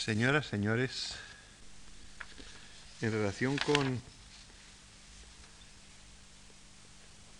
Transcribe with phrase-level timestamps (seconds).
[0.00, 1.12] Señoras, señores,
[3.02, 4.00] en relación con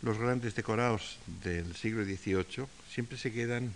[0.03, 3.75] los grandes decorados del siglo XVIII, siempre se quedan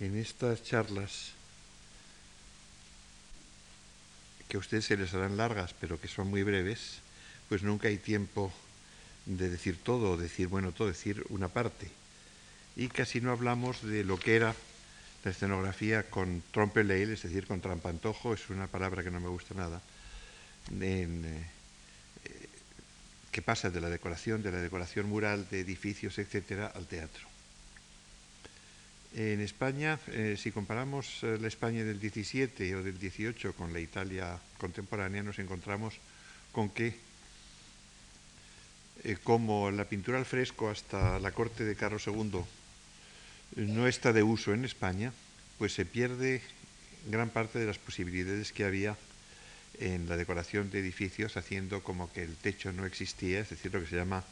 [0.00, 1.32] en estas charlas
[4.48, 7.00] que a ustedes se les harán largas, pero que son muy breves,
[7.50, 8.50] pues nunca hay tiempo
[9.26, 11.90] de decir todo, decir, bueno, todo, decir una parte.
[12.74, 14.56] Y casi no hablamos de lo que era
[15.24, 19.54] la escenografía con trompeleil, es decir, con trampantojo, es una palabra que no me gusta
[19.54, 19.80] nada,
[20.80, 22.48] en, eh,
[23.30, 27.28] que pasa de la decoración, de la decoración mural, de edificios, etcétera, al teatro.
[29.14, 33.78] En España, eh, si comparamos eh, la España del 17 o del 18 con la
[33.78, 35.94] Italia contemporánea, nos encontramos
[36.50, 36.96] con que,
[39.22, 42.42] como la pintura al fresco hasta la corte de Carlos II
[43.56, 45.12] no está de uso en España,
[45.58, 46.42] pues se pierde
[47.06, 48.96] gran parte de las posibilidades que había
[49.78, 53.80] en la decoración de edificios haciendo como que el techo no existía, es decir, lo
[53.80, 54.24] que se llama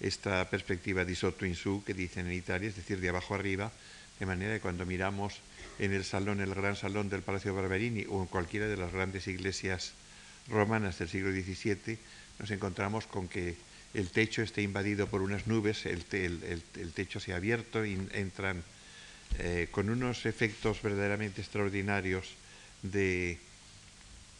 [0.00, 3.70] esta perspectiva di sotto in su que dicen en Italia, es decir, de abajo arriba,
[4.18, 5.38] de manera que cuando miramos
[5.78, 9.26] en el salón, el gran salón del Palacio Barberini o en cualquiera de las grandes
[9.26, 9.92] iglesias
[10.48, 11.98] romanas del siglo XVII,
[12.38, 13.56] nos encontramos con que
[13.94, 16.04] el techo está invadido por unas nubes, el,
[16.94, 18.62] techo se ha abierto y entran
[19.38, 22.30] eh, con unos efectos verdaderamente extraordinarios
[22.82, 23.38] de,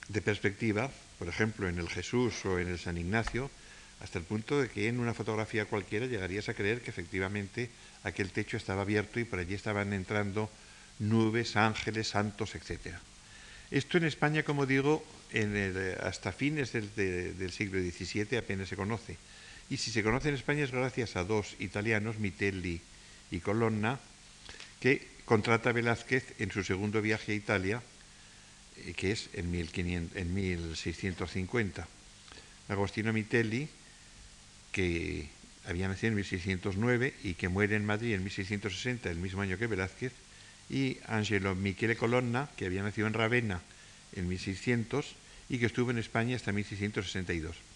[0.08, 3.50] de, perspectiva, por ejemplo en el Jesús o en el San Ignacio,
[4.00, 7.70] hasta el punto de que en una fotografía cualquiera llegarías a creer que efectivamente
[8.04, 10.50] aquel techo estaba abierto y por allí estaban entrando
[10.98, 12.96] nubes, ángeles, santos, etc.
[13.70, 15.04] Esto en España, como digo,
[16.02, 19.16] hasta fines del, del siglo XVII apenas se conoce.
[19.72, 22.82] Y si se conoce en España es gracias a dos italianos, Mitelli
[23.30, 23.98] y Colonna,
[24.80, 27.80] que contrata a Velázquez en su segundo viaje a Italia,
[28.76, 31.88] eh, que es en, 1650.
[32.68, 33.66] Agostino Mitelli,
[34.72, 35.30] que
[35.64, 39.68] había nacido en 1609 y que muere en Madrid en 1660, el mismo año que
[39.68, 40.12] Velázquez,
[40.68, 43.62] y Angelo Michele Colonna, que había nacido en Ravenna
[44.14, 45.14] en 1600
[45.48, 47.71] y que estuvo en España hasta 1662.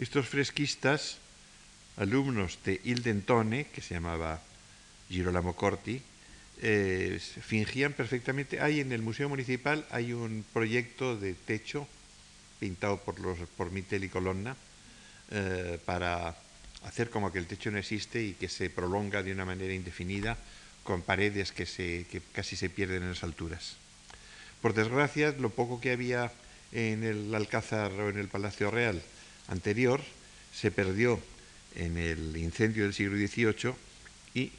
[0.00, 1.18] Estos fresquistas,
[1.98, 4.40] alumnos de Ildentone, que se llamaba
[5.10, 6.00] Girolamo Corti,
[6.62, 8.62] eh, fingían perfectamente.
[8.62, 11.86] Hay en el Museo Municipal hay un proyecto de techo
[12.58, 13.36] pintado por, los,
[13.72, 14.56] Mitel y Colonna
[15.32, 16.34] eh, para
[16.84, 20.38] hacer como que el techo no existe y que se prolonga de una manera indefinida
[20.82, 23.76] con paredes que casi se pierden en las alturas.
[24.62, 26.32] Por desgracia, lo poco que había
[26.72, 29.02] en el Alcázar o en el Palacio Real
[29.50, 30.00] anterior
[30.52, 31.20] se perdió
[31.76, 33.74] en el incendio del siglo XVIII
[34.34, 34.52] y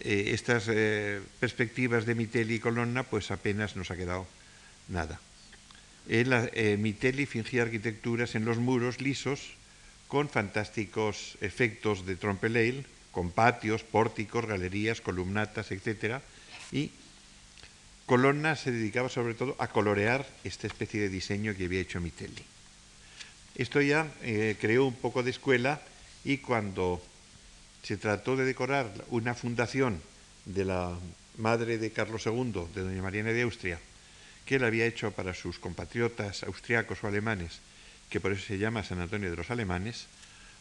[0.00, 4.26] eh, estas eh, perspectivas de Mitelli y Colonna pues apenas nos ha quedado
[4.88, 5.20] nada.
[6.08, 9.40] El, eh, Mitelli fingía arquitecturas en los muros lisos
[10.08, 16.20] con fantásticos efectos de trompeleil, con patios, pórticos, galerías, columnatas, etc.
[16.72, 16.90] Y
[18.06, 22.53] Colonna se dedicaba sobre todo a colorear esta especie de diseño que había hecho Mitelli.
[23.54, 25.80] Esto ya eh, creó un poco de escuela
[26.24, 27.00] y cuando
[27.82, 30.00] se trató de decorar una fundación
[30.44, 30.98] de la
[31.36, 33.78] madre de Carlos II, de doña Mariana de Austria,
[34.44, 37.60] que él había hecho para sus compatriotas austriacos o alemanes,
[38.10, 40.06] que por eso se llama San Antonio de los Alemanes,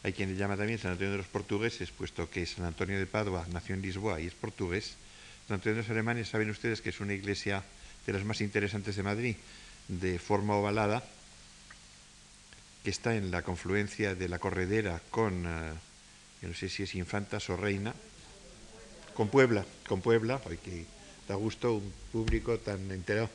[0.03, 3.05] hay quien le llama también San Antonio de los Portugueses, puesto que San Antonio de
[3.05, 4.95] Padua nació en Lisboa y es portugués.
[5.47, 7.63] San Antonio de los Alemanes, saben ustedes que es una iglesia
[8.05, 9.35] de las más interesantes de Madrid,
[9.87, 11.03] de forma ovalada,
[12.83, 15.73] que está en la confluencia de la corredera con, eh,
[16.41, 17.93] no sé si es Infantas o Reina,
[19.13, 20.85] con Puebla, con Puebla, porque
[21.27, 23.29] da gusto un público tan enterado.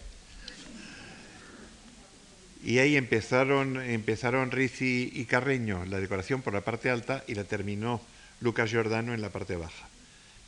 [2.63, 7.45] Y ahí empezaron, empezaron Rizzi y Carreño la decoración por la parte alta y la
[7.45, 8.01] terminó
[8.41, 9.89] Lucas Giordano en la parte baja.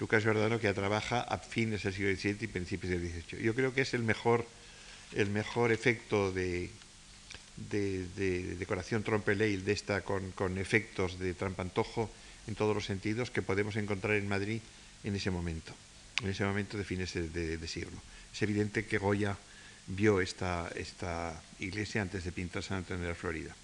[0.00, 3.42] Lucas Giordano que trabaja a fines del siglo XVII y principios del XVIII.
[3.42, 4.44] Yo creo que es el mejor,
[5.14, 6.70] el mejor efecto de,
[7.68, 12.10] de, decoración trompeleil de esta con, efectos de trampantojo
[12.46, 14.60] en todos los sentidos que podemos encontrar en Madrid
[15.04, 15.74] en ese momento,
[16.22, 18.00] en ese momento de fines de, siglo.
[18.32, 19.36] Es evidente que Goya
[19.86, 23.54] vio esta, esta iglesia antes de pintar San Antonio de la Florida.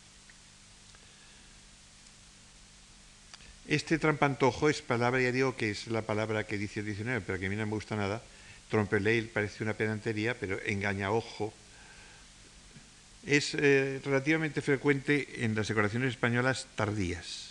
[3.67, 7.39] Este trampantojo es palabra, ya digo que es la palabra que dice el diccionario, pero
[7.39, 8.23] que a mí no me gusta nada.
[8.71, 11.53] Trompeleil parece una pedantería, pero engaña ojo
[13.27, 17.51] es eh, relativamente frecuente en las decoraciones españolas tardías,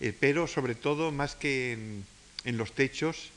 [0.00, 2.02] eh, pero sobre todo más que
[2.44, 3.30] en, los techos,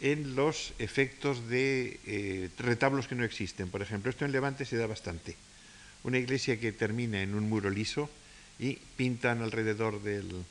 [0.00, 3.68] en los efectos de eh, retablos que no existen.
[3.68, 5.36] Por ejemplo, esto en Levante se da bastante.
[6.04, 8.08] Una iglesia que termina en un muro liso
[8.58, 10.44] y pintan alrededor del,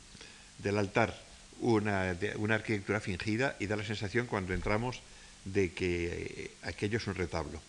[0.77, 1.19] altar
[1.61, 5.01] una, arquitectura fingida y da la sensación cuando entramos
[5.45, 7.59] de que aquello es un retablo.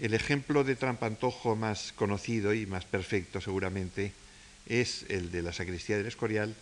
[0.00, 4.12] El ejemplo de trampantojo más conocido y más perfecto seguramente
[4.66, 6.54] es el de la sacristía del Escorial,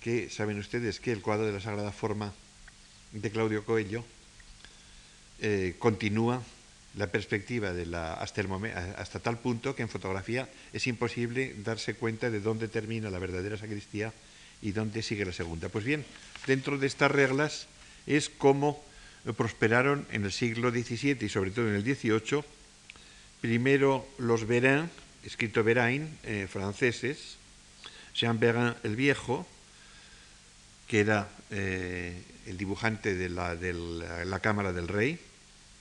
[0.00, 2.32] que saben ustedes que el cuadro de la Sagrada Forma
[3.12, 4.04] de Claudio Coello
[5.40, 6.42] eh, continúa
[6.96, 12.40] la perspectiva de la, hasta, tal punto que en fotografía es imposible darse cuenta de
[12.40, 14.12] dónde termina la verdadera sacristía
[14.62, 15.68] y dónde sigue la segunda.
[15.68, 16.04] Pues bien,
[16.48, 17.68] dentro de estas reglas
[18.06, 18.84] es como
[19.36, 22.42] prosperaron en el siglo XVII y sobre todo en el XVIII,
[23.44, 24.88] primero los Bérain,
[25.22, 27.36] escrito Bérain, eh, franceses,
[28.14, 29.46] Jean Bérain el Viejo,
[30.88, 35.18] que era eh, el dibujante de la, Cámara del Rey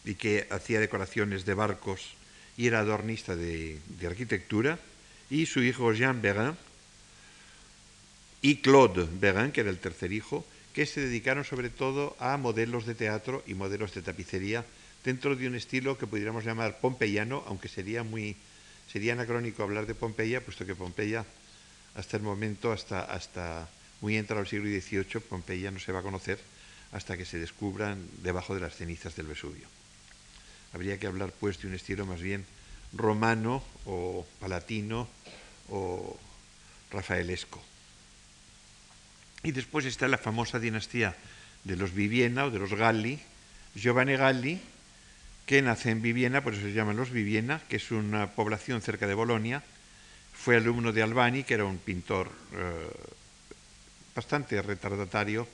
[0.03, 2.15] y que hacía decoraciones de barcos
[2.57, 4.77] y era adornista de, arquitectura,
[5.29, 6.57] y su hijo Jean Bérain
[8.41, 12.85] y Claude Bérain, que era el tercer hijo, que se dedicaron sobre todo a modelos
[12.85, 14.65] de teatro y modelos de tapicería
[15.03, 18.35] dentro de un estilo que pudiéramos llamar pompeyano, aunque sería muy
[18.91, 21.25] sería anacrónico hablar de Pompeya, puesto que Pompeya
[21.95, 23.67] hasta el momento, hasta, hasta
[24.01, 26.39] muy entrado el siglo XVIII, Pompeya no se va a conocer
[26.91, 29.67] hasta que se descubran debajo de las cenizas del Vesubio.
[30.73, 32.45] Habría que hablar pues de un estilo más bien
[32.93, 35.07] romano o palatino
[35.69, 36.19] o
[36.91, 37.61] rafaelesco.
[39.43, 41.15] Y después está la famosa dinastía
[41.63, 43.19] de los Viviena o de los Galli,
[43.75, 44.61] Giovanni Galli,
[45.45, 49.07] que nace en Viviena, por eso se llaman los Viviena, que es una población cerca
[49.07, 49.63] de Bolonia.
[50.33, 52.87] Fue alumno de Albani, que era un pintor eh,
[54.15, 55.47] bastante retardatario,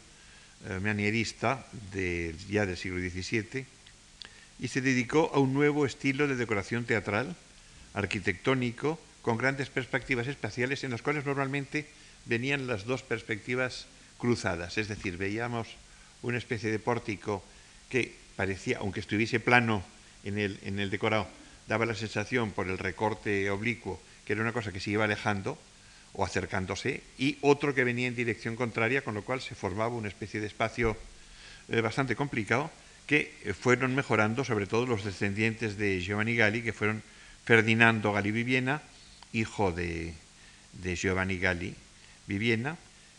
[0.68, 3.66] eh, manierista de, ya del siglo XVII,
[4.60, 7.36] y se dedicó a un nuevo estilo de decoración teatral,
[7.94, 11.88] arquitectónico, con grandes perspectivas espaciales en las cuales normalmente
[12.26, 13.88] venían las dos perspectivas
[14.18, 15.68] cruzadas, es decir, veíamos
[16.22, 17.44] una especie de pórtico
[17.90, 19.84] que parecía, aunque estuviese plano
[20.24, 21.28] en el, en el decorado,
[21.68, 25.58] daba la sensación por el recorte oblicuo que era una cosa que se iba alejando
[26.14, 30.08] o acercándose, y otro que venía en dirección contraria, con lo cual se formaba una
[30.08, 30.96] especie de espacio
[31.68, 32.72] eh, bastante complicado,
[33.08, 37.04] que fueron mejorando sobre todo los descendientes de Giovanni Galli, que fueron
[37.44, 38.82] Ferdinando Galli Viviena,
[39.34, 40.14] hijo de,
[40.82, 41.76] de Giovanni Galli
[42.26, 42.78] Viviena,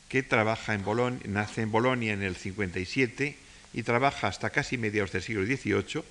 [0.08, 5.12] que trabaja en Bolonia, nace en Bolonia en el 57 y trabaja hasta casi mediados
[5.12, 6.02] del siglo XVIII,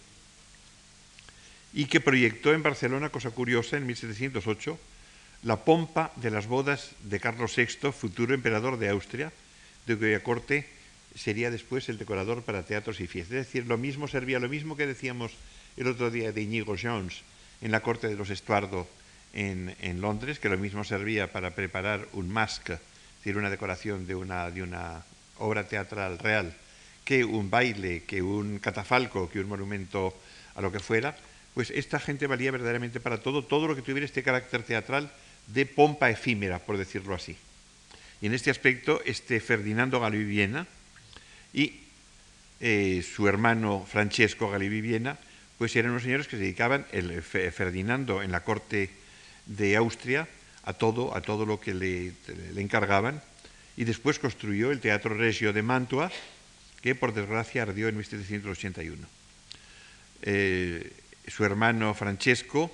[1.74, 4.80] y que proyectó en Barcelona, cosa curiosa, en 1708,
[5.44, 9.32] la pompa de las bodas de Carlos VI, futuro emperador de Austria,
[9.86, 10.68] de cuya corte
[11.16, 13.38] sería después el decorador para teatros y fiestas.
[13.38, 15.32] Es decir, lo mismo servía, lo mismo que decíamos
[15.78, 17.22] el otro día de Inigo Jones
[17.62, 18.88] en la corte de los Estuardo
[19.34, 22.80] en, Londres, que lo mismo servía para preparar un masque, es
[23.20, 25.04] decir, una decoración de una
[25.38, 26.56] obra teatral real,
[27.04, 30.14] que un baile, que un catafalco, que un monumento
[30.56, 31.16] a lo que fuera,
[31.54, 35.12] pues esta gente valía verdaderamente para todo, todo lo que tuviera este carácter teatral
[35.48, 37.36] de pompa efímera, por decirlo así.
[38.22, 40.68] Y en este aspecto, este Ferdinando Galiviviena
[41.54, 41.80] y
[42.60, 45.18] eh, su hermano Francesco Galiviviena,
[45.58, 48.90] pues eran unos señores que se dedicaban, el Ferdinando en la corte
[49.46, 50.28] de Austria,
[50.64, 52.14] a todo, a todo lo que le,
[52.56, 53.22] encargaban,
[53.76, 56.12] y después construyó el Teatro Regio de Mantua,
[56.82, 59.08] que por desgracia ardió en 1781.
[60.22, 60.92] Eh,
[61.28, 62.74] su hermano Francesco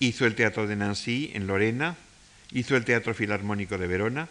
[0.00, 1.96] Hizo el Teatro de Nancy en Lorena,
[2.52, 4.28] hizo el Teatro Filarmónico de Verona,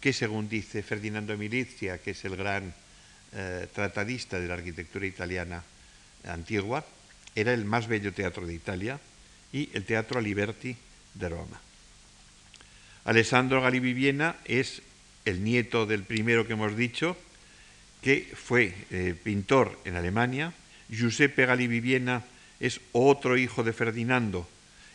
[0.00, 2.72] que según dice Ferdinando Milizia, que es el gran
[3.34, 5.62] eh, tratadista de la arquitectura italiana
[6.24, 6.86] antigua,
[7.34, 8.98] era el más bello teatro de Italia,
[9.52, 10.74] y el Teatro Aliberti
[11.12, 11.60] de Roma.
[13.04, 14.80] Alessandro Galibiviena es
[15.26, 17.14] el nieto del primero que hemos dicho,
[18.02, 20.52] que fue eh, pintor en Alemania.
[20.88, 22.24] Giuseppe Galibiviena
[22.58, 24.48] es otro hijo de Ferdinando,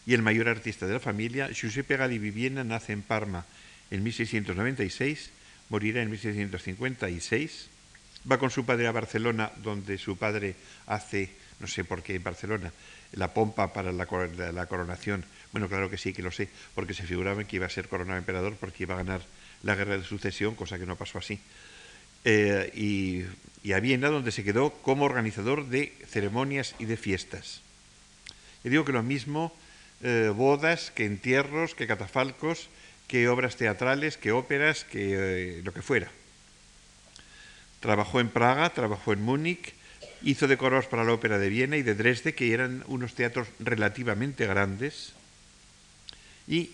[0.05, 3.45] y el mayor artista de la familia, Giuseppe Viviena, nace en Parma
[3.89, 5.31] en 1696,
[5.69, 7.69] morirá en 1656,
[8.29, 12.24] va con su padre a Barcelona, donde su padre hace, no sé por qué en
[12.24, 12.71] Barcelona,
[13.13, 15.25] la pompa para la, coronación.
[15.51, 18.17] Bueno, claro que sí, que lo sé, porque se figuraba que iba a ser coronado
[18.17, 19.21] emperador porque iba a ganar
[19.63, 21.39] la guerra de sucesión, cosa que no pasó así.
[22.25, 23.24] Eh, y,
[23.63, 27.62] y, a Viena, donde se quedó como organizador de ceremonias y de fiestas.
[28.63, 29.53] Y digo que lo mismo
[30.01, 32.67] eh, bodas, que entierros, que catafalcos,
[33.08, 36.12] que obras teatrales, que óperas, que eh, lo que fuera.
[37.79, 39.74] Trabajó en Praga, trabajó en Múnich,
[40.22, 44.48] hizo decoros para la Ópera de Viena y de Dresde, que eran unos teatros relativamente
[44.48, 45.13] grandes,
[46.48, 46.72] y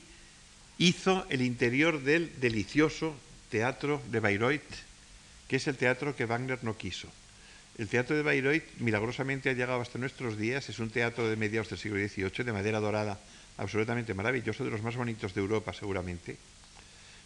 [0.77, 3.15] hizo el interior del delicioso
[3.49, 4.90] teatro de Bayreuth,
[5.51, 7.09] que es el teatro que Wagner no quiso.
[7.77, 11.69] El teatro de Bayreuth milagrosamente ha llegado hasta nuestros días, es un teatro de mediados
[11.69, 13.19] del siglo XVIII, de madera dorada,
[13.57, 16.37] absolutamente maravilloso, de los más bonitos de Europa seguramente,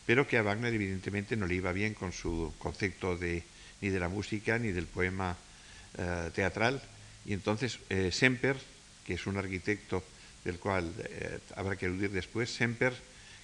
[0.08, 3.44] pero que a Wagner evidentemente no le iba bien con su concepto de,
[3.82, 5.38] ni de la música ni del poema
[5.96, 6.82] eh, teatral.
[7.27, 8.58] Y entonces eh, Semper,
[9.05, 10.03] que es un arquitecto
[10.44, 12.96] del cual eh, habrá que eludir después, Semper,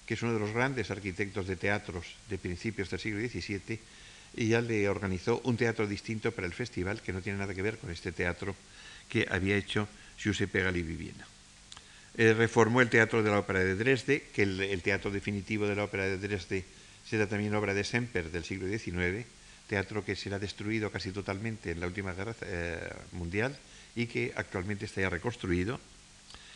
[0.04, 4.01] que es uno de los grandes arquitectos de teatros de principios del siglo XVII,
[4.34, 7.62] y ya le organizó un teatro distinto para el festival que no tiene nada que
[7.62, 8.54] ver con este teatro
[9.08, 11.26] que había hecho Giuseppe Gali Viviena.
[12.16, 15.84] Eh, reformó el teatro de la ópera de Dresde, que el, teatro definitivo de la
[15.84, 16.64] ópera de Dresde
[17.08, 19.26] será también obra de Semper del siglo XIX,
[19.66, 22.78] teatro que será destruido casi totalmente en la última guerra eh,
[23.12, 23.56] mundial
[23.96, 25.80] y que actualmente está ya reconstruido.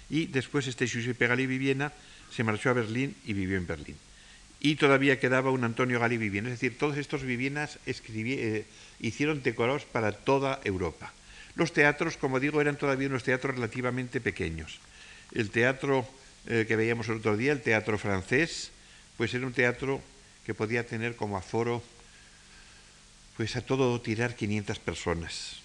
[0.09, 1.93] Y después este Giuseppe Gali Viviena
[2.31, 3.97] se marchó a Berlín y vivió en Berlín
[4.61, 6.49] y todavía quedaba un Antonio Gali Viviena.
[6.49, 8.65] Es decir, todos estos Vivienas eh,
[9.01, 11.13] hicieron decorados para toda Europa.
[11.55, 14.79] Los teatros, como digo, eran todavía unos teatros relativamente pequeños.
[15.33, 16.07] El teatro
[16.47, 18.71] eh, que veíamos el otro día, el teatro francés,
[19.17, 20.01] pues era un teatro
[20.45, 21.83] que podía tener como aforo,
[23.37, 25.57] pues a todo tirar 500 personas.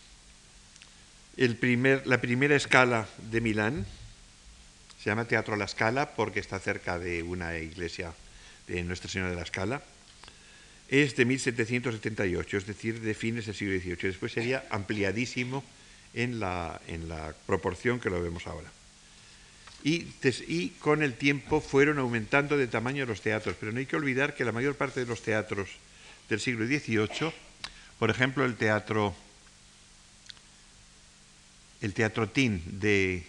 [1.38, 3.86] El primer, la primera escala de Milán
[5.02, 8.14] se llama Teatro La Scala porque está cerca de una iglesia
[8.68, 9.82] de Nuestra Señora de la Escala,
[10.92, 13.98] es de 1778, es decir, de fines del siglo XVIII.
[14.02, 15.64] Después sería ampliadísimo
[16.14, 18.70] en la, en la proporción que lo vemos ahora.
[19.84, 24.36] Y, con el tiempo fueron aumentando de tamaño los teatros, pero no hay que olvidar
[24.36, 25.70] que la mayor parte de los teatros
[26.30, 27.34] del siglo XVIII,
[27.98, 29.16] por ejemplo, el teatro,
[31.82, 33.24] el teatro Tin de,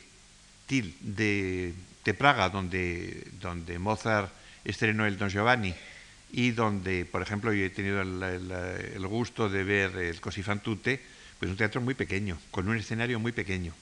[0.69, 1.73] de,
[2.05, 5.75] de Praga, donde, donde Mozart estrenó el Don Giovanni
[6.33, 11.00] y donde, por ejemplo, yo he tenido el, gusto de ver el Così fan tutte,
[11.38, 13.75] pues un teatro muy pequeño, con un escenario muy pequeño.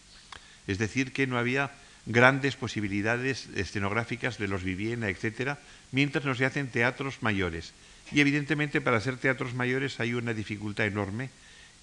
[0.67, 1.71] Es decir, que no había
[2.07, 5.61] grandes posibilidades escenográficas de los Viviena, etcétera,
[5.93, 7.73] mientras no se hacen teatros mayores.
[8.11, 11.31] Y evidentemente para hacer teatros mayores hay una dificultad enorme,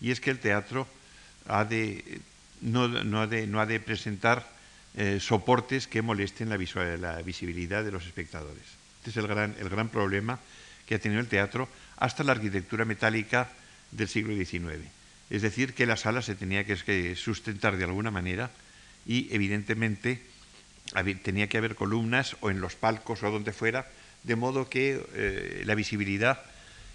[0.01, 0.86] y es que el teatro
[1.48, 2.20] ha de,
[2.60, 2.84] no,
[3.22, 4.46] ha, de, no ha de presentar
[4.98, 8.76] eh, soportes que molesten la visibilidad de los espectadores.
[9.08, 10.38] Este es el gran, el gran problema
[10.86, 13.48] que ha tenido el teatro hasta la arquitectura metálica
[13.92, 14.84] del siglo XIX.
[15.30, 18.52] Es decir, que la sala se tenía que sustentar de alguna manera
[19.06, 20.20] y evidentemente
[21.24, 23.88] tenía que haber columnas o en los palcos o donde fuera,
[24.24, 26.42] de modo que eh, la visibilidad,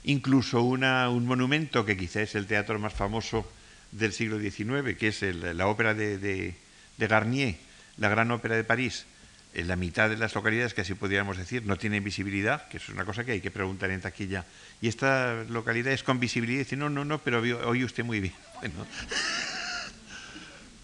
[0.04, 3.50] incluso una, un monumento que quizá es el teatro más famoso
[3.90, 7.56] del siglo XIX, que es la ópera de, de Garnier,
[7.96, 9.06] la gran ópera de París,
[9.54, 12.88] en la mitad de las localidades, que así podríamos decir, no tienen visibilidad, que es
[12.88, 14.44] una cosa que hay que preguntar en taquilla.
[14.80, 18.34] Y esta localidad es con visibilidad y no, no, no, pero oye usted muy bien.
[18.62, 18.86] Bueno,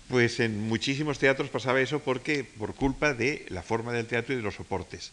[0.08, 4.38] pues en muchísimos teatros pasaba eso porque por culpa de la forma del teatro y
[4.38, 5.12] de los soportes.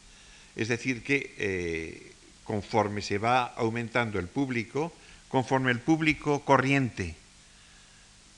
[0.55, 2.13] Es decir, que eh,
[2.45, 4.93] conforme se va aumentando el público,
[5.27, 7.15] conforme el público corriente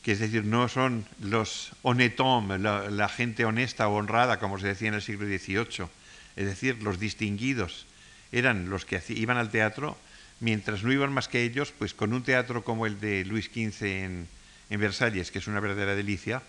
[0.07, 2.15] que es decir, no son los honnêtes
[2.63, 5.91] la, gente honesta o honrada, como se decía en el siglo XVIII,
[6.37, 7.85] es decir, los distinguidos,
[8.31, 9.97] eran los que iban al teatro,
[10.39, 13.83] mientras no iban más que ellos, pues con un teatro como el de Luis XV
[13.83, 16.41] en Versalles, que es una verdadera delicia,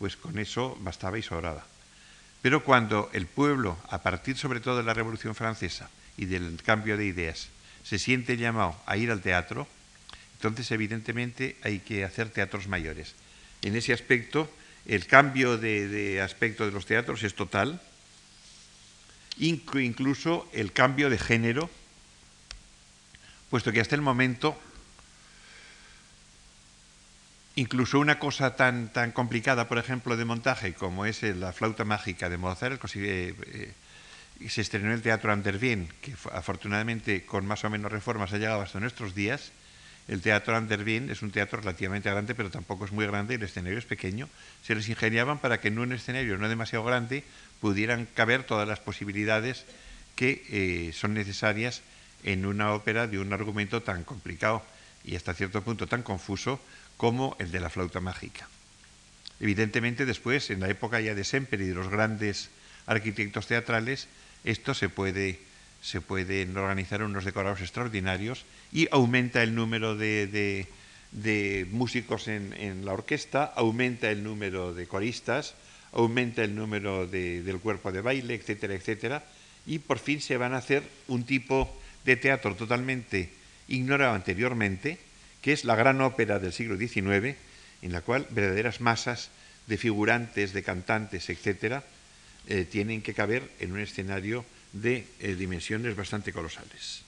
[0.00, 1.64] pues con eso bastaba y sobraba.
[2.42, 6.96] Pero cuando el pueblo, a partir sobre todo de la Revolución Francesa y del cambio
[6.96, 7.46] de ideas,
[7.84, 9.68] se siente llamado a ir al teatro,
[10.48, 13.14] entonces, evidentemente, hay que hacer teatros mayores.
[13.62, 14.50] En ese aspecto,
[14.84, 17.80] el cambio de, aspecto de los teatros es total,
[19.38, 21.70] incluso el cambio de género,
[23.48, 24.54] puesto que hasta el momento
[27.56, 32.28] incluso una cosa tan, tan complicada, por ejemplo, de montaje como es la flauta mágica
[32.28, 33.34] de Mozart, eh,
[34.40, 38.38] eh, se estrenó en el Teatro Andervien, que afortunadamente con más o menos reformas ha
[38.38, 39.52] llegado hasta nuestros días,
[40.06, 43.78] el Teatro Andervin es un teatro relativamente grande, pero tampoco es muy grande, el escenario
[43.78, 44.28] es pequeño.
[44.62, 47.24] Se les ingeniaban para que en un escenario no demasiado grande
[47.60, 49.64] pudieran caber todas las posibilidades
[50.14, 51.80] que eh, son necesarias
[52.22, 54.62] en una ópera de un argumento tan complicado
[55.04, 56.60] y hasta cierto punto tan confuso
[56.96, 58.48] como el de la flauta mágica.
[59.40, 62.50] Evidentemente después, en la época ya de Semper y de los grandes
[62.86, 64.06] arquitectos teatrales,
[64.44, 65.40] esto se puede
[65.84, 70.66] se pueden organizar unos decorados extraordinarios y aumenta el número de,
[71.12, 75.54] de músicos en, la orquesta, aumenta el número de coristas,
[75.92, 79.24] aumenta el número del cuerpo de baile, etcétera, etcétera,
[79.66, 81.70] y por fin se van a hacer un tipo
[82.06, 83.28] de teatro totalmente
[83.68, 84.98] ignorado anteriormente,
[85.42, 87.36] que es la gran ópera del siglo XIX,
[87.82, 89.28] en la cual verdaderas masas
[89.66, 91.84] de figurantes, de cantantes, etcétera,
[92.46, 97.02] eh, tienen que caber en un escenario de eh, dimensiones bastante colosales.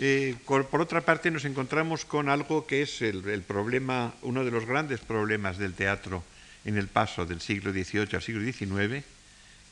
[0.00, 4.64] Eh, por, otra parte, nos encontramos con algo que es el, problema, uno de los
[4.64, 6.22] grandes problemas del teatro
[6.64, 9.04] en el paso del siglo XVIII al siglo XIX,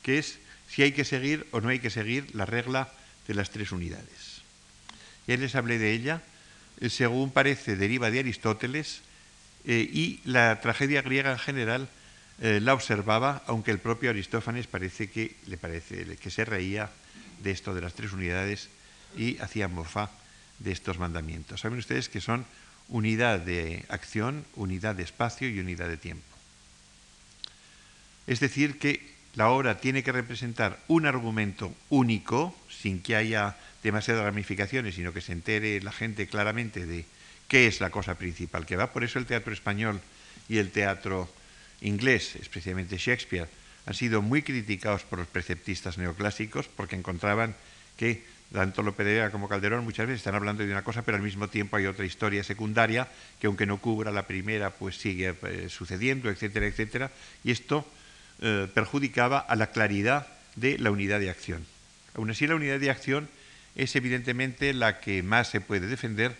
[0.03, 2.91] que es si hay que seguir o no hay que seguir la regla
[3.27, 4.41] de las tres unidades.
[5.27, 6.21] Ya les hablé de ella,
[6.89, 9.01] según parece deriva de Aristóteles
[9.65, 11.89] eh, y la tragedia griega en general
[12.39, 16.91] la observaba, aunque el propio Aristófanes parece que le parece que se reía
[17.41, 18.69] de esto de las tres unidades
[19.17, 20.11] y hacían mofa
[20.59, 21.61] de estos mandamientos.
[21.61, 22.45] Saben ustedes que son
[22.89, 26.23] unidad de acción, unidad de espacio y unidad de tiempo.
[28.27, 33.55] Es decir, que la obra tiene que representar un argumento único, sin que haya
[33.87, 37.05] demasiadas ramificaciones, sino que se entere la gente claramente de
[37.47, 38.91] qué es la cosa principal que va.
[38.91, 40.01] Por eso el teatro español
[40.49, 41.29] y el teatro
[41.81, 43.47] inglés, especialmente Shakespeare,
[43.85, 47.55] han sido muy criticados por los preceptistas neoclásicos porque encontraban
[47.95, 51.15] que tanto Lope de Vega como Calderón muchas veces están hablando de una cosa, pero
[51.15, 53.07] al mismo tiempo hay otra historia secundaria
[53.39, 57.11] que aunque no cubra la primera, pues sigue eh, sucediendo, etcétera, etcétera.
[57.43, 57.87] Y esto
[58.41, 61.65] eh, perjudicaba a la claridad de la unidad de acción.
[62.15, 63.29] Aún así, la unidad de acción
[63.77, 66.35] es evidentemente la que más se puede defender,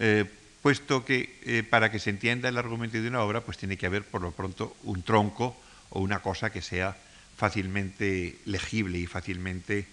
[0.00, 0.24] eh,
[0.62, 4.02] puesto que para que se entienda el argumento de una obra, pues tiene que haber
[4.02, 5.56] por lo pronto un tronco
[5.90, 6.96] o una cosa que sea
[7.36, 9.86] fácilmente legible y fácilmente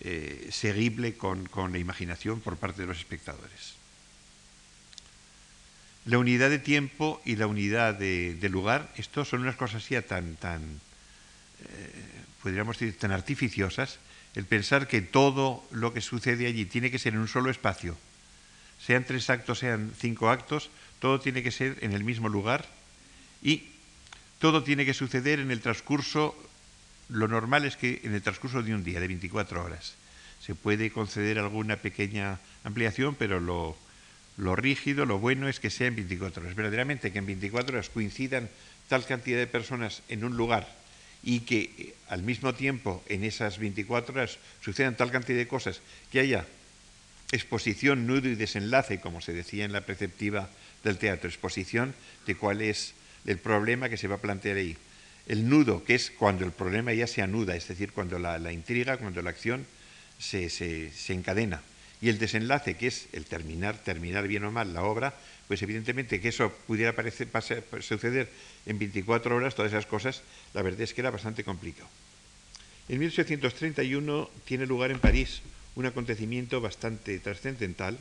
[0.00, 3.74] eh, seguible con, la imaginación por parte de los espectadores.
[6.04, 10.36] La unidad de tiempo y la unidad de, lugar, esto son unas cosas así tan,
[10.36, 11.90] tan eh,
[12.42, 13.98] podríamos decir, tan artificiosas,
[14.34, 17.96] el pensar que todo lo que sucede allí tiene que ser en un solo espacio,
[18.84, 22.66] sean tres actos, sean cinco actos, todo tiene que ser en el mismo lugar
[23.42, 23.68] y
[24.38, 26.34] todo tiene que suceder en el transcurso
[27.08, 29.94] lo normal es que en el transcurso de un día, de 24 horas,
[30.40, 33.76] se puede conceder alguna pequeña ampliación, pero lo,
[34.56, 36.54] rígido, lo bueno es que sea en 24 horas.
[36.54, 38.48] Verdaderamente que en 24 horas coincidan
[38.88, 40.68] tal cantidad de personas en un lugar
[41.24, 45.80] y que eh, al mismo tiempo en esas 24 horas sucedan tal cantidad de cosas
[46.12, 46.46] que haya
[47.32, 50.48] exposición, nudo y desenlace, como se decía en la preceptiva
[50.84, 51.94] del teatro, exposición
[52.26, 52.94] de cuál es
[53.26, 54.76] el problema que se va a plantear ahí
[55.26, 58.98] el nudo, que es cuando el problema ya se anuda, es decir, cuando la, intriga,
[58.98, 59.66] cuando la acción
[60.18, 61.62] se, encadena.
[62.00, 65.14] Y el desenlace, que es el terminar, terminar bien o mal la obra,
[65.48, 66.94] pues evidentemente que eso pudiera
[67.80, 68.30] suceder
[68.66, 70.22] en 24 horas, todas esas cosas,
[70.54, 71.88] la verdad es que era bastante complicado.
[72.88, 75.42] En 1831 tiene lugar en París
[75.74, 77.98] un acontecimiento bastante trascendental.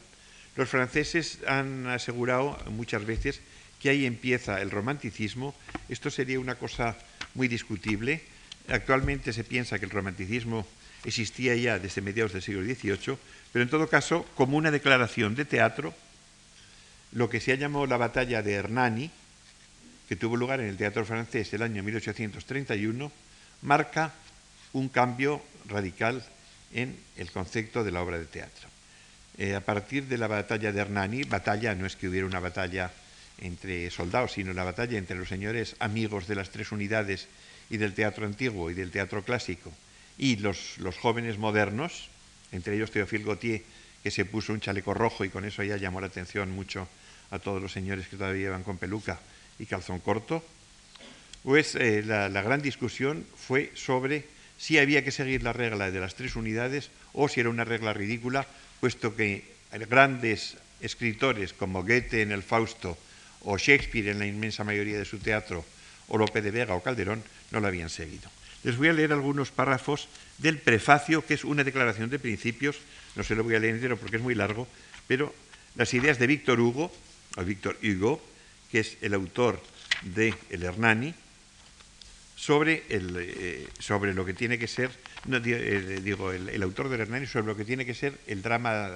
[0.55, 3.41] Los franceses han asegurado muchas veces
[3.81, 5.55] que ahí empieza el romanticismo.
[5.89, 6.97] Esto sería una cosa
[7.33, 8.21] muy discutible.
[8.67, 10.65] Actualmente se piensa que el romanticismo
[11.03, 13.17] existía ya desde mediados del siglo XVIII,
[13.51, 15.93] pero en todo caso, como una declaración de teatro,
[17.13, 19.09] lo que se ha llamado la batalla de Hernani,
[20.09, 23.11] que tuvo lugar en el teatro francés el año 1831,
[23.61, 24.13] marca
[24.73, 26.23] un cambio radical
[26.73, 28.67] en el concepto de la obra de teatro.
[29.37, 32.91] Eh, a partir de la batalla de Hernani, batalla no es que hubiera una batalla
[33.39, 37.27] entre soldados, sino la batalla entre los señores amigos de las tres unidades
[37.69, 39.71] y del teatro antiguo y del teatro clásico,
[40.17, 42.09] y los, los jóvenes modernos,
[42.51, 43.61] entre ellos Teofil Gautier,
[44.03, 46.87] que se puso un chaleco rojo y con eso ya llamó la atención mucho
[47.31, 49.19] a todos los señores que todavía iban con peluca
[49.59, 50.43] y calzón corto,
[51.43, 54.25] pues eh, la, la gran discusión fue sobre
[54.57, 57.93] si había que seguir la regla de las tres unidades o si era una regla
[57.93, 58.47] ridícula,
[58.79, 59.53] puesto que
[59.89, 62.97] grandes escritores como Goethe en el Fausto
[63.41, 65.65] o Shakespeare en la inmensa mayoría de su teatro,
[66.07, 68.29] o Lope de Vega o Calderón, no lo habían seguido.
[68.63, 70.07] Les voy a leer algunos párrafos
[70.37, 72.77] del prefacio, que es una declaración de principios,
[73.15, 74.67] no se lo voy a leer entero porque es muy largo,
[75.07, 75.33] pero
[75.75, 76.91] las ideas de Víctor Hugo,
[77.35, 78.21] o Víctor Hugo,
[78.71, 79.61] que es el autor
[80.01, 81.13] de El Hernani,
[82.35, 84.91] sobre, el, eh, sobre lo que tiene que ser,
[85.31, 88.89] eh, digo, el, el autor del Hernani, sobre lo que tiene que ser el drama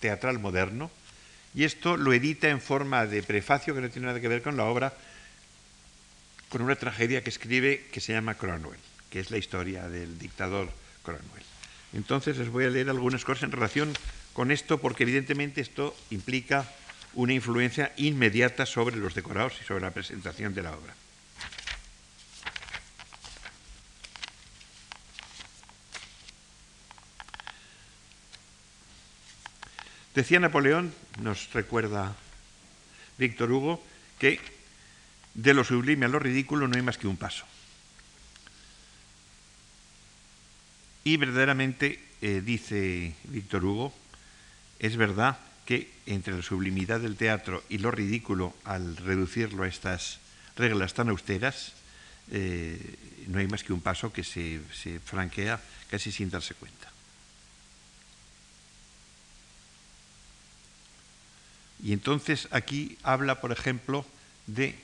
[0.00, 0.90] teatral moderno,
[1.54, 4.56] y esto lo edita en forma de prefacio que no tiene nada que ver con
[4.56, 4.94] la obra,
[6.48, 8.78] con una tragedia que escribe que se llama Cromwell.
[9.10, 10.70] que es la historia del dictador
[11.02, 11.42] Cromwell.
[11.94, 13.92] Entonces les voy a leer algunas cosas en relación
[14.34, 16.68] con esto, porque evidentemente esto implica
[17.14, 20.94] una influencia inmediata sobre los decorados y sobre la presentación de la obra.
[30.14, 32.16] Decía Napoleón, nos recuerda
[33.18, 33.84] Víctor Hugo,
[34.18, 34.40] que
[35.34, 37.44] de lo sublime a lo ridículo no hay más que un paso.
[41.04, 43.94] Y verdaderamente, eh, dice Víctor Hugo,
[44.80, 45.38] es verdad
[45.68, 50.18] que entre la sublimidad del teatro y lo ridículo, al reducirlo a estas
[50.56, 51.74] reglas tan austeras,
[52.30, 52.80] eh,
[53.26, 56.88] no hay más que un paso que se, se franquea casi sin darse cuenta.
[61.82, 64.06] Y entonces aquí habla, por ejemplo,
[64.46, 64.74] de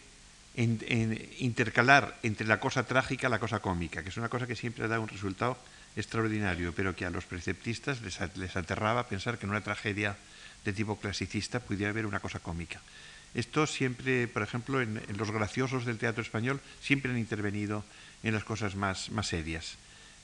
[1.38, 4.86] intercalar entre la cosa trágica y la cosa cómica, que es una cosa que siempre
[4.86, 5.56] da un resultado
[5.96, 10.18] extraordinario, pero que a los preceptistas les, aterraba pensar que en una tragedia
[10.64, 12.80] de tipo clasicista pudiera haber una cosa cómica.
[13.34, 17.84] Esto siempre, por ejemplo, en, los graciosos del teatro español, siempre han intervenido
[18.22, 19.76] en las cosas más, más serias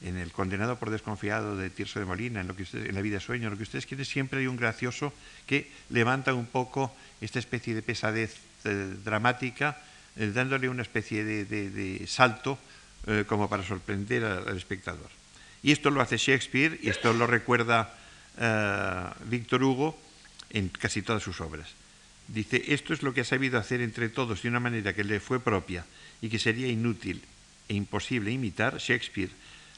[0.03, 3.21] en el condenado por desconfiado de Tirso de Molina, en, lo que en la vida
[3.21, 5.13] sueño, lo que ustedes quieren, siempre hay un gracioso
[5.47, 9.77] que levanta un poco esta especie de pesadez eh, dramática,
[10.17, 12.59] eh, dándole una especie de, salto
[13.07, 15.11] eh, como para sorprender al, espectador.
[15.63, 17.95] Y esto lo hace Shakespeare y esto lo recuerda
[19.27, 19.99] Víctor Hugo
[20.51, 21.69] en casi todas sus obras.
[22.29, 25.19] Dice, esto es lo que ha sabido hacer entre todos de una manera que le
[25.19, 25.85] fue propia
[26.23, 27.23] y que sería inútil
[27.69, 29.31] e imposible imitar Shakespeare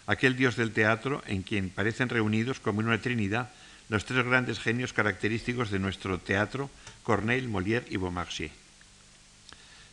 [0.06, 3.50] aquel dios del teatro en quien parecen reunidos como en una trinidad
[3.88, 6.70] los tres grandes genios característicos de nuestro teatro,
[7.02, 8.52] Corneille, Molière y Beaumarchais.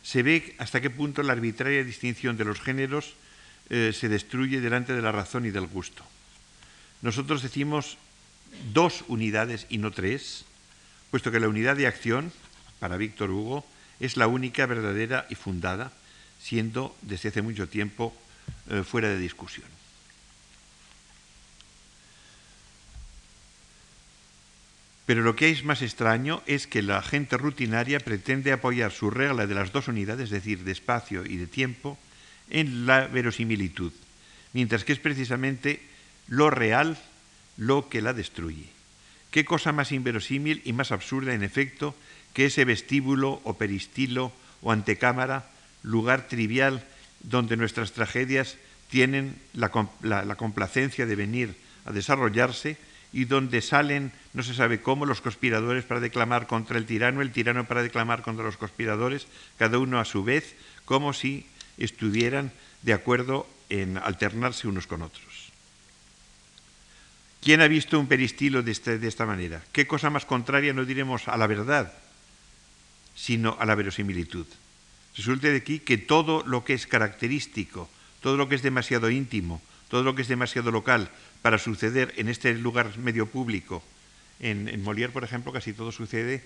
[0.02, 3.14] Se ve hasta qué punto la arbitraria distinción de los géneros
[3.68, 6.02] eh, se destruye delante de la razón y del gusto.
[7.02, 7.98] Nosotros decimos
[8.72, 10.44] dos unidades y no tres,
[11.10, 12.32] puesto que la unidad de acción,
[12.78, 13.66] para Víctor Hugo,
[13.98, 15.92] es la única verdadera y fundada,
[16.40, 18.14] siendo desde hace mucho tiempo
[18.70, 19.68] eh, fuera de discusión.
[25.10, 29.48] Pero lo que es más extraño es que la gente rutinaria pretende apoyar su regla
[29.48, 31.98] de las dos unidades, es decir, de espacio y de tiempo,
[32.48, 33.92] en la verosimilitud,
[34.52, 35.82] mientras que es precisamente
[36.28, 36.96] lo real
[37.56, 38.79] lo que la destruye.
[39.30, 41.94] ¿Qué cosa más inverosímil y más absurda, en efecto,
[42.34, 45.50] que ese vestíbulo o peristilo o antecámara,
[45.82, 46.84] lugar trivial
[47.22, 48.56] donde nuestras tragedias
[48.90, 49.70] tienen la,
[50.02, 52.76] la complacencia de venir a desarrollarse
[53.12, 57.32] y donde salen, no se sabe cómo, los conspiradores para declamar contra el tirano, el
[57.32, 59.26] tirano para declamar contra los conspiradores,
[59.58, 61.46] cada uno a su vez, como si
[61.78, 65.29] estuvieran de acuerdo en alternarse unos con otros.
[67.42, 69.62] ¿Quién ha visto un peristilo de, este, de esta manera?
[69.72, 71.92] ¿Qué cosa más contraria no diremos a la verdad,
[73.14, 74.46] sino a la verosimilitud?
[75.16, 77.88] Resulta de aquí que todo lo que es característico,
[78.20, 82.28] todo lo que es demasiado íntimo, todo lo que es demasiado local, para suceder en
[82.28, 83.82] este lugar medio público.
[84.38, 86.44] En, Molière, por ejemplo, casi todo sucede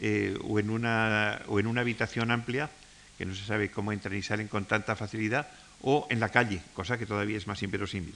[0.00, 2.70] eh, o, en una, o en una habitación amplia,
[3.18, 5.48] que no se sabe cómo entran y salen con tanta facilidad,
[5.82, 8.14] o en la calle, cosa que todavía es más inverosímil.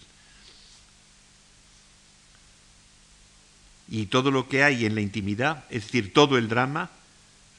[3.88, 6.90] Y todo lo que hay en la intimidad, es decir, todo el drama,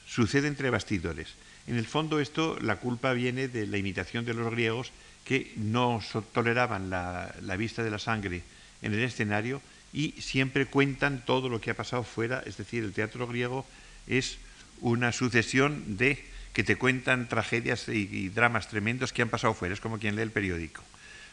[0.08, 1.36] sucede entre bastidores.
[1.68, 4.92] En el fondo esto, la culpa viene de la imitación de los griegos
[5.24, 6.02] que no
[6.34, 8.44] toleraban la, vista de la sangre
[8.82, 9.62] en el escenario
[9.92, 13.66] y siempre cuentan todo lo que ha pasado fuera, es decir, el teatro griego
[14.06, 14.38] es
[14.82, 19.82] una sucesión de que te cuentan tragedias y, dramas tremendos que han pasado fuera, es
[19.82, 20.84] como quien lee el periódico.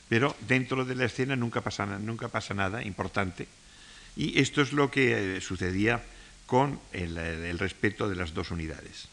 [0.08, 3.46] Pero dentro de la escena nunca pasa, nunca pasa nada importante
[4.16, 6.02] y esto es lo que eh, sucedía
[6.46, 9.08] con el respeto de las dos unidades.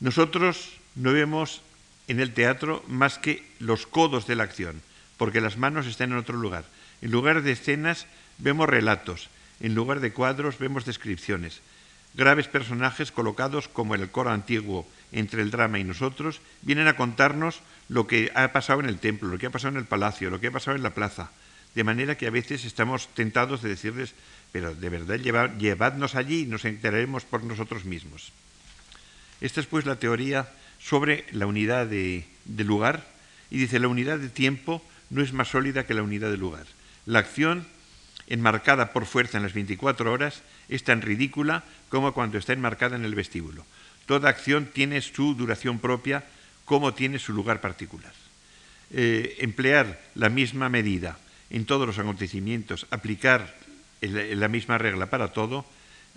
[0.00, 1.62] Nosotros no vemos
[2.08, 4.82] en el teatro más que los codos de la acción,
[5.16, 6.64] porque las manos están en otro lugar.
[7.02, 8.06] En lugar de escenas
[8.38, 9.28] vemos relatos,
[9.60, 11.60] en lugar de cuadros vemos descripciones.
[12.14, 17.60] Graves personajes colocados como el coro antiguo entre el drama y nosotros vienen a contarnos
[17.88, 20.40] lo que ha pasado en el templo, lo que ha pasado en el palacio, lo
[20.40, 21.30] que ha pasado en la plaza.
[21.76, 24.14] De manera que a veces estamos tentados de decirles,
[24.50, 28.32] pero de verdad llevadnos allí y nos enteraremos por nosotros mismos.
[29.42, 30.48] Esta es pues la teoría
[30.80, 32.24] sobre la unidad de,
[32.64, 33.06] lugar
[33.50, 36.64] y dice la unidad de tiempo no es más sólida que la unidad de lugar.
[37.04, 37.66] La acción,
[38.26, 43.04] enmarcada por fuerza en las 24 horas, es tan ridícula como cuando está enmarcada en
[43.04, 43.66] el vestíbulo.
[44.06, 46.24] Toda acción tiene su duración propia
[46.64, 48.14] como tiene su lugar particular.
[48.92, 51.18] eh, emplear la misma medida
[51.50, 53.54] en todos los acontecimientos, aplicar
[54.00, 55.64] la misma regla para todo,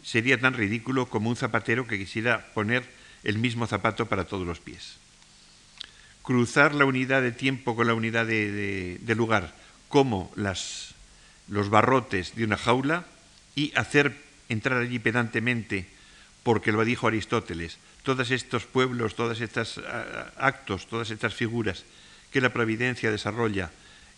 [0.04, 2.84] sería tan ridículo como un zapatero que quisiera poner
[3.24, 4.98] el mismo zapato para todos los pies.
[6.24, 9.54] Cruzar la unidad de tiempo con la unidad de, lugar
[9.88, 10.94] como las,
[11.48, 13.06] los barrotes de una jaula
[13.56, 14.15] y hacer
[14.48, 15.88] entrar allí pedantemente,
[16.44, 19.82] porque lo dijo Aristóteles, todos estos pueblos, todos estos
[20.38, 21.84] actos, todas estas figuras
[22.32, 23.72] que la providencia desarrolla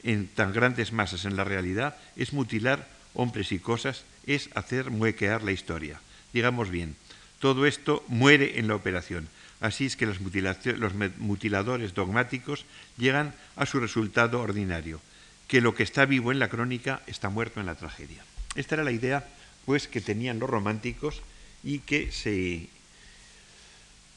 [0.03, 5.43] en tan grandes masas en la realidad, es mutilar hombres y cosas, es hacer muequear
[5.43, 5.99] la historia.
[6.33, 6.95] Digamos bien,
[7.39, 9.27] todo esto muere en la operación.
[9.59, 12.65] Así es que los, los mutiladores dogmáticos
[12.97, 15.01] llegan a su resultado ordinario,
[15.47, 18.23] que lo que está vivo en la crónica está muerto en la tragedia.
[18.55, 19.27] Esta era la idea
[19.65, 21.21] pues que tenían los románticos
[21.63, 22.69] y que se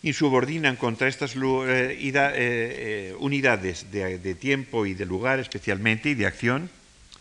[0.05, 6.27] insubordinan contra estas eh, eh, eh, unidades de, tiempo y de lugar especialmente y de
[6.27, 6.69] acción,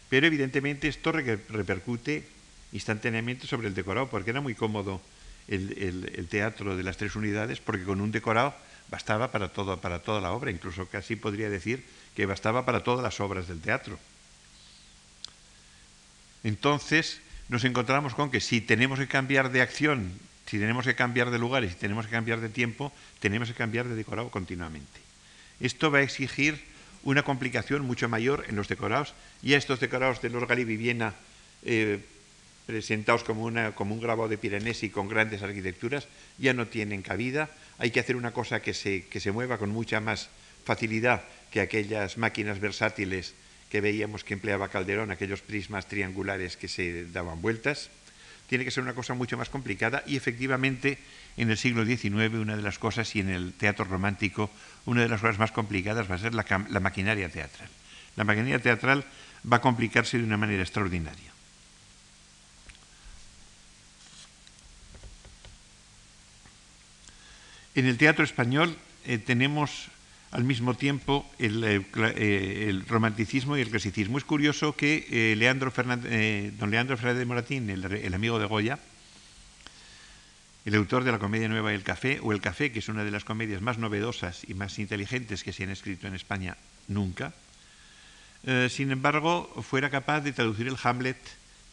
[0.10, 2.28] pero evidentemente esto repercute
[2.74, 5.02] instantáneamente sobre el decorado, porque era muy cómodo
[5.48, 8.54] el, teatro de las tres unidades, porque con un decorado
[8.92, 13.02] bastaba para, todo, para toda la obra, incluso casi podría decir que bastaba para todas
[13.02, 13.98] las obras del teatro.
[16.44, 20.12] Entonces nos encontramos con que si tenemos que cambiar de acción
[20.46, 23.88] si tenemos que cambiar de lugares, si tenemos que cambiar de tiempo, tenemos que cambiar
[23.88, 25.00] de decorado continuamente.
[25.60, 26.62] Esto va a exigir
[27.04, 31.14] una complicación mucho mayor en los decorados y a estos decorados de los Galibiviena
[31.64, 32.00] eh,
[32.66, 37.50] presentados como, un grabado de Pirenesi con grandes arquitecturas ya no tienen cabida.
[37.78, 40.30] Hay que hacer una cosa que se mueva con mucha más
[40.64, 43.34] facilidad que aquellas máquinas versátiles
[43.70, 47.90] que veíamos que empleaba Calderón, aquellos prismas triangulares que se daban vueltas
[48.54, 51.00] tiene que ser una cosa mucho más complicada y efectivamente
[51.38, 54.52] en el siglo XIX una de las cosas y en el teatro romántico
[54.86, 56.46] una de las cosas más complicadas va a ser la,
[56.80, 57.68] maquinaria teatral.
[58.16, 59.06] La maquinaria teatral
[59.52, 61.34] va a complicarse de una manera extraordinaria.
[67.74, 69.88] En el teatro español eh, tenemos
[70.34, 74.18] al mismo tiempo eh, eh, el, romanticismo y el clasicismo.
[74.18, 78.80] Es curioso que eh, Leandro don Leandro Fernández de Moratín, el, amigo de Goya,
[80.66, 83.12] el autor de la comedia nueva El Café, o El Café, que es una de
[83.12, 87.34] las comedias más novedosas y más inteligentes que se han escrito en España nunca,
[88.70, 91.16] sin embargo, fuera capaz de traducir el Hamlet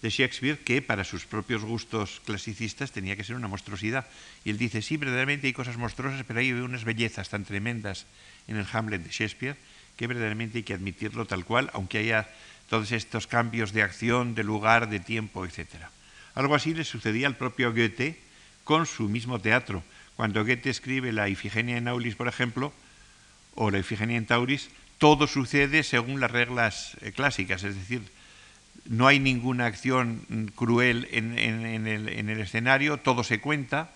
[0.03, 4.07] de Shakespeare, que para sus propios gustos clasicistas tenía que ser una monstruosidad.
[4.45, 8.07] Y él dice, sí, verdaderamente hay cosas monstruosas, pero hay unas bellezas tan tremendas
[8.49, 9.57] en el Hamlet de Shakespeare
[9.97, 12.29] que verdaderamente hay que admitirlo tal cual, aunque haya
[12.71, 15.67] todos estos cambios de acción, de lugar, de tiempo, etc.
[16.35, 18.19] Algo así le sucedía al propio Goethe
[18.65, 19.83] con su mismo teatro.
[20.17, 22.73] Cuando Goethe escribe la Ifigenia en Aulis, por ejemplo,
[23.55, 28.03] o la Ifigenia en Tauris, todo sucede según las reglas eh, clásicas, es decir,
[28.87, 33.91] no hay ninguna acción cruel en, el, el, escenario, todo se cuenta,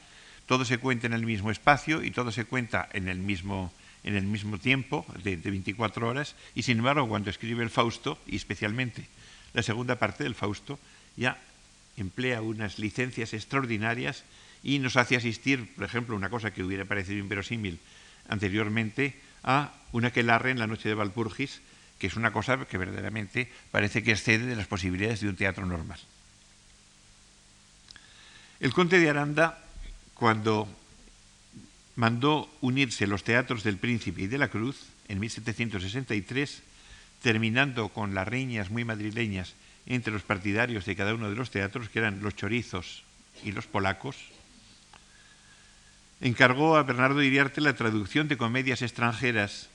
[0.47, 3.73] todo se cuenta en el mismo espacio y todo se cuenta en el mismo,
[4.05, 6.37] en el mismo tiempo de, 24 horas.
[6.55, 9.07] Y sin embargo cuando escribe el Fausto, y especialmente
[9.53, 10.79] la segunda parte del Fausto,
[11.16, 11.38] ya
[11.97, 14.25] emplea unas licencias extraordinarias
[14.62, 17.79] y nos hace asistir, por ejemplo, una cosa que hubiera parecido inverosímil
[18.29, 21.61] anteriormente, a una que larre en la noche de Valpurgis,
[22.05, 25.64] que es una cosa que verdaderamente parece que excede de las posibilidades de un teatro
[25.64, 25.99] normal.
[28.61, 29.64] El conde de Aranda,
[30.12, 30.69] cuando
[31.97, 36.62] mandó unirse los teatros del Príncipe y de la Cruz en 1763,
[37.23, 39.55] terminando con las riñas muy madrileñas
[39.87, 43.03] entre los partidarios de cada uno de los teatros, que eran los chorizos
[43.45, 44.17] y los polacos,
[46.21, 49.71] encargó a Bernardo Iriarte la traducción de comedias extranjeras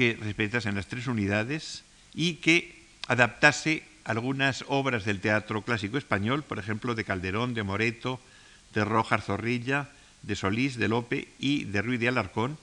[0.00, 1.84] que respetasen las tres unidades
[2.14, 8.18] y que adaptase algunas obras del teatro clásico español, por ejemplo, de Calderón, de Moreto,
[8.72, 9.90] de Rojas Zorrilla,
[10.22, 12.56] de Solís, de Lope y de Ruiz de Alarcón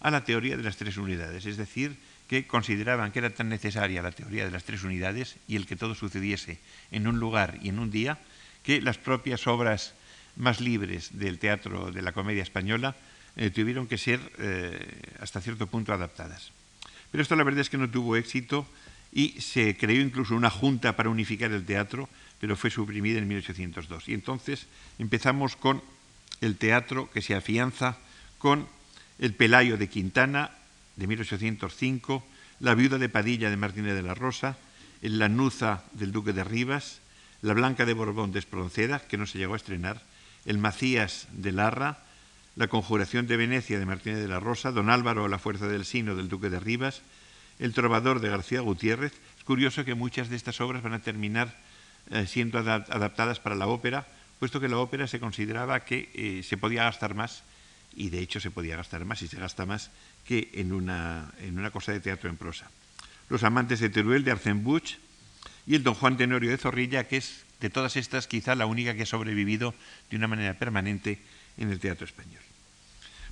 [0.00, 4.00] a la teoría de las tres unidades, es decir, que consideraban que era tan necesaria
[4.00, 6.58] la teoría de las tres unidades y el que todo sucediese
[6.90, 8.16] en un lugar y en un día,
[8.62, 9.92] que las propias obras
[10.36, 12.96] más libres del teatro de la comedia española
[13.36, 16.56] eh, tuvieron que ser eh, hasta cierto punto adaptadas.
[17.10, 18.66] Pero esto la verdad es que no tuvo éxito
[19.12, 22.08] y se creó incluso una junta para unificar el teatro,
[22.40, 24.08] pero fue suprimida en 1802.
[24.08, 24.66] Y entonces
[24.98, 25.82] empezamos con
[26.40, 27.98] el teatro que se afianza
[28.38, 28.68] con
[29.18, 30.50] El Pelayo de Quintana
[30.96, 32.24] de 1805,
[32.60, 34.58] La Viuda de Padilla de Martínez de la Rosa,
[35.02, 37.00] El Lanuza del Duque de Rivas,
[37.42, 40.02] La Blanca de Borbón de Espronceda, que no se llegó a estrenar,
[40.44, 41.98] El Macías de Larra,
[42.58, 46.16] La Conjuración de Venecia de Martínez de la Rosa, Don Álvaro, La Fuerza del Sino
[46.16, 47.02] del Duque de Rivas,
[47.60, 49.12] El trovador de García Gutiérrez.
[49.38, 51.56] Es curioso que muchas de estas obras van a terminar
[52.10, 54.08] eh, siendo adaptadas para la ópera,
[54.40, 57.44] puesto que la ópera se consideraba que eh, se podía gastar más,
[57.94, 59.92] y de hecho se podía gastar más y se gasta más
[60.26, 62.68] que en una, en una cosa de teatro en prosa.
[63.28, 64.96] Los amantes de Teruel de Arzenbuch
[65.64, 68.94] y el Don Juan Tenorio de Zorrilla, que es de todas estas quizá la única
[68.94, 69.76] que ha sobrevivido
[70.10, 71.20] de una manera permanente
[71.56, 72.47] en el teatro español.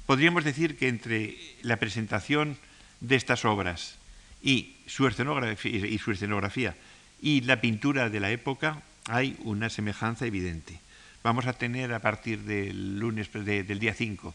[0.06, 2.56] Podríamos decir que entre la presentación
[3.00, 3.98] de estas obras
[4.40, 6.76] y su escenografía y, su escenografía
[7.20, 10.78] y la pintura de la época hay una semejanza evidente.
[11.24, 14.32] Vamos a tener a partir del lunes del día 5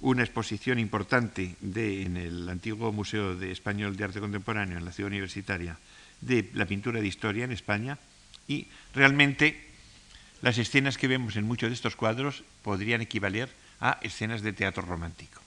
[0.00, 4.92] una exposición importante de, en el antiguo Museo de Español de Arte Contemporáneo en la
[4.92, 5.78] ciudad universitaria
[6.20, 7.98] de la pintura de historia en España
[8.46, 9.58] y realmente
[10.42, 13.48] las escenas que vemos en muchos de estos cuadros podrían equivaler
[13.80, 15.40] a escenas de teatro romántico,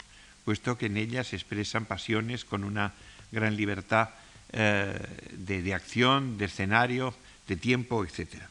[0.46, 2.94] puesto que en ellas se expresan pasiones con una
[3.32, 4.10] gran libertad
[4.54, 5.00] eh,
[5.32, 7.14] de, acción, de escenario,
[7.48, 8.44] de tiempo, etc.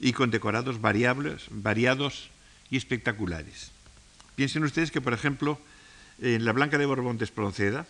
[0.00, 2.30] Y con decorados variables, variados
[2.70, 3.70] y espectaculares.
[4.34, 5.60] Piensen ustedes que, por ejemplo,
[6.20, 7.86] en La Blanca de Borbón de Espronceda,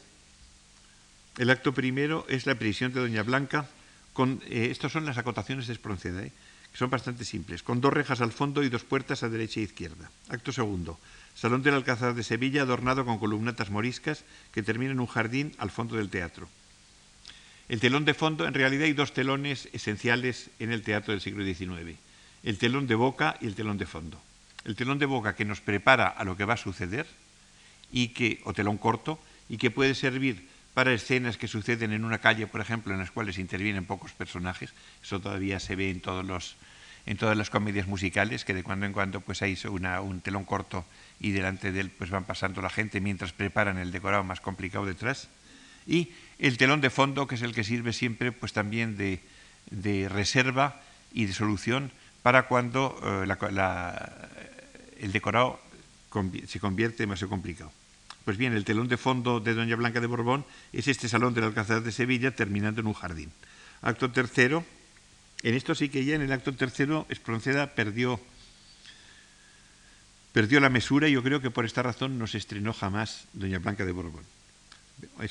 [1.39, 3.69] el acto primero es la prisión de Doña Blanca.
[4.13, 6.33] Con, eh, estas son las acotaciones de Espronceda, eh,
[6.75, 10.11] son bastante simples, con dos rejas al fondo y dos puertas a derecha e izquierda.
[10.29, 10.99] Acto segundo,
[11.35, 15.71] Salón del Alcázar de Sevilla adornado con columnatas moriscas que termina en un jardín al
[15.71, 16.49] fondo del teatro.
[17.69, 21.45] El telón de fondo, en realidad hay dos telones esenciales en el teatro del siglo
[21.45, 21.97] XIX,
[22.43, 24.21] el telón de boca y el telón de fondo.
[24.65, 27.07] El telón de boca que nos prepara a lo que va a suceder,
[27.93, 32.19] y que, o telón corto, y que puede servir para escenas que suceden en una
[32.19, 34.75] calle, por ejemplo, en las cuales intervienen pocos personajes.
[35.03, 39.41] Eso todavía se ve en, todas las comedias musicales, que de cuando en cuando pues
[39.43, 40.85] hay un telón corto
[41.21, 44.85] y delante de él pues van pasando la gente mientras preparan el decorado más complicado
[44.85, 45.29] detrás.
[45.87, 46.11] Y
[46.41, 49.21] el telón de fondo, que es el que sirve siempre pues también de,
[50.09, 50.81] reserva
[51.13, 53.27] y de solución para cuando eh,
[54.99, 55.61] el decorado
[56.49, 57.71] se convierte demasiado complicado.
[58.25, 61.45] Pues bien, el telón de fondo de Doña Blanca de Borbón es este salón del
[61.45, 63.31] Alcázar de Sevilla terminando en un jardín.
[63.83, 64.65] Acto tercero,
[65.43, 68.19] en esto sí que ya en el acto tercero Espronceda perdió,
[70.33, 73.59] perdió la mesura y yo creo que por esta razón no se estrenó jamás Doña
[73.59, 74.25] Blanca de Borbón.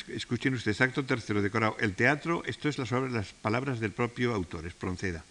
[0.10, 1.78] Escuchen ustedes, acto tercero decorado.
[1.80, 5.24] El teatro, esto es las, las palabras del propio autor, Espronceda.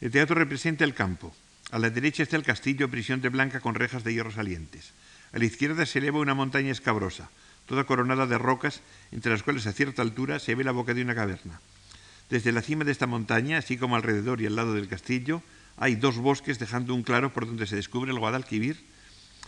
[0.00, 1.32] El teatro representa el campo.
[1.70, 4.92] A la derecha está el castillo prisión de Blanca con rejas de hierro salientes.
[5.32, 7.30] A la izquierda se eleva una montaña escabrosa,
[7.66, 8.80] toda coronada de rocas,
[9.12, 11.60] entre las cuales a cierta altura se ve la boca de una caverna.
[12.30, 15.42] Desde la cima de esta montaña, así como alrededor y al lado del castillo,
[15.76, 18.84] hay dos bosques dejando un claro por donde se descubre el Guadalquivir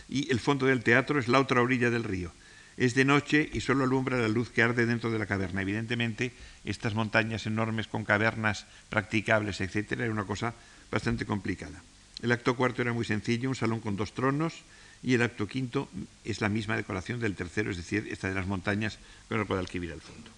[0.07, 2.31] y el fondo del teatro es la otra orilla del río.
[2.77, 5.61] Es de noche y solo alumbra la luz que arde dentro de la caverna.
[5.61, 6.31] Evidentemente,
[6.63, 10.53] estas montañas enormes con cavernas practicables, etcétera, era una cosa
[10.89, 11.83] bastante complicada.
[12.21, 14.63] El acto cuarto era muy sencillo, un salón con dos tronos,
[15.03, 15.89] y el acto quinto
[16.23, 19.91] es la misma decoración del tercero, es decir, esta de las montañas con el Guadalquivir
[19.91, 20.29] al fondo.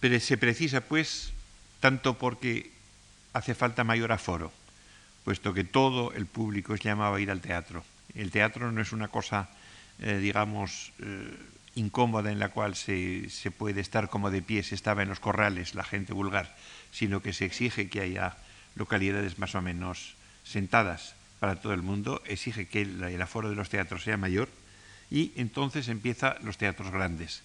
[0.00, 1.32] Pero se precisa, pues,
[1.80, 2.70] tanto porque
[3.34, 4.50] hace falta mayor aforo,
[5.24, 7.84] puesto que todo el público es llamado a ir al teatro.
[8.14, 9.50] El teatro no es una cosa,
[10.00, 11.36] eh, digamos, eh,
[11.74, 15.20] incómoda en la cual se, se puede estar como de pie, se estaba en los
[15.20, 16.56] corrales la gente vulgar,
[16.92, 18.38] sino que se exige que haya
[18.74, 20.14] localidades más o menos
[20.50, 24.48] sentadas para todo el mundo, exige que el, aforo de los teatros sea mayor
[25.10, 27.42] y entonces empiezan los teatros grandes.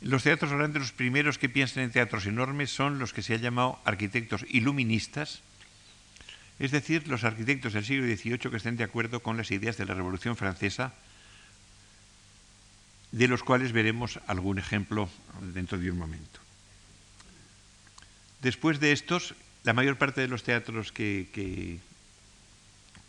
[0.00, 3.42] Los teatros grandes, los primeros que piensan en teatros enormes son los que se han
[3.42, 5.42] llamado arquitectos iluministas,
[6.58, 9.84] es decir, los arquitectos del siglo XVIII que estén de acuerdo con las ideas de
[9.84, 10.94] la Revolución Francesa,
[13.12, 15.10] de los cuales veremos algún ejemplo
[15.52, 16.40] dentro de un momento.
[18.40, 21.80] Después de estos, la mayor parte de los teatros que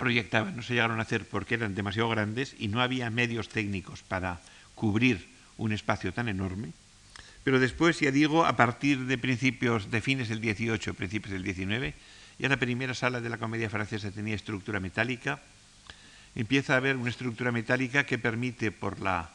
[0.02, 4.02] proyectaban no se llegaron a hacer porque eran demasiado grandes y no había medios técnicos
[4.02, 4.42] para
[4.74, 6.74] cubrir un espacio tan enorme.
[7.44, 11.94] Pero después, ya digo, a partir de principios, de fines del 18, principios del 19,
[12.40, 15.40] ya la primera sala de la comedia francesa tenía estructura metálica.
[16.34, 19.30] Empieza a haber una estructura metálica que permite, por la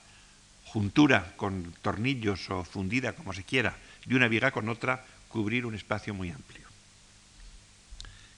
[0.65, 5.77] juntura con tornillos o fundida, como se quiera, de una viga con otra, cubrir un
[5.77, 6.66] espacio muy amplio.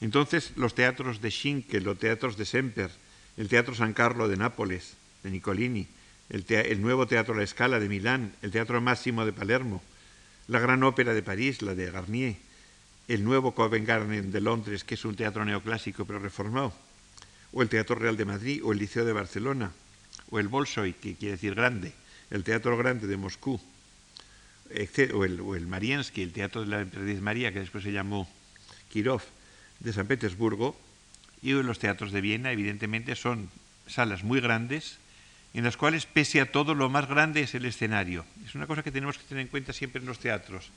[0.01, 2.90] Entonces, los teatros de Schinkel, los teatros de Semper,
[3.36, 5.86] el Teatro San Carlo de Nápoles, de Nicolini,
[6.28, 9.82] el, nuevo Teatro La Scala de Milán, el Teatro Máximo de Palermo,
[10.46, 12.36] la Gran Ópera de París, la de Garnier,
[13.09, 16.72] el nuevo Covent Garden de Londres, que es un teatro neoclásico pero reformado,
[17.53, 19.72] o el Teatro Real de Madrid, o el Liceo de Barcelona,
[20.30, 21.92] o el Bolshoi, que quiere decir grande,
[22.30, 23.59] el Teatro Grande de Moscú,
[24.68, 28.28] o el, o el el Teatro de la Emperatriz María, que después se llamó
[28.90, 29.22] Kirov,
[29.81, 30.79] de San Petersburgo,
[31.43, 33.51] y los teatros de Viena, evidentemente, son
[33.87, 34.99] salas muy grandes,
[35.55, 38.24] en las cuales, pese a todo, lo más grande es el escenario.
[38.47, 40.70] Es una cosa que tenemos que tener en cuenta siempre en los teatros.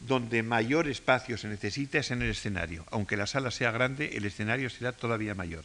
[0.00, 2.84] Donde mayor espacio se necesita es en el escenario.
[2.90, 5.64] Aunque la sala sea grande, el escenario será todavía mayor,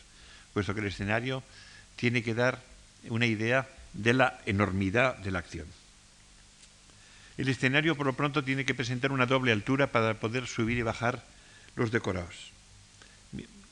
[0.54, 1.44] puesto que el escenario
[1.96, 2.62] tiene que dar
[3.10, 5.68] una idea de la enormidad de la acción.
[7.38, 10.82] El escenario, por lo pronto, tiene que presentar una doble altura para poder subir y
[10.82, 11.24] bajar
[11.76, 12.52] los decorados.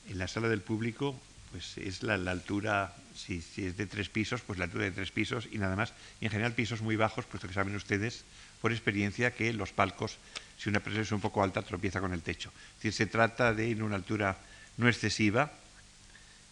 [0.08, 1.18] En la sala del público,
[1.52, 5.48] pues es la, altura, si, es de tres pisos, pues la altura de tres pisos
[5.50, 5.92] y nada más.
[6.20, 8.24] Y en general pisos muy bajos, puesto que saben ustedes
[8.60, 10.16] por experiencia que los palcos,
[10.58, 12.50] si una persona es un poco alta, tropieza con el techo.
[12.78, 14.36] Es decir, se trata de ir en una altura
[14.76, 15.52] no excesiva,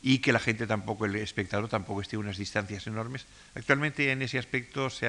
[0.02, 3.26] y que la gente tampoco, el espectador tampoco esté a unas distancias enormes.
[3.56, 5.08] Actualmente en ese aspecto se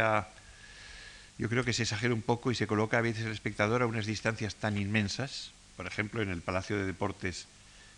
[1.38, 3.86] yo creo que se exagera un poco y se coloca a veces el espectador a
[3.86, 7.46] unas distancias tan inmensas, por ejemplo en el Palacio de Deportes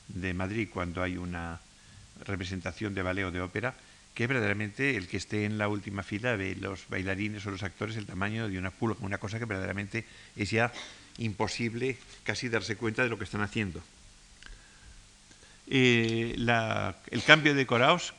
[0.10, 1.60] de Madrid cuando hay una
[2.26, 3.74] representación de ballet o de ópera,
[4.14, 7.96] que verdaderamente el que esté en la última fila ve los bailarines o los actores
[7.96, 10.06] el tamaño de una pulga, una cosa que verdaderamente
[10.36, 10.74] es ya
[11.18, 13.82] imposible casi darse cuenta de lo que están haciendo.
[15.68, 16.36] Eh,
[17.12, 18.14] el cambio de decorados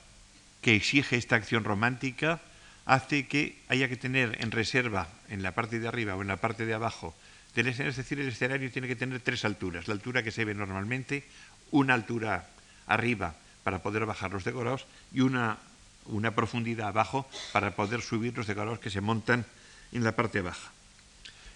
[0.62, 2.40] que exige esta acción romántica
[2.86, 6.38] hace que haya que tener en reserva en la parte de arriba o en la
[6.38, 7.14] parte de abajo
[7.54, 10.44] del escenario, es decir, el escenario tiene que tener tres alturas, la altura que se
[10.44, 11.24] ve normalmente,
[11.70, 12.48] una altura
[12.86, 15.58] arriba para poder bajar los decorados y una,
[16.06, 19.44] una profundidad abajo para poder subir los decorados que se montan
[19.92, 20.72] en la parte baja.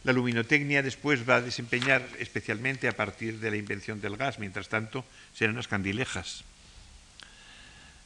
[0.04, 4.68] La luminotecnia después va a desempeñar especialmente a partir de la invención del gas, mientras
[4.68, 6.44] tanto serán las candilejas.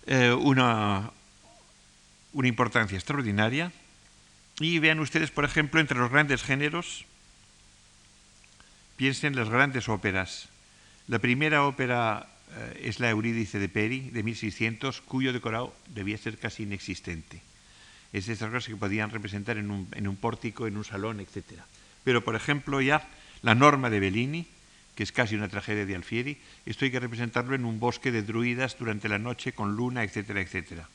[0.06, 1.10] Eh, una,
[2.32, 3.72] una importancia extraordinaria.
[4.60, 7.04] Y vean ustedes, por ejemplo, entre los grandes géneros,
[8.96, 10.48] piensen en las grandes óperas.
[11.08, 16.36] La primera ópera eh, es la Eurídice de Peri, de 1600, cuyo decorado debía ser
[16.36, 17.40] casi inexistente.
[18.12, 21.64] Es de esas cosas que podían representar en un, pórtico, en un salón, etcétera.
[22.04, 23.08] Pero, por ejemplo, ya
[23.40, 24.46] la norma de Bellini,
[24.94, 26.36] que es casi una tragedia de Alfieri,
[26.66, 30.42] esto hay que representarlo en un bosque de druidas durante la noche con luna, etcétera,
[30.42, 30.88] etcétera.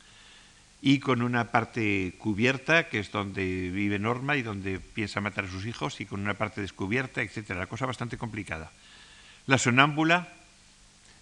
[0.80, 5.50] Y con una parte cubierta, que es donde vive Norma y donde piensa matar a
[5.50, 7.62] sus hijos, y con una parte descubierta, etcétera.
[7.62, 8.72] La cosa bastante complicada.
[9.46, 10.32] La sonámbula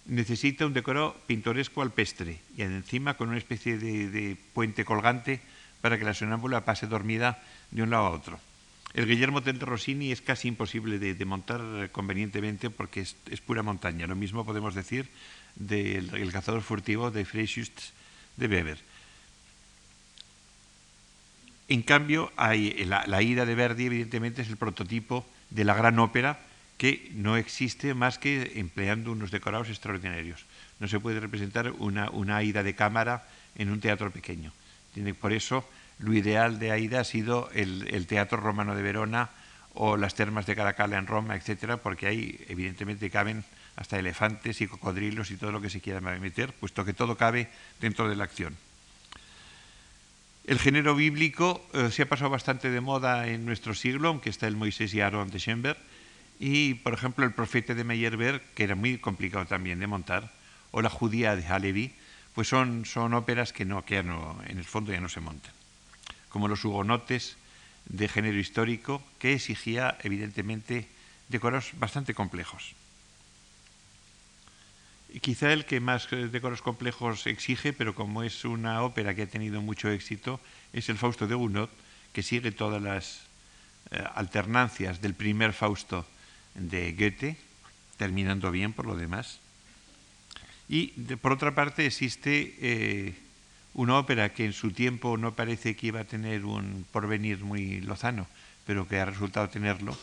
[0.06, 5.40] necesita un decoro pintoresco alpestre y encima con una especie de, puente colgante
[5.80, 8.40] para que la sonámbula pase dormida de un lado a otro.
[8.94, 14.06] El Guillermo del Rossini es casi imposible de, montar convenientemente porque es, pura montaña.
[14.06, 15.08] Lo mismo podemos decir
[15.56, 17.92] del el cazador furtivo de Freischütz
[18.36, 18.78] de Weber.
[21.68, 26.38] En cambio, la, ida de Verdi, evidentemente, es el prototipo de la gran ópera
[26.82, 30.44] que no existe más que empleando unos decorados extraordinarios.
[30.80, 33.22] No se puede representar una, una ida de cámara
[33.54, 34.52] en un teatro pequeño.
[35.20, 35.64] Por eso
[36.00, 39.30] lo ideal de Aida ha sido el, Teatro Romano de Verona
[39.74, 43.44] o las termas de Caracalla en Roma, etcétera, porque ahí evidentemente caben
[43.76, 47.48] hasta elefantes y cocodrilos y todo lo que se quiera meter, puesto que todo cabe
[47.80, 48.56] dentro de la acción.
[50.48, 54.48] El género bíblico eh, se ha pasado bastante de moda en nuestro siglo, aunque está
[54.48, 55.78] el Moisés y Aarón de Schoenberg,
[56.44, 60.32] y por ejemplo el profeta de Meyerbeer, que era muy complicado también de montar,
[60.72, 61.92] o la judía de Halevi,
[62.34, 65.52] pues son, son óperas que, no, que en el fondo ya no se montan
[66.30, 67.36] como los hugonotes
[67.84, 70.88] de género histórico, que exigía evidentemente
[71.28, 72.74] decoros bastante complejos.
[75.14, 79.22] Y quizá el que más eh, decoros complejos exige, pero como es una ópera que
[79.22, 80.40] ha tenido mucho éxito,
[80.72, 81.68] es el Fausto de Gounod,
[82.12, 83.20] que sigue todas las
[83.92, 86.04] eh, alternancias del primer Fausto
[86.54, 87.36] de Goethe,
[87.96, 89.40] terminando bien por lo demás.
[90.68, 93.14] Y por otra parte existe eh,
[93.74, 97.80] una ópera que en su tiempo no parece que iba a tener un porvenir muy
[97.80, 98.26] lozano,
[98.66, 99.96] pero que ha resultado tenerlo,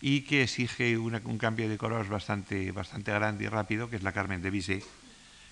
[0.00, 4.12] y que exige un cambio de colores bastante, bastante grande y rápido, que es la
[4.12, 4.84] Carmen de Bizet,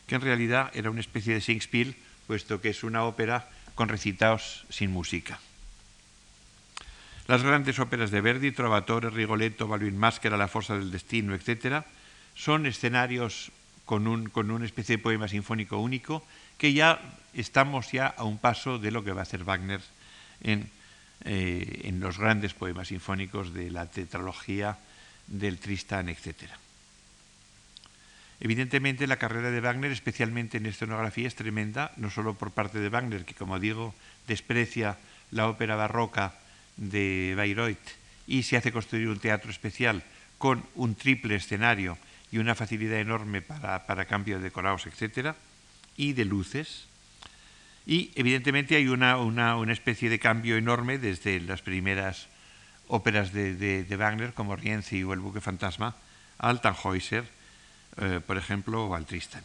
[0.07, 4.67] que en realidad era una especie de Singspiel, puesto que es una ópera con recitados
[4.69, 5.39] sin música.
[7.31, 11.85] Las grandes óperas de Verdi, Trovatore, Rigoletto, Balvin Máscara, La Fuerza del Destino, etc.,
[12.35, 13.53] son escenarios
[13.85, 16.27] con, un, con una especie de poema sinfónico único
[16.59, 16.99] que ya
[17.33, 19.81] estamos ya a un paso de lo que va a hacer Wagner
[20.43, 20.69] en,
[21.23, 24.77] eh, en los grandes poemas sinfónicos de la tetralogía
[25.29, 26.51] del Tristán, etc.
[28.41, 32.89] Evidentemente la carrera de Wagner, especialmente en escenografía, es tremenda, no solo por parte de
[32.89, 33.95] Wagner, que como digo,
[34.27, 34.99] desprecia
[35.31, 36.35] la ópera barroca
[36.77, 40.03] de Bayreuth y se hace construir un teatro especial
[40.39, 41.99] con un triple escenario
[42.33, 45.35] y una facilidad enorme para, para cambio de decorados, etc.,
[45.97, 46.87] y de luces.
[47.87, 52.29] Y evidentemente hay una, una, especie de cambio enorme desde las primeras
[52.87, 55.97] óperas de, de, Wagner, como Rienzi o El buque fantasma,
[56.39, 57.25] al Tannhäuser,
[58.01, 59.45] eh, por ejemplo, o al Tristan.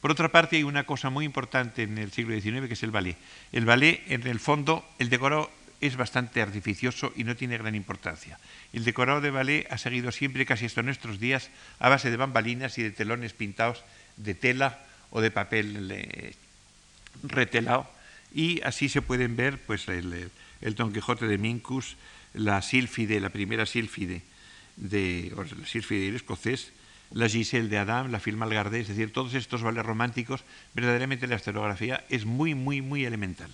[0.00, 2.90] Por otra parte, hay una cosa muy importante en el siglo XIX, que es el
[2.90, 3.16] ballet.
[3.52, 8.38] El ballet, en el fondo, el decorado es bastante artificioso y no tiene gran importancia.
[8.72, 12.78] El decorado de ballet ha seguido siempre, casi hasta nuestros días, a base de bambalinas
[12.78, 13.82] y de telones pintados
[14.16, 14.78] de tela
[15.10, 16.34] o de papel eh,
[17.22, 17.90] retelado.
[18.34, 20.30] Y así se pueden ver pues, el,
[20.76, 21.96] Don Quijote de Mincus,
[22.34, 24.22] la sílfide, la primera sílfide,
[24.76, 26.72] de, o la sílfide del escocés,
[27.12, 31.36] la Giselle de Adam, la Film Algardé, es decir, todos estos ballets románticos, verdaderamente la
[31.36, 33.50] escenografía es muy, muy, muy elemental.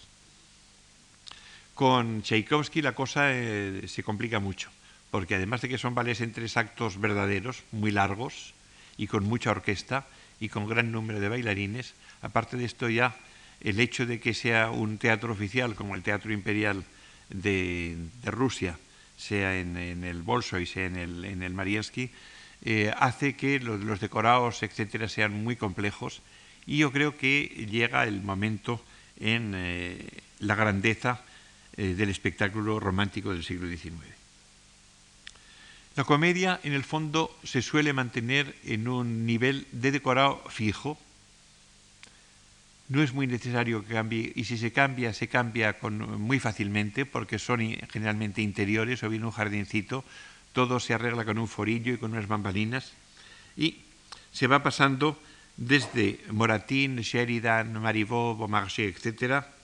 [1.77, 4.71] Con Tchaikovsky la cosa eh, se complica mucho,
[5.11, 8.55] porque además de que son ballets en tres actos verdaderos, muy largos
[8.97, 10.07] y con mucha orquesta
[10.41, 13.15] y con gran número de bailarines, aparte de esto ya
[13.61, 16.83] el hecho de que sea un teatro oficial como el Teatro Imperial
[17.29, 18.79] de, Rusia,
[19.19, 21.55] sea en, el Bolso y sea en el, en el
[22.65, 26.23] eh, hace que los, decorados, etcétera, sean muy complejos
[26.65, 28.83] y yo creo que llega el momento
[29.21, 30.09] en eh,
[30.39, 31.21] la grandeza
[31.77, 34.17] eh, del espectáculo romántico del siglo XIX.
[35.97, 40.99] La comedia, en el fondo, se suele mantener en un nivel de decorado fijo.
[42.89, 47.39] No es muy necesario que cambie, y si se cambia, se cambia muy fácilmente, porque
[47.39, 47.61] son
[47.91, 50.05] generalmente interiores o bien un jardincito.
[50.53, 52.93] Todo se arregla con un forillo y con unas bambalinas.
[53.57, 53.81] Y
[54.33, 55.19] se va pasando
[55.57, 59.56] desde Moratín, Sheridan, Marivaux, Beaumarchais, etcétera,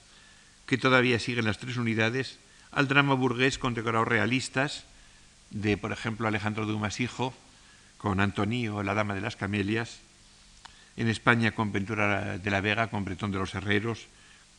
[0.66, 2.38] que todavía siguen las tres unidades,
[2.70, 4.84] al drama burgués con decorados realistas,
[5.50, 7.34] de, por ejemplo, Alejandro Dumas Hijo,
[7.98, 10.00] con Antonio, la Dama de las Camelias,
[10.96, 14.06] en España con Ventura de la Vega, con Bretón de los Herreros,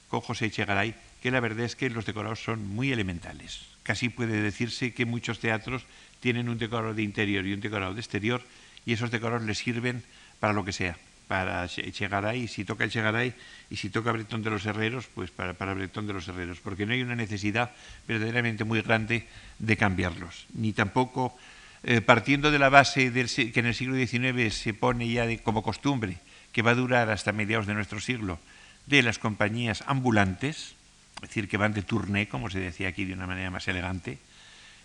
[0.07, 3.65] con José Echegaray, que la verdad es que los decorados son muy elementales.
[3.83, 5.85] Casi puede decirse que muchos teatros
[6.19, 8.43] tienen un decorado de interior y un decorado de exterior,
[8.85, 10.03] y esos decorados les sirven
[10.39, 10.97] para lo que sea
[11.33, 13.33] para Chegaray, si toca el Chegaray,
[13.71, 16.85] y si toca Bretón de los Herreros, pues para, para Bretón de los Herreros, porque
[16.85, 17.71] no hay una necesidad
[18.07, 19.25] verdaderamente muy grande
[19.57, 21.35] de cambiarlos, ni tampoco
[21.81, 26.17] eh, partiendo de la base que en el siglo XIX se pone ya como costumbre,
[26.51, 28.37] que va a durar hasta mediados de nuestro siglo,
[28.85, 30.75] de las compañías ambulantes,
[31.15, 34.19] es decir, que van de tourné, como se decía aquí de una manera más elegante,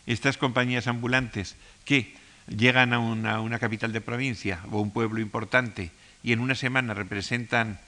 [0.07, 2.16] estas compañías ambulantes que
[2.49, 5.92] llegan a una capital de provincia o un pueblo importante
[6.28, 7.80] y en una semana representan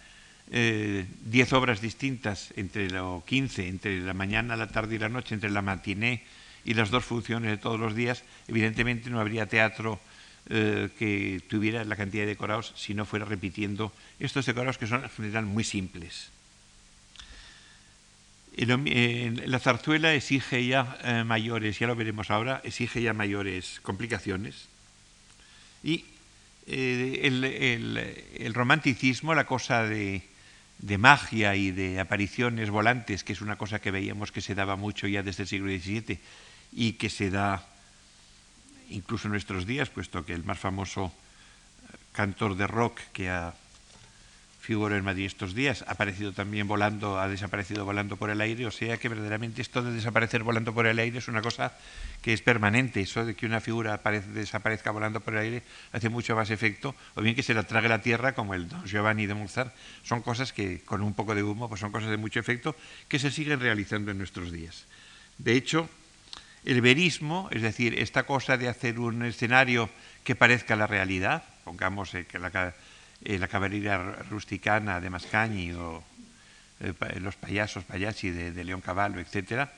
[0.48, 1.06] 10 eh,
[1.52, 5.60] obras distintas entre lo 15, entre la mañana, la tarde y la noche, entre la
[5.60, 6.24] matiné
[6.64, 10.00] y las dos funciones de todos los días, evidentemente no habría teatro
[10.48, 15.04] eh, que tuviera la cantidad de decorados si no fuera repitiendo estos decorados que son
[15.04, 16.30] en general muy simples.
[18.56, 24.64] La zarzuela exige ya eh, mayores, ya lo veremos ahora, exige ya mayores complicaciones
[25.84, 26.06] y
[26.72, 27.26] eh,
[28.38, 30.22] el, romanticismo, la cosa de,
[30.98, 35.08] magia y de apariciones volantes, que es una cosa que veíamos que se daba mucho
[35.08, 36.20] ya desde el siglo XVII
[36.72, 37.66] y que se da
[38.88, 41.12] incluso en nuestros días, puesto que el más famoso
[42.12, 43.52] cantor de rock que ha
[44.70, 48.66] figura en Madrid estos días, ha aparecido también volando, ha desaparecido volando por el aire,
[48.66, 51.72] o sea que verdaderamente esto de desaparecer volando por el aire es una cosa
[52.22, 54.00] que es permanente, eso de que una figura
[54.32, 57.88] desaparezca volando por el aire hace mucho más efecto, o bien que se la trague
[57.88, 61.42] la tierra, como el Don Giovanni de Mozart, son cosas que con un poco de
[61.42, 62.76] humo, pues son cosas de mucho efecto
[63.08, 64.86] que se siguen realizando en nuestros días.
[65.38, 65.90] De hecho,
[66.64, 69.90] el verismo, es decir, esta cosa de hacer un escenario
[70.22, 72.52] que parezca la realidad, pongamos eh, que la
[73.22, 73.98] eh, la caballería
[74.30, 76.02] rusticana de Mascagni o
[76.80, 79.68] eh, los payasos payassi de, León Cavallo, etc.,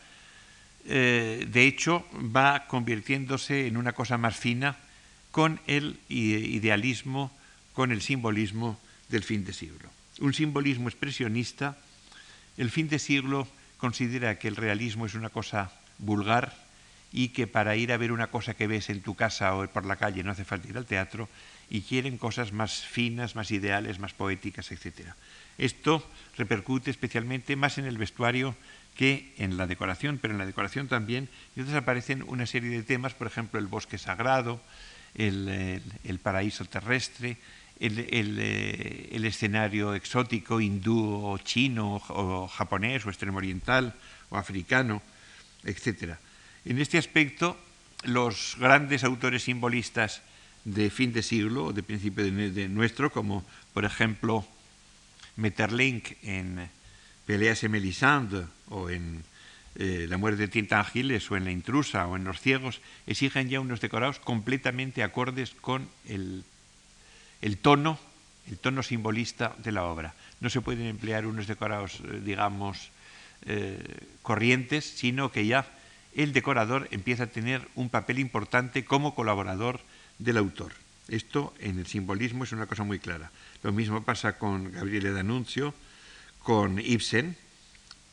[0.84, 4.76] eh, de hecho va convirtiéndose en una cosa más fina
[5.30, 7.30] con el idealismo,
[7.72, 8.78] con el simbolismo
[9.08, 9.88] del fin de siglo.
[10.20, 11.78] Un simbolismo expresionista,
[12.56, 16.54] el fin de siglo considera que el realismo es una cosa vulgar
[17.12, 19.84] y que para ir a ver una cosa que ves en tu casa o por
[19.84, 21.28] la calle no hace falta ir al teatro
[21.68, 25.12] y quieren cosas más finas, más ideales, más poéticas, etc.
[25.58, 26.06] Esto
[26.36, 28.56] repercute especialmente más en el vestuario
[28.96, 31.28] que en la decoración, pero en la decoración también.
[31.56, 34.60] Y entonces aparecen una serie de temas, por ejemplo, el bosque sagrado,
[35.14, 37.36] el, paraíso terrestre,
[37.80, 43.94] eh, el, escenario exótico hindú o chino o, japonés o extremo oriental
[44.30, 45.02] o africano,
[45.64, 46.16] etc.
[46.64, 47.58] En este aspecto,
[48.04, 50.22] los grandes autores simbolistas
[50.64, 53.44] de fin de siglo o de principio de, nuestro, como
[53.74, 54.46] por ejemplo
[55.36, 56.70] Metterlink en
[57.26, 59.24] Peleas en Melisande o en
[59.74, 63.58] eh, La muerte de Tintangiles o en La intrusa o en Los ciegos, exigen ya
[63.58, 66.44] unos decorados completamente acordes con el
[67.42, 67.98] el tono,
[68.48, 70.14] el tono simbolista de la obra.
[70.40, 72.90] No se pueden emplear unos decorados, eh, digamos,
[73.44, 73.78] eh,
[74.22, 75.66] corrientes, sino que ya
[76.14, 79.80] el decorador empieza a tener un papel importante como colaborador
[80.18, 80.72] del autor.
[81.08, 83.30] Esto en el simbolismo es una cosa muy clara.
[83.62, 85.74] Lo mismo pasa con Gabriele D'Annunzio,
[86.40, 87.36] con Ibsen,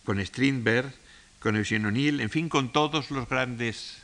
[0.04, 0.94] con Strindberg,
[1.40, 3.98] con Eugene O'Neill, en fin, con todos los grandes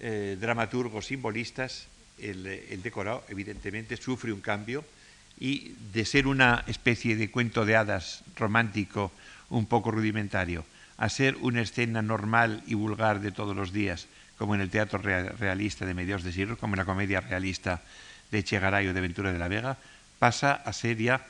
[0.00, 1.88] eh, dramaturgos simbolistas
[2.22, 4.84] el, decorado evidentemente sufre un cambio
[5.38, 9.10] y de ser una especie de cuento de hadas romántico
[9.48, 10.64] un poco rudimentario
[11.00, 14.98] a ser una escena normal y vulgar de todos los días, como en el teatro
[15.00, 17.80] realista de mediados de siglo, como en la comedia realista
[18.30, 19.78] de Chegaray o de Ventura de la Vega,
[20.18, 21.24] pasa a ser ya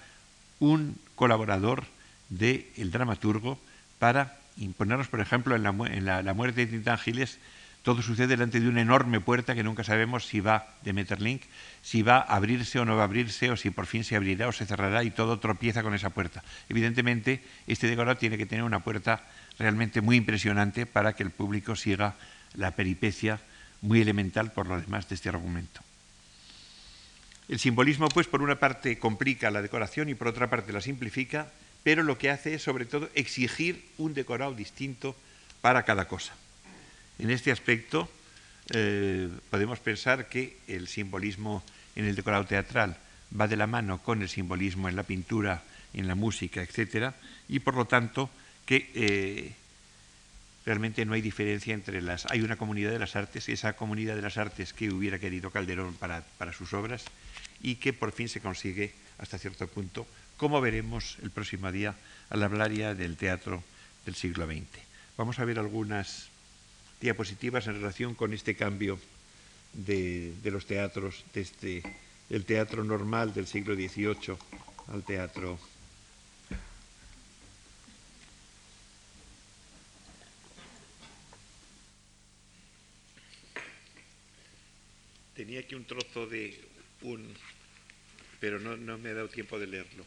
[0.59, 1.85] un colaborador
[2.29, 3.61] del dramaturgo
[4.01, 7.39] para imponernos, por ejemplo, en la, la muerte de Tintán Giles,
[7.83, 11.43] todo sucede delante de una enorme puerta que nunca sabemos si va de Metterlink,
[11.81, 14.49] si va a abrirse o no va a abrirse, o si por fin se abrirá
[14.49, 16.43] o se cerrará y todo tropieza con esa puerta.
[16.69, 19.23] Evidentemente, este decorado tiene que tener una puerta
[19.61, 22.17] realmente muy impresionante para que el público siga
[22.55, 23.39] la peripecia
[23.83, 25.83] muy elemental por lo demás de este argumento.
[27.47, 31.53] El simbolismo, pues, por una parte complica la decoración y por otra parte la simplifica,
[31.83, 35.15] pero lo que hace es, sobre todo, exigir un decorado distinto
[35.61, 36.33] para cada cosa.
[37.19, 38.11] En este aspecto
[38.73, 41.63] eh, podemos pensar que el simbolismo
[41.97, 42.97] en el decorado teatral
[43.39, 47.13] va de la mano con el simbolismo en la pintura, en la música, etc.
[47.49, 48.31] Y por lo tanto
[48.71, 49.53] que eh,
[50.65, 52.27] realmente no hay diferencia entre las...
[52.27, 55.95] Hay una comunidad de las artes, esa comunidad de las artes que hubiera querido Calderón
[55.95, 56.23] para,
[56.57, 57.03] sus obras
[57.65, 60.07] y que por fin se consigue hasta cierto punto,
[60.37, 61.97] como veremos el próximo día
[62.29, 63.65] al hablar ya del teatro
[64.07, 64.63] del siglo XX.
[65.17, 66.29] Vamos a ver algunas
[67.01, 69.01] diapositivas en relación con este cambio
[69.73, 71.83] de, los teatros, desde
[72.31, 74.39] el teatro normal del siglo XVIII
[74.93, 75.59] al teatro
[85.41, 86.53] Tenía aquí un trozo de
[87.01, 87.27] un...
[88.41, 90.05] pero no, me ha dado tiempo de leerlo.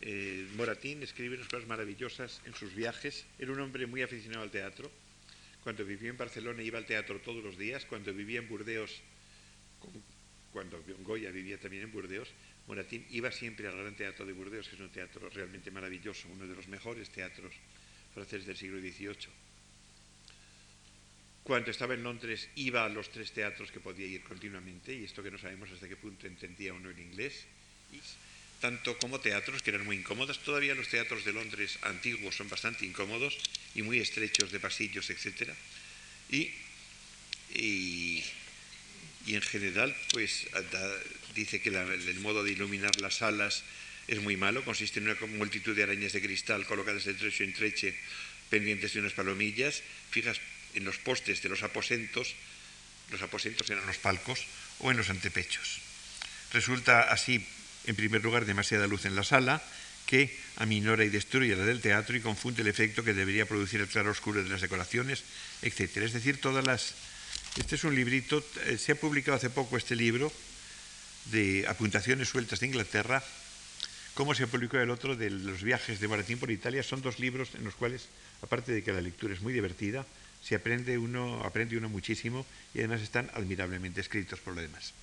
[0.00, 3.24] Eh, Moratín escribe unas cosas maravillosas en sus viajes.
[3.38, 4.90] Era un hombre muy aficionado al teatro
[5.62, 9.00] cuando vivía en Barcelona iba al teatro todos los días, cuando vivía en Burdeos,
[10.52, 12.28] cuando Goya vivía también en Burdeos,
[12.66, 16.48] Moratín iba siempre al Gran Teatro de Burdeos, que es un teatro realmente maravilloso, uno
[16.48, 17.54] de los mejores teatros
[18.12, 19.47] franceses del siglo XVIII.
[21.48, 25.22] Cuando estaba en Londres iba a los tres teatros que podía ir continuamente, y esto
[25.22, 27.46] que no sabemos hasta qué punto entendía uno el inglés
[28.60, 30.44] tanto como teatros que eran muy incómodos.
[30.44, 33.38] Todavía los teatros de Londres antiguos son bastante incómodos
[33.74, 35.54] y muy estrechos de pasillos, etc.
[36.28, 36.50] Y,
[37.54, 38.24] y,
[39.28, 40.48] en general, pues
[41.34, 43.64] dice que el modo de iluminar las salas
[44.06, 47.54] es muy malo, consiste en una multitud de arañas de cristal colocadas de trecho en
[47.54, 47.96] treche
[48.50, 50.40] pendientes de unas palomillas, fijas
[50.78, 52.34] en los postes de los aposentos,
[53.10, 54.46] los aposentos eran los palcos,
[54.80, 55.80] o en los antepechos.
[56.52, 57.44] Resulta así
[57.88, 59.62] en primer lugar, demasiada luz en la sala,
[60.06, 63.88] que aminora y destruye la del teatro y confunde el efecto que debería producir el
[63.88, 65.24] claro oscuro de las decoraciones,
[65.62, 65.98] etc.
[65.98, 66.94] Es decir, todas las...
[67.56, 70.32] Este es un librito, eh, se ha publicado hace poco este libro
[71.26, 73.22] de apuntaciones sueltas de Inglaterra,
[74.14, 76.82] como se publicó el otro de los viajes de Moratín por Italia.
[76.82, 78.08] Son dos libros en los cuales,
[78.42, 80.06] aparte de que la lectura es muy divertida,
[80.42, 84.94] se aprende uno, aprende uno muchísimo y además están admirablemente escritos por lo demás.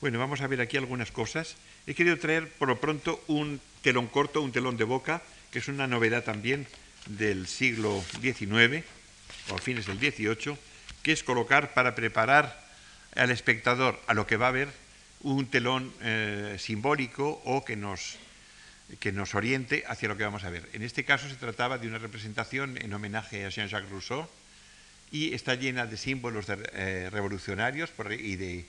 [0.00, 1.56] Bueno, vamos a ver aquí algunas cosas.
[1.86, 5.68] He querido traer por lo pronto un telón corto, un telón de boca, que es
[5.68, 6.66] una novedad también
[7.06, 8.84] del siglo XIX
[9.50, 10.56] o a fines del XVIII,
[11.02, 12.68] que es colocar para preparar
[13.16, 14.68] al espectador a lo que va a ver
[15.22, 18.16] un telón eh, simbólico o que nos,
[19.00, 20.68] que nos oriente hacia lo que vamos a ver.
[20.72, 24.28] En este caso se trataba de una representación en homenaje a Jean-Jacques Rousseau
[25.10, 28.66] y está llena de símbolos eh, revolucionarios y de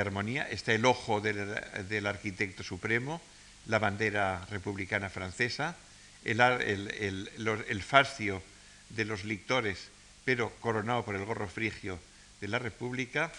[0.00, 3.20] armonía está el ojo del, arquitecto supremo,
[3.66, 5.76] la bandera republicana francesa,
[6.24, 8.42] el, el, fascio
[8.90, 9.88] de los lictores,
[10.24, 11.98] pero coronado por el gorro frigio
[12.40, 13.32] de la República,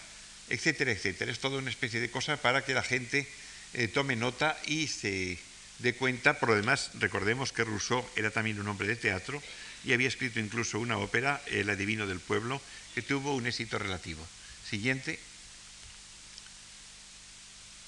[0.48, 1.32] etcétera, etcétera.
[1.32, 3.26] Es toda una especie de cosa para que la gente
[3.72, 5.38] eh, tome nota y se
[5.78, 6.38] dé cuenta.
[6.38, 9.42] Por lo demás, recordemos que Rousseau era también un hombre de teatro
[9.84, 12.60] y había escrito incluso una ópera, El adivino del pueblo,
[12.94, 14.26] que tuvo un éxito relativo.
[14.68, 15.18] Siguiente.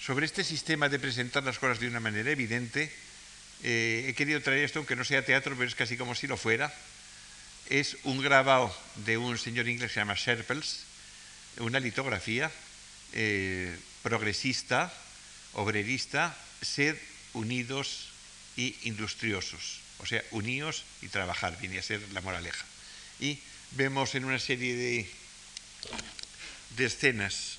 [0.00, 2.92] Sobre este sistema de presentar las cosas de una manera evidente,
[3.62, 6.36] eh, he querido traer esto, aunque no sea teatro, pero es casi como si lo
[6.36, 6.72] fuera.
[7.68, 8.76] Es un grabado
[9.06, 10.84] de un señor inglés que se llama Sherpels,
[11.58, 12.52] una litografía
[13.12, 14.92] eh, progresista,
[15.54, 16.96] obrerista, sed
[17.36, 18.08] unidos
[18.56, 19.80] y industriosos.
[19.98, 22.64] O sea, uníos y trabajar, viene a ser la moraleja.
[23.20, 23.38] Y
[23.72, 25.10] vemos en una serie de,
[26.76, 27.58] de escenas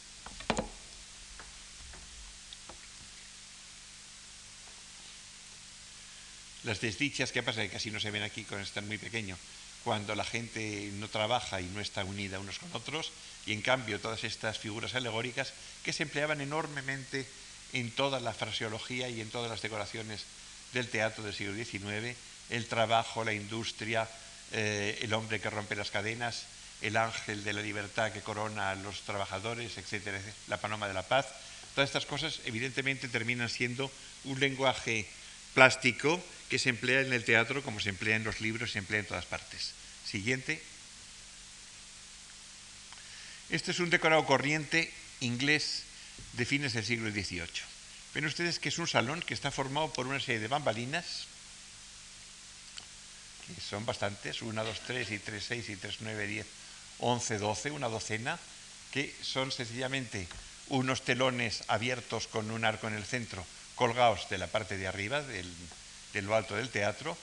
[6.64, 9.38] las desdichas que pasa que casi no se ven aquí con estar muy pequeño
[9.84, 13.14] cuando la gente no trabaja y no está unida unos con otros
[13.46, 15.54] y en cambio todas estas figuras alegóricas
[15.84, 17.26] que se empleaban enormemente
[17.74, 20.24] en toda la fraseología y en todas las decoraciones
[20.74, 22.16] del teatro del siglo XIX,
[22.50, 24.08] el trabajo, la industria,
[24.52, 26.46] eh, el hombre que rompe las cadenas,
[26.82, 31.04] el ángel de la libertad que corona a los trabajadores, etcétera, la paloma de la
[31.04, 31.28] paz.
[31.76, 33.92] Todas estas cosas evidentemente terminan siendo
[34.24, 35.08] un lenguaje
[35.54, 39.02] plástico que se emplea en el teatro como se emplea en los libros, se emplea
[39.02, 39.74] en todas partes.
[40.06, 40.62] Siguiente.
[43.50, 45.84] Este es un decorado corriente inglés
[46.34, 47.48] de fines del siglo XVIII.
[48.14, 51.28] Ven ustedes que es un salón que está formado por una serie de bambalinas,
[53.48, 56.48] que son bastantes, 1, 2, 3 y 3, 6 y 3, 9, 10,
[57.00, 58.40] 11, 12, una docena,
[58.92, 60.28] que son sencillamente
[60.70, 63.46] unos telones abiertos con un arco en el centro,
[63.76, 65.52] colgados de la parte de arriba, del,
[66.14, 67.18] de lo alto del teatro,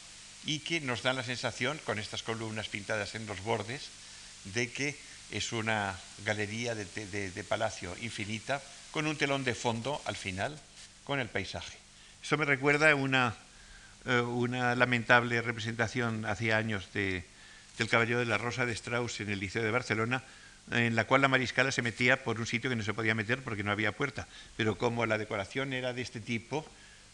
[0.47, 3.83] y que nos dan la sensación, con estas columnas pintadas en los bordes,
[4.45, 4.99] de que
[5.31, 8.63] es una galería de, palacio infinita,
[8.95, 10.57] con un telón de fondo al final,
[11.03, 11.77] con el paisaje.
[12.23, 13.35] Eso me recuerda una,
[14.07, 17.25] eh, una lamentable representación hace años de,
[17.77, 20.23] del Caballero de la Rosa de Strauss en el Liceo de Barcelona,
[20.71, 23.43] en la cual la mariscala se metía por un sitio que no se podía meter
[23.43, 24.29] porque no había puerta.
[24.57, 26.65] Pero como la decoración era de este tipo,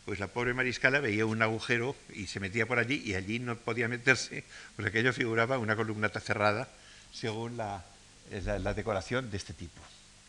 [0.05, 3.57] pues la pobre mariscala veía un agujero y se metía por allí y allí no
[3.57, 4.45] podía meterse,
[4.77, 6.69] pues aquello figuraba una columnata cerrada
[7.11, 7.83] según la,
[8.77, 9.81] decoración de este tipo.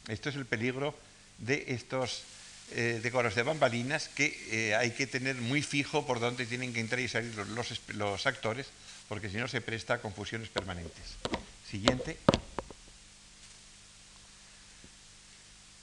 [0.07, 0.95] Esto es el peligro
[1.41, 2.23] de estos
[2.71, 6.79] eh, decoros de bambalinas que eh, hay que tener muy fijo por dónde tienen que
[6.79, 8.67] entrar y salir los, los actores,
[9.09, 11.17] porque si no se presta a confusiones permanentes.
[11.69, 12.17] Siguiente.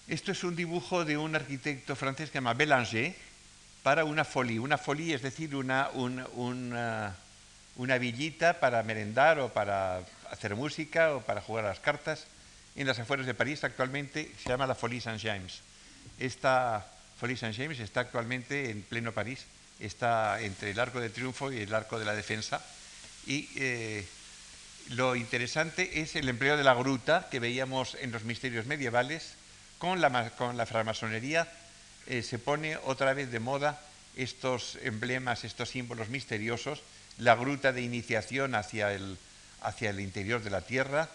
[0.08, 3.14] Esto es un dibujo de un arquitecto francés que se llama Bélanger,
[3.82, 4.58] para una folie.
[4.58, 10.00] Una folie es decir, una, una, villita para merendar o para
[10.30, 12.26] hacer música o para jugar a las cartas
[12.78, 13.64] en las afueras de París.
[13.64, 15.60] Actualmente se llama la Folie Saint-James.
[16.18, 16.86] Esta
[17.18, 19.44] Folie Saint-James está actualmente en pleno París.
[19.80, 22.64] Está entre el Arco de Triunfo y el Arco de la Defensa.
[23.26, 24.06] Y eh,
[24.90, 29.34] lo interesante es el empleo de la gruta que veíamos en los misterios medievales
[29.78, 30.66] con la, con la
[32.06, 33.80] eh, se pone otra vez de moda
[34.16, 36.82] estos emblemas, estos símbolos misteriosos,
[37.18, 39.18] la gruta de iniciación hacia el,
[39.62, 41.08] hacia el interior de la tierra,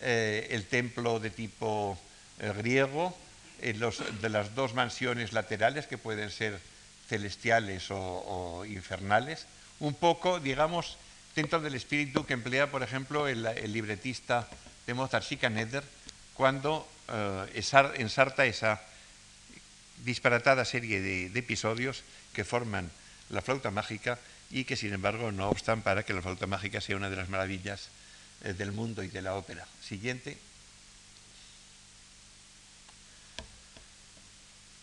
[0.00, 1.98] eh, el templo de tipo
[2.40, 3.16] eh, griego,
[3.60, 6.60] de las dos mansiones laterales que pueden ser
[7.08, 9.46] celestiales o, infernales,
[9.80, 10.98] un poco, digamos,
[11.34, 14.46] dentro del espíritu que emplea, por ejemplo, el, libretista
[14.86, 15.82] de Mozart, Schikaneder,
[16.34, 16.86] cuando
[17.54, 18.82] ensarta esa
[20.04, 22.90] disparatada serie de, episodios que forman
[23.30, 24.18] la flauta mágica
[24.50, 27.28] y que sin embargo no obstan para que la flauta mágica sea una de las
[27.28, 27.90] maravillas eh,
[28.40, 29.66] del mundo y de la ópera.
[29.82, 30.38] Siguiente.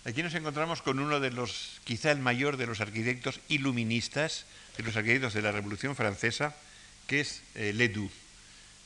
[0.05, 4.45] Aquí nos encontramos con uno de los, quizá el mayor de los arquitectos iluministas,
[4.77, 6.55] de los arquitectos de la Revolución Francesa,
[7.07, 8.11] que es eh, Ledoux.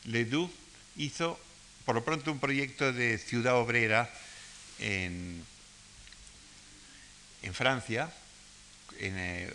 [0.05, 0.51] Ledoux
[0.95, 1.39] hizo,
[1.86, 4.13] por lo pronto, un proyecto de ciudad obrera
[4.80, 5.43] en
[7.47, 8.11] en Francia,
[8.99, 9.49] eh,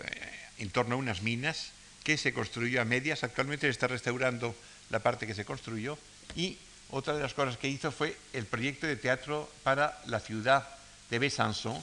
[0.59, 1.73] en, torno a unas minas
[2.05, 3.25] que se construyó a medias.
[3.25, 4.57] Actualmente se está restaurando
[4.93, 5.99] la parte que se construyó.
[6.37, 6.57] Y
[6.91, 10.69] otra de las cosas que hizo fue el proyecto de teatro para la ciudad
[11.11, 11.83] de Besançon,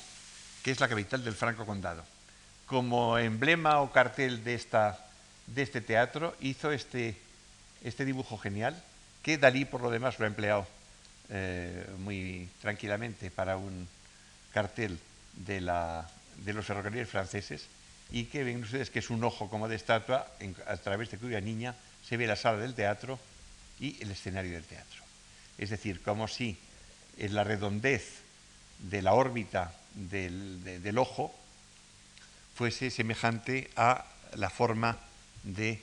[0.64, 2.04] que es la capital del Franco Condado.
[2.68, 5.06] Como emblema o cartel de, esta,
[5.48, 7.18] de este teatro, hizo este,
[7.84, 8.82] este dibujo genial,
[9.24, 10.68] que Dalí, por lo demás, lo ha empleado
[11.30, 13.88] eh, muy tranquilamente para un
[14.54, 15.00] cartel
[15.34, 16.08] de, la,
[16.38, 17.66] de los ferrocarriles franceses
[18.12, 20.26] y que ven ustedes que es un ojo como de estatua
[20.66, 21.76] a través de cuya niña
[22.10, 23.20] se ve la sala del teatro
[23.80, 25.04] y el escenario del teatro.
[25.60, 26.58] Es decir, como si
[27.20, 28.24] en la redondez
[28.80, 31.32] de la órbita del, ojo
[32.56, 34.98] fuese semejante a la forma
[35.44, 35.80] del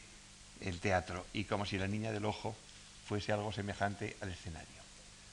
[0.60, 2.56] el teatro y como si la niña del ojo
[3.06, 4.82] fuese algo semejante al escenario.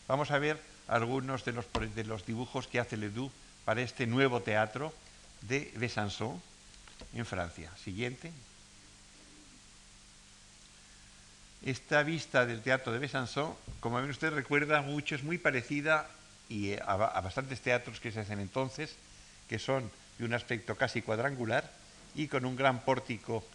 [0.08, 1.66] Vamos a ver algunos de los,
[1.96, 3.32] de los dibujos que hace Ledoux
[3.66, 4.94] para este nuevo teatro
[5.42, 6.40] de Besançon
[7.16, 7.72] en Francia.
[7.84, 8.32] Siguiente.
[11.66, 16.10] Esta vista del teatro de Besançon, como ven usted recuerda mucho, es muy parecida
[16.50, 18.98] eh, a, bastantes teatros que se hacen entonces,
[19.48, 19.90] que son
[20.20, 21.72] de un aspecto casi cuadrangular
[22.16, 23.46] y con un gran pórtico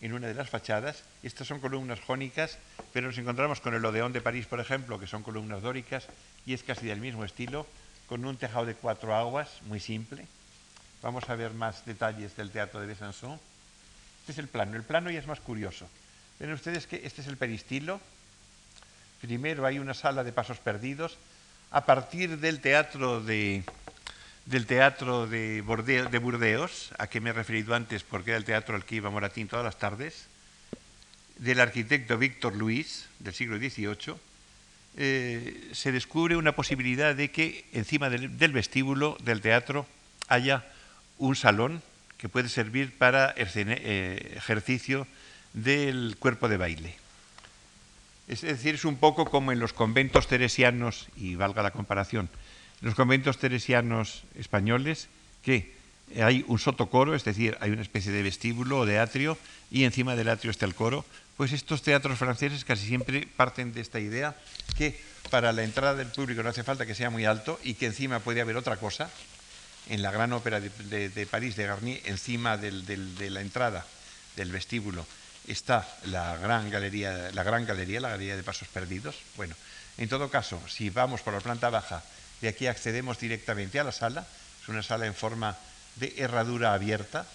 [0.00, 1.02] en una de las fachadas.
[1.24, 2.56] Estas son columnas jónicas,
[2.92, 6.06] pero nos encontramos con el Odeón de París, por ejemplo, que son columnas dóricas
[6.46, 7.66] y es casi del mismo estilo,
[8.08, 10.24] con un tejado de cuatro aguas, muy simple.
[11.02, 13.40] Vamos a ver más detalles del teatro de Besançon.
[14.20, 14.76] Este es el plano.
[14.76, 15.88] El plano ya es más curioso.
[16.38, 18.00] Ven ustedes que este es el peristilo.
[19.20, 21.16] Primero hay una sala de pasos perdidos.
[21.70, 23.64] A partir del teatro de,
[24.44, 28.76] del teatro de, de Burdeos, a que me he referido antes porque era el teatro
[28.76, 30.26] al que iba Moratín todas las tardes,
[31.38, 34.16] del arquitecto Víctor Luis, del siglo XVIII,
[34.98, 39.86] eh, se descubre una posibilidad de que encima del, vestíbulo del teatro
[40.28, 40.64] haya
[41.18, 41.82] un salón
[42.16, 45.06] que puede servir para eh, ejercicio
[45.56, 46.94] del cuerpo de baile.
[48.28, 52.28] Es decir, es un poco como en los conventos teresianos, y valga la comparación,
[52.82, 55.08] en los conventos teresianos españoles,
[55.42, 55.74] que
[56.20, 59.38] hay un sotocoro, es decir, hay una especie de vestíbulo o de atrio,
[59.70, 61.04] y encima del atrio está el coro,
[61.38, 64.36] pues estos teatros franceses casi siempre parten de esta idea
[64.76, 65.00] que
[65.30, 68.20] para la entrada del público no hace falta que sea muy alto y que encima
[68.20, 69.10] puede haber otra cosa.
[69.88, 73.86] En la gran ópera de, París de Garnier, encima de la entrada
[74.34, 75.06] del vestíbulo,
[75.46, 79.16] está la gran galería, la gran galería, la galería de pasos perdidos.
[79.36, 79.54] Bueno,
[79.98, 82.02] en todo caso, si vamos por la planta baja,
[82.40, 84.26] de aquí accedemos directamente a la sala.
[84.62, 85.56] Es una sala en forma
[85.96, 87.26] de herradura abierta,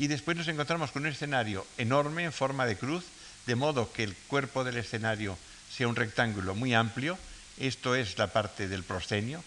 [0.00, 3.04] y después nos encontramos con un escenario enorme en forma de cruz,
[3.46, 5.36] de modo que el cuerpo del escenario
[5.70, 7.18] sea un rectángulo muy amplio.
[7.58, 9.44] Esto es la parte del proscenio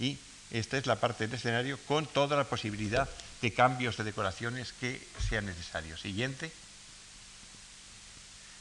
[0.00, 0.18] y
[0.50, 3.08] esta es la parte del escenario con toda la posibilidad
[3.44, 6.00] de cambios de decoraciones que sean necesarios.
[6.00, 6.50] Siguiente.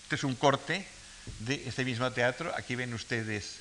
[0.03, 0.85] Este es un corte
[1.39, 2.53] de este mismo teatro.
[2.53, 3.59] Aquí ven ustedes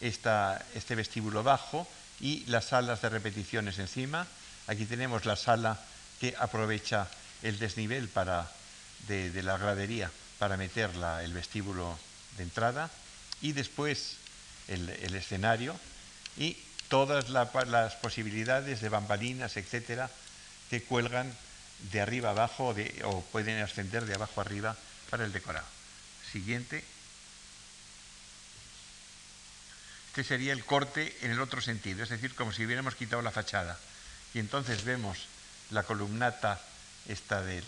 [0.00, 1.86] este vestíbulo bajo
[2.18, 4.26] y las salas de repeticiones encima.
[4.66, 5.78] Aquí tenemos la sala
[6.18, 7.08] que aprovecha
[7.42, 8.50] el desnivel para,
[9.06, 10.88] de, la gradería para meter
[11.22, 11.98] el vestíbulo
[12.38, 12.88] de entrada
[13.42, 14.16] y después
[14.68, 15.76] el, escenario
[16.38, 16.56] y
[16.88, 20.08] todas las posibilidades de bambalinas, etcétera,
[20.70, 21.32] que cuelgan
[21.92, 24.76] de arriba abajo o pueden ascender de abajo arriba
[25.10, 25.66] para el decorado.
[26.30, 26.84] Siguiente.
[30.08, 33.32] Este sería el corte en el otro sentido, es decir, como si hubiéramos quitado la
[33.32, 33.78] fachada.
[34.32, 35.26] Y entonces vemos
[35.70, 36.60] la columnata
[37.08, 37.64] esta del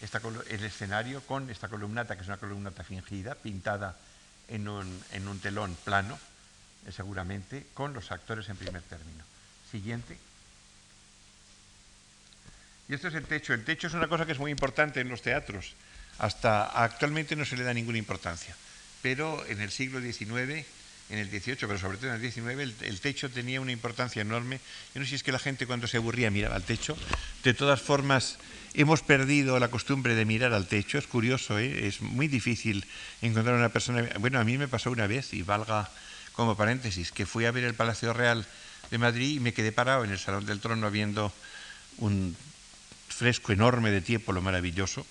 [0.00, 3.96] el escenario con esta columnata, que es una columnata fingida, pintada
[4.46, 6.18] en un, en un telón plano,
[6.86, 9.24] eh, seguramente, con los actores en primer término.
[9.70, 10.18] Siguiente.
[12.88, 13.52] Y esto es el techo.
[13.54, 15.74] El techo es una cosa que es muy importante en los teatros.
[16.18, 18.56] Hasta actualmente no se le da ninguna importancia.
[19.02, 20.66] Pero en el siglo XIX
[21.10, 24.60] en el 18, pero sobre todo en el 19, el, techo tenía una importancia enorme.
[24.94, 26.96] Yo no sé si es que la gente cuando se aburría miraba al techo.
[27.44, 28.36] De todas formas,
[28.74, 30.98] hemos perdido la costumbre de mirar al techo.
[30.98, 31.86] Es curioso, ¿eh?
[31.86, 32.84] es muy difícil
[33.22, 34.06] encontrar una persona.
[34.18, 35.88] Bueno, a mí me pasó una vez, y valga
[36.32, 38.44] como paréntesis, que fui a ver el Palacio Real
[38.90, 41.32] de Madrid y me quedé parado en el Salón del Trono viendo
[41.96, 42.36] un
[43.18, 45.04] fresco enorme de tiempo, lo maravilloso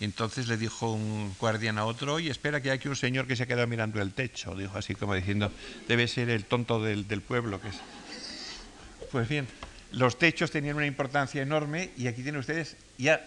[0.00, 3.36] entonces le dijo un guardián a otro, oye, espera que hay aquí un señor que
[3.36, 4.54] se ha quedado mirando el techo.
[4.54, 5.52] Dijo así como diciendo,
[5.86, 7.76] debe ser el tonto del, pueblo que es.
[9.12, 9.46] Pues bien,
[9.92, 13.24] los techos tenían una importancia enorme y aquí tienen ustedes ya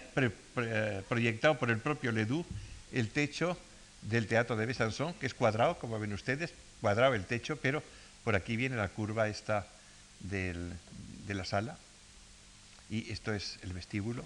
[1.07, 2.45] proyectado por el propio Ledoux
[2.91, 3.57] el techo
[4.01, 7.81] del Teatro de Besançon, que es cuadrado, como ven ustedes, cuadrado el techo, pero
[8.23, 9.67] por aquí viene la curva esta
[10.19, 10.53] de
[11.27, 11.77] la sala
[12.89, 14.25] y esto es el vestíbulo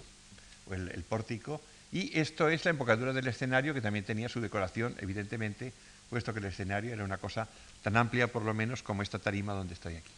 [0.66, 1.60] o el pórtico
[1.92, 5.74] y esto es la embocadura del escenario que también tenía su decoración, evidentemente,
[6.08, 7.46] puesto que el escenario era una cosa
[7.82, 10.10] tan amplia por lo menos como esta tarima donde estoy aquí.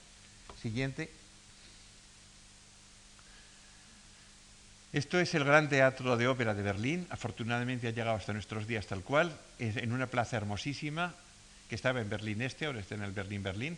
[0.63, 1.11] Siguiente.
[4.93, 7.09] Esto es el Gran Teatro de Ópera de Berlín.
[7.11, 11.13] Afortunadamente ha llegado hasta nuestros días tal cual, en una plaza hermosísima
[11.69, 13.77] que estaba en Berlín Este, ahora está en el Berlín Berlín.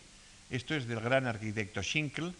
[0.51, 2.35] Esto es del gran arquitecto Schinkel.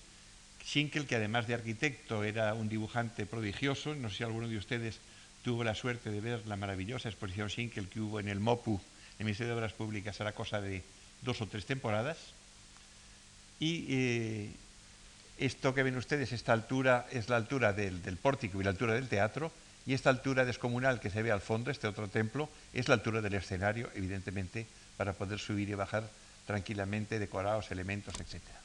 [0.67, 3.95] Schinkel, que además de arquitecto era un dibujante prodigioso.
[3.95, 4.99] No sé si alguno de ustedes
[5.41, 8.81] tuvo la suerte de ver la maravillosa exposición Schinkel que hubo en el MOPU,
[9.17, 10.83] el Ministerio de Obras Públicas, era cosa de
[11.21, 12.17] dos o tres temporadas.
[13.61, 14.51] Y eh,
[15.37, 18.93] esto que ven ustedes, esta altura es la altura del, del, pórtico y la altura
[18.93, 19.53] del teatro,
[19.85, 23.21] y esta altura descomunal que se ve al fondo, este otro templo, es la altura
[23.21, 26.09] del escenario, evidentemente, para poder subir y bajar
[26.45, 28.56] tranquilamente decorados, elementos, etc.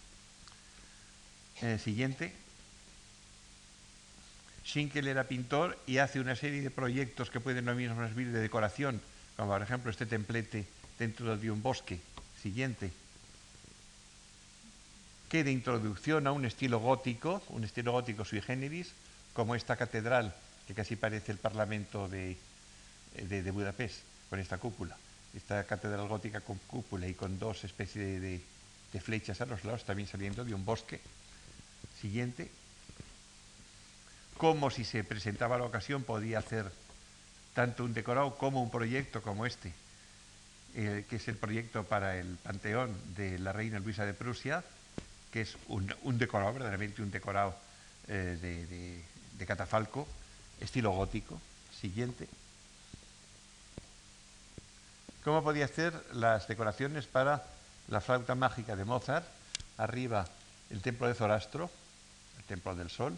[1.63, 2.33] Eh, siguiente.
[4.67, 8.41] Schinkel era pintor y hace una serie de proyectos que pueden lo mismo servir de
[8.41, 9.01] decoración,
[9.37, 10.67] como por ejemplo este templete
[10.99, 12.01] dentro de un bosque.
[12.43, 12.91] Siguiente.
[15.29, 18.91] Que de introducción a un estilo gótico, un estilo gótico sui generis,
[19.33, 20.35] como esta catedral,
[20.67, 22.37] que casi parece el Parlamento de,
[23.53, 24.97] Budapest, con esta cúpula.
[25.33, 30.09] Esta catedral gótica con cúpula y con dos especies de flechas a los lados, también
[30.09, 31.01] saliendo de un bosque.
[32.01, 32.51] Siguiente
[34.43, 36.69] como si se presentaba la ocasión podía hacer
[37.55, 39.73] tanto un decorado como un proyecto como este,
[40.75, 44.65] eh, que es el proyecto para el Panteón de la Reina Luisa de Prusia,
[45.33, 45.87] que es un,
[46.19, 47.55] decorado, verdaderamente un decorado
[48.09, 49.05] eh, de,
[49.39, 50.09] de catafalco,
[50.61, 51.41] estilo gótico.
[51.81, 52.27] Siguiente.
[55.23, 57.45] ¿Cómo podía hacer las decoraciones para
[57.87, 59.27] la flauta mágica de Mozart?
[59.79, 60.27] Arriba
[60.73, 61.71] el templo de Zorastro,
[62.39, 63.17] el templo del sol,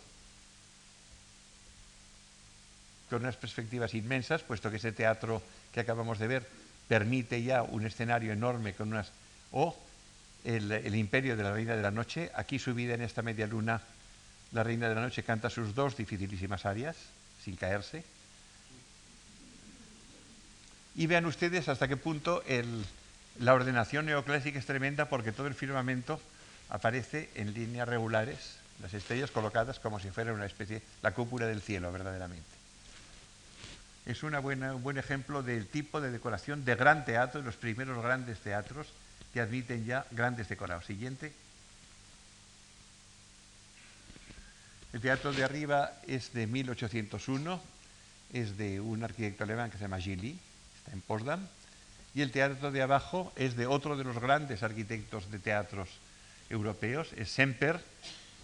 [3.09, 5.41] con unas perspectivas inmensas, puesto que ese teatro
[5.73, 6.49] que acabamos de ver
[6.89, 9.11] permite ya un escenario enorme con unas...
[9.53, 9.77] o
[10.45, 13.81] el, imperio de la Reina de la Noche, aquí subida en esta media luna,
[14.53, 16.97] la Reina de la Noche canta sus dos dificilísimas áreas,
[17.43, 18.05] sin caerse.
[20.97, 22.43] Y vean ustedes hasta qué punto
[23.41, 26.21] la ordenación neoclásica es tremenda porque todo el firmamento
[26.69, 31.63] aparece en líneas regulares, las estrellas colocadas como si fuera una especie, la cúpula del
[31.63, 32.65] cielo verdaderamente
[34.07, 37.57] es una buena, un buen ejemplo del tipo de decoración de gran teatro, de los
[37.57, 38.89] primeros grandes teatros
[39.33, 40.85] que admiten ya grandes decorados.
[40.85, 41.33] Siguiente.
[44.93, 47.61] El teatro de arriba es de 1801,
[48.33, 50.39] es de un arquitecto alemán que se llama Gilly,
[50.79, 51.47] está en Potsdam,
[52.15, 55.89] y el teatro de abajo es de otro de los grandes arquitectos de teatros
[56.51, 57.81] europeos, es Semper,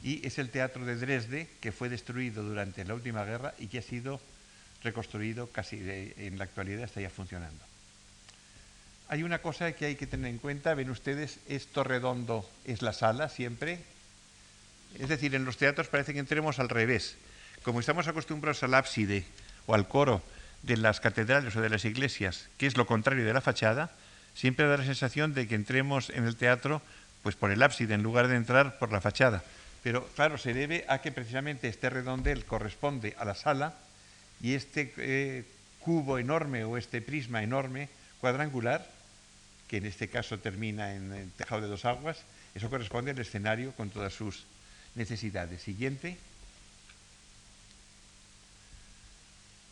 [0.03, 3.79] y es el teatro de Dresde, que fue destruido durante la última guerra y que
[3.79, 4.21] ha sido
[4.83, 5.77] reconstruido casi
[6.17, 7.63] en la actualidad está ya funcionando.
[9.09, 12.93] Hay una cosa que hay que tener en cuenta, ven ustedes, esto redondo es la
[12.93, 13.81] sala siempre,
[14.99, 17.17] es decir, en los teatros parece que entremos al revés.
[17.63, 19.25] Como estamos acostumbrados al ábside
[19.67, 20.23] o al coro
[20.63, 23.91] de las catedrales o de las iglesias, que es lo contrario de la fachada,
[24.35, 26.83] siempre da la sensación de que entremos en el teatro
[27.23, 29.43] pues por el ábside en lugar de entrar por la fachada.
[29.83, 33.75] Pero claro, se debe a que precisamente este redondel corresponde a la sala
[34.41, 35.45] y este eh,
[35.81, 37.89] cubo enorme o este prisma enorme
[38.21, 38.87] cuadrangular,
[39.69, 42.19] que en este caso termina en el tejado de dos aguas,
[42.55, 44.45] eso corresponde al escenario con todas sus
[44.95, 45.63] necesidades.
[45.63, 46.19] Siguiente.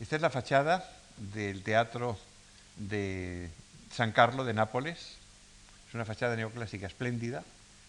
[0.00, 2.18] Esta es la fachada del Teatro
[2.76, 3.50] de
[3.92, 5.17] San Carlo de Nápoles.
[5.88, 7.42] Es una fachada neoclásica espléndida,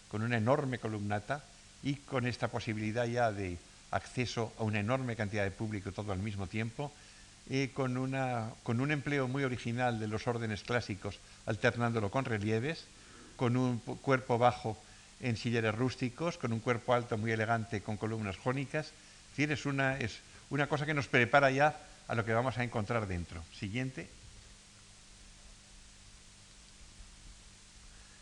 [0.10, 1.44] con una enorme columnata
[1.84, 3.58] y con esta posibilidad ya de
[3.92, 6.92] acceso a una enorme cantidad de público todo al mismo tiempo,
[7.50, 12.86] y con, una, con un empleo muy original de los órdenes clásicos, alternándolo con relieves,
[13.36, 14.78] con un cuerpo bajo
[15.20, 18.92] en silleres rústicos, con un cuerpo alto muy elegante con columnas jónicas.
[19.38, 20.20] Es una, es
[20.50, 23.42] una cosa que nos prepara ya a lo que vamos a encontrar dentro.
[23.58, 24.19] Siguiente.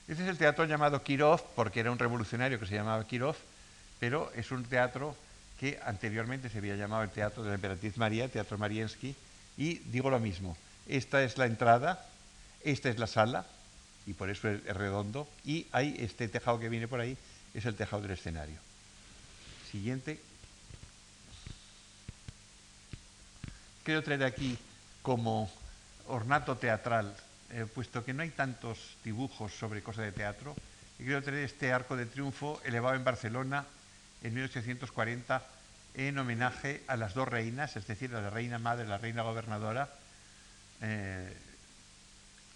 [0.07, 3.35] Este es el teatro llamado Kirov, porque era un revolucionario que se llamaba Kirov,
[3.99, 5.15] pero es un teatro
[5.59, 9.15] que anteriormente se había llamado el Teatro de la Emperatriz María, Teatro Mariensky,
[9.57, 10.55] y digo lo mismo,
[10.87, 12.05] esta es la entrada,
[12.63, 13.45] esta es la sala,
[14.05, 17.17] y por eso es, redondo, y hay este tejado que viene por ahí,
[17.53, 18.59] es el tejado del escenario.
[19.71, 20.19] Siguiente.
[23.83, 24.57] Quiero traer aquí
[25.01, 25.51] como
[26.07, 27.13] ornato teatral,
[27.51, 30.55] eh, puesto que no hay tantos dibujos sobre cosas de teatro,
[30.97, 33.65] quiero traer este arco de triunfo elevado en Barcelona
[34.23, 35.43] en 1840
[35.97, 39.89] en homenaje a las dos reinas, es decir, a la reina madre, la reina gobernadora
[40.81, 41.35] eh,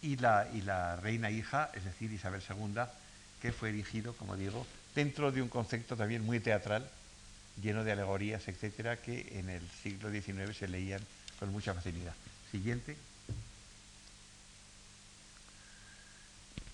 [0.01, 2.83] y, la, y la reina hija, es decir, Isabel II,
[3.41, 6.87] que fue erigido, como digo, dentro de un concepto también muy teatral,
[7.61, 11.01] lleno de alegorías, etcétera, que en el siglo XIX se leían
[11.39, 12.13] con mucha facilidad.
[12.51, 12.95] Siguiente.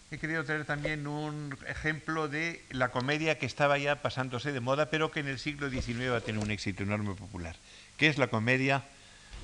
[0.09, 4.89] He querido traer también un ejemplo de la comedia que estaba ya pasándose de moda,
[4.89, 7.55] pero que en el siglo XIX va a tener un éxito enorme popular,
[7.97, 8.83] que es la comedia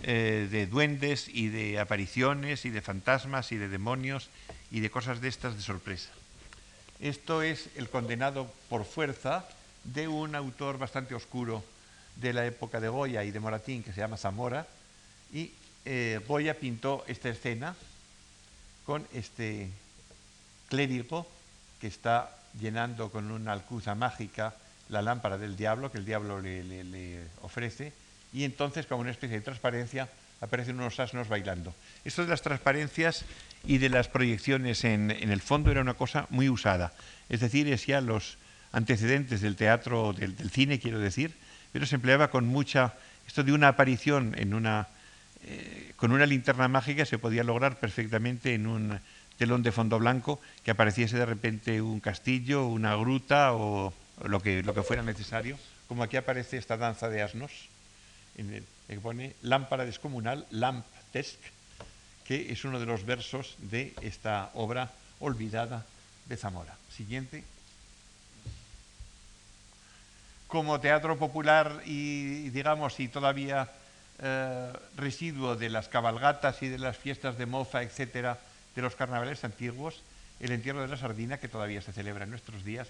[0.03, 4.29] eh, de duendes y de apariciones y de fantasmas y de demonios
[4.71, 6.11] y de cosas de estas de sorpresa.
[6.99, 9.45] Esto es El condenado por fuerza
[9.83, 11.63] de un autor bastante oscuro
[12.15, 14.65] de la época de Goya y de Moratín que se llama Zamora.
[15.33, 15.51] Y
[15.83, 17.75] eh, Goya pintó esta escena
[18.85, 19.69] con este
[20.69, 21.29] clérigo
[21.79, 24.55] que está llenando con una alcuza mágica
[24.89, 27.93] la lámpara del diablo que el diablo le, ofrece
[28.33, 30.09] y entonces como una especie de transparencia
[30.41, 31.73] aparecen unos asnos bailando.
[32.03, 33.23] Esto de las transparencias
[33.65, 36.91] y de las proyecciones en, el fondo era una cosa muy usada.
[37.29, 38.37] Es decir, es ya los
[38.73, 41.33] antecedentes del teatro, del, del cine, quiero decir,
[41.71, 42.93] pero se empleaba con mucha...
[43.25, 44.87] Esto de una aparición en una,
[45.45, 48.99] eh, con una linterna mágica se podía lograr perfectamente en un
[49.43, 53.91] telón de fondo blanco que apareciese de repente un castillo, una gruta o,
[54.23, 57.51] lo, que, lo que fuera necesario, como aquí aparece esta danza de asnos,
[58.37, 60.47] que pone lámpara descomunal,
[62.23, 65.83] que es uno de los versos de esta obra olvidada
[66.27, 66.77] de Zamora.
[66.87, 67.43] Siguiente.
[70.47, 73.67] Como teatro popular y, digamos, y todavía
[74.19, 78.39] eh, residuo de las cabalgatas y de las fiestas de mofa, etcétera,
[78.75, 80.01] de los carnavales antiguos,
[80.39, 82.87] el entierro de la sardina, que todavía se celebra en nuestros días,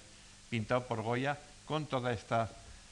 [0.50, 2.20] pintado por Goya, con todas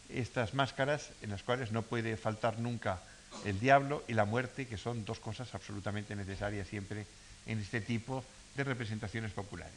[0.10, 3.02] estas máscaras en las cuales no puede faltar nunca
[3.46, 7.06] el diablo y la muerte, que son dos cosas absolutamente necesarias siempre
[7.48, 8.24] en este tipo
[8.56, 9.74] de representaciones populares.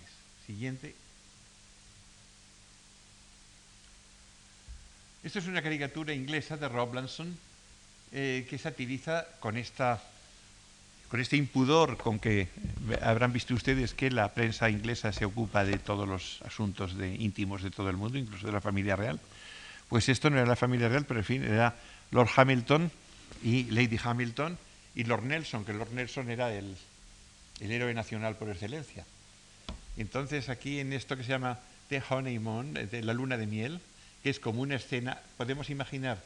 [0.46, 0.94] Siguiente.
[5.22, 7.34] Esta es una caricatura inglesa de Roblinson
[8.12, 10.02] eh, que satiriza con esta
[11.14, 12.48] con este impudor con que
[13.00, 17.70] habrán visto ustedes que la prensa inglesa se ocupa de todos los asuntos íntimos de
[17.70, 19.20] todo el mundo, incluso de la familia real.
[19.88, 21.76] Pues esto no era la familia real, pero en fin, era
[22.10, 22.90] Lord Hamilton
[23.44, 24.58] y Lady Hamilton
[24.96, 26.74] y Lord Nelson, que Lord Nelson era el,
[27.60, 29.04] héroe nacional por excelencia.
[29.96, 31.60] Entonces aquí en esto que se llama
[31.90, 33.80] The Honeymoon, de la luna de miel,
[34.24, 36.20] que es como una escena, podemos imaginar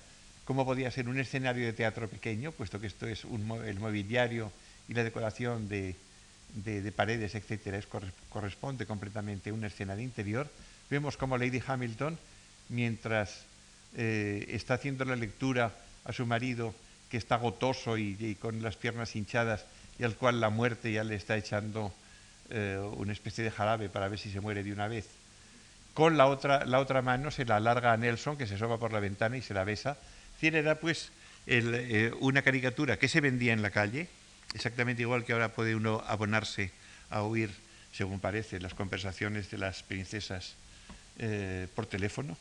[0.47, 3.25] cómo podía ser un escenario de teatro pequeño, puesto que esto es
[3.67, 4.51] el mobiliario
[4.89, 5.95] y la decoración de,
[6.97, 7.87] paredes, etcétera, es,
[8.29, 10.49] corresponde completamente a una escena de interior.
[10.91, 12.19] Vemos como Lady Hamilton,
[12.71, 13.43] mientras
[13.97, 15.73] eh, está haciendo la lectura
[16.05, 16.75] a su marido,
[17.11, 19.65] que está gotoso y, con las piernas hinchadas,
[19.99, 21.93] y al cual la muerte ya le está echando
[22.51, 25.07] eh, una especie de jarabe para ver si se muere de una vez.
[25.95, 29.37] Con la otra, mano se la alarga a Nelson, que se asoma por la ventana
[29.37, 29.99] y se la besa.
[30.41, 31.11] Era pues
[31.47, 34.09] eh, una caricatura que se vendía en la calle,
[34.55, 36.71] exactamente igual que ahora puede uno abonarse
[37.11, 37.51] a oír,
[37.93, 40.55] según parece, las conversaciones de las princesas
[41.19, 42.37] eh, por teléfono,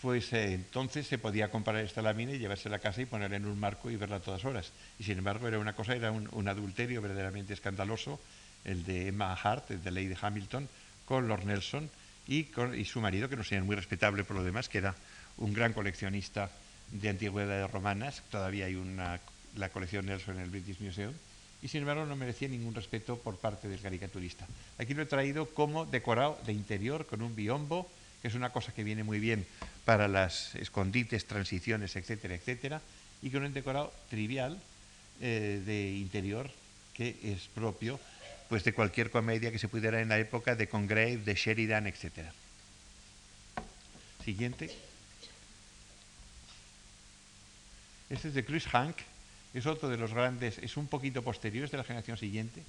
[0.00, 3.46] pues eh, entonces se podía comprar esta lámina y llevarse a casa y ponerla en
[3.46, 4.72] un marco y verla todas horas.
[4.98, 8.20] Y sin embargo era una cosa, era un, adulterio verdaderamente escandaloso,
[8.64, 10.68] el de Emma Hart, el de Lady Hamilton,
[11.04, 11.90] con Lord Nelson
[12.26, 14.94] y, y su marido, que no sería muy respetable por lo demás, que era
[15.36, 16.50] un gran coleccionista
[16.92, 19.20] de antigüedades romanas, todavía hay una
[19.56, 21.14] la colección Nelson en el British Museum,
[21.62, 24.46] y sin embargo no merecía ningún respeto por parte del caricaturista.
[24.78, 27.90] Aquí lo he traído como decorado de interior con un biombo,
[28.22, 29.46] que es una cosa que viene muy bien
[29.84, 32.80] para las escondites, transiciones, etcétera, etcétera,
[33.22, 34.60] y con un decorado trivial
[35.20, 36.50] eh, de interior
[36.94, 38.00] que es propio
[38.48, 42.32] pues de cualquier comedia que se pudiera en la época de Congreve, de Sheridan, etcétera.
[44.24, 44.70] Siguiente.
[48.10, 48.96] Este es de Chris Hank,
[49.54, 52.62] es otro de los grandes, es un poquito posterior, es de la generación siguiente.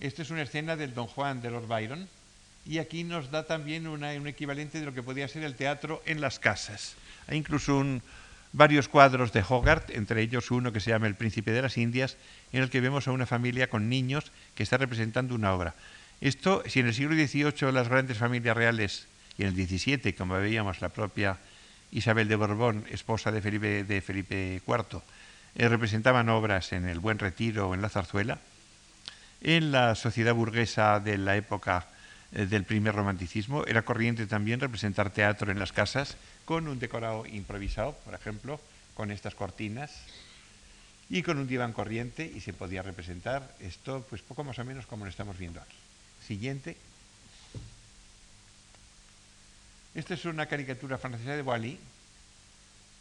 [0.00, 2.08] Esta es una escena del Don Juan de Lord Byron
[2.66, 6.20] y aquí nos da también un equivalente de lo que podía ser el teatro en
[6.20, 6.96] las casas.
[7.28, 7.82] Hay incluso
[8.52, 12.16] varios cuadros de Hogarth, entre ellos uno que se llama El Príncipe de las Indias,
[12.52, 15.74] en el que vemos a una familia con niños que está representando una obra.
[16.20, 19.06] Esto, si en el siglo XVIII las grandes familias reales,
[19.38, 21.38] y en el XVII, como veíamos, la propia
[21.92, 25.02] Isabel de Borbón, esposa de Felipe IV,
[25.56, 28.38] eh, representaban obras en el Buen Retiro o en la Zarzuela.
[29.40, 31.86] En la sociedad burguesa de la época
[32.32, 37.26] eh, del primer romanticismo era corriente también representar teatro en las casas con un decorado
[37.26, 38.60] improvisado, por ejemplo,
[38.94, 39.92] con estas cortinas
[41.08, 44.86] y con un diván corriente y se podía representar esto pues poco más o menos
[44.86, 45.76] como lo estamos viendo aquí.
[46.26, 46.76] Siguiente.
[49.94, 51.78] Esta es una caricatura francesa de Boilly,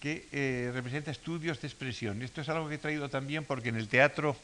[0.05, 2.21] que eh, representa estudios de expresión.
[2.21, 4.37] Esto es algo que he traído también porque en el teatro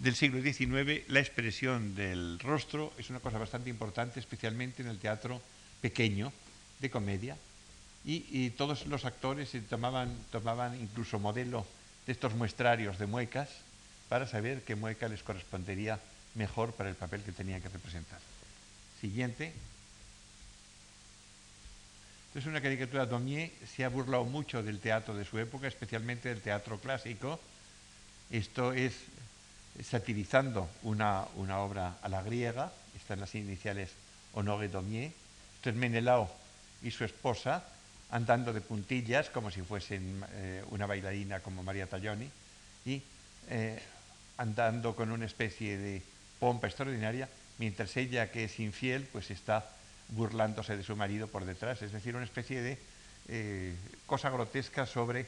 [0.00, 4.98] del siglo XIX la expresión del rostro es una cosa bastante importante, especialmente en el
[4.98, 5.40] teatro
[5.80, 6.30] pequeño
[6.80, 7.38] de comedia.
[8.04, 11.66] Y, todos los actores tomaban, tomaban incluso modelo
[12.04, 13.48] de estos muestrarios de muecas
[14.10, 16.00] para saber qué mueca les correspondería
[16.34, 18.20] mejor para el papel que tenían que representar.
[19.00, 19.54] Siguiente.
[22.28, 26.42] Entonces, una caricatura, Daumier se ha burlado mucho del teatro de su época, especialmente del
[26.42, 27.40] teatro clásico.
[28.30, 28.92] Esto es
[29.82, 33.90] satirizando una, una obra a la griega, están las iniciales
[34.34, 35.10] Honoré Daumier.
[35.56, 36.30] Esto es Menelao
[36.82, 37.64] y su esposa
[38.10, 42.30] andando de puntillas como si fuesen eh, una bailarina como María Taglioni
[42.84, 43.02] y
[43.50, 43.80] eh,
[44.36, 46.02] andando con una especie de
[46.38, 47.28] pompa extraordinaria,
[47.58, 49.68] mientras ella, que es infiel, pues está
[50.10, 51.82] burlándose de su marido por detrás.
[51.82, 52.78] Es decir, una especie de
[53.28, 53.74] eh,
[54.06, 55.26] cosa grotesca sobre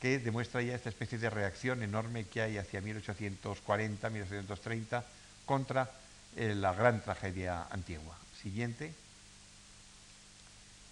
[0.00, 5.04] que demuestra ya esta especie de reacción enorme que hay hacia 1840, 1830
[5.44, 5.90] contra
[6.36, 8.16] la gran tragedia antigua.
[8.40, 8.92] Siguiente.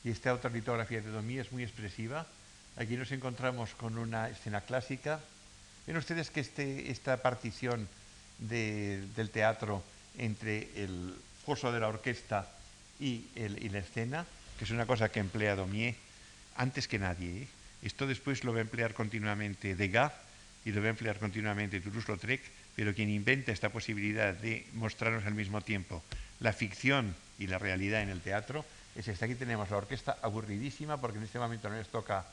[0.03, 2.27] Y esta otra litografía de Domí es muy expresiva.
[2.77, 5.21] Aquí nos encontramos con una escena clásica.
[5.87, 7.89] Ven ustedes que este, esta partición
[8.39, 9.83] del teatro
[10.19, 11.15] entre el
[11.45, 12.47] foso de la orquesta
[13.01, 13.27] y,
[13.71, 14.27] la escena,
[14.59, 15.95] que es una cosa que emplea Domier
[16.57, 17.43] antes que nadie.
[17.43, 17.49] ¿eh?
[17.83, 20.13] Esto después lo va a emplear continuamente Degas
[20.65, 22.41] y lo va a emplear continuamente Toulouse-Lautrec,
[22.75, 26.03] pero quien inventa esta posibilidad de mostrarnos al mismo tiempo
[26.41, 28.65] la ficción y la realidad en el teatro
[28.95, 29.25] es esta.
[29.27, 32.25] Aquí tenemos la orquesta aburridísima porque en este momento no les toca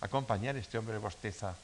[0.00, 0.56] acompañar.
[0.56, 1.56] Este hombre bosteza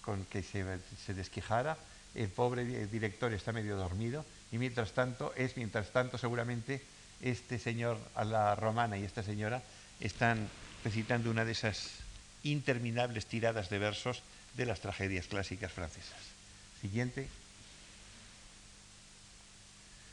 [0.00, 0.64] con que se,
[1.04, 1.76] se desquijara.
[2.14, 6.80] El pobre director está medio dormido y mientras tanto es, mientras tanto seguramente
[7.24, 9.62] este señor a la romana y esta señora
[9.98, 10.46] están
[10.84, 11.88] recitando una de esas
[12.42, 14.22] interminables tiradas de versos
[14.54, 16.18] de las tragedias clásicas francesas.
[16.82, 17.26] Siguiente.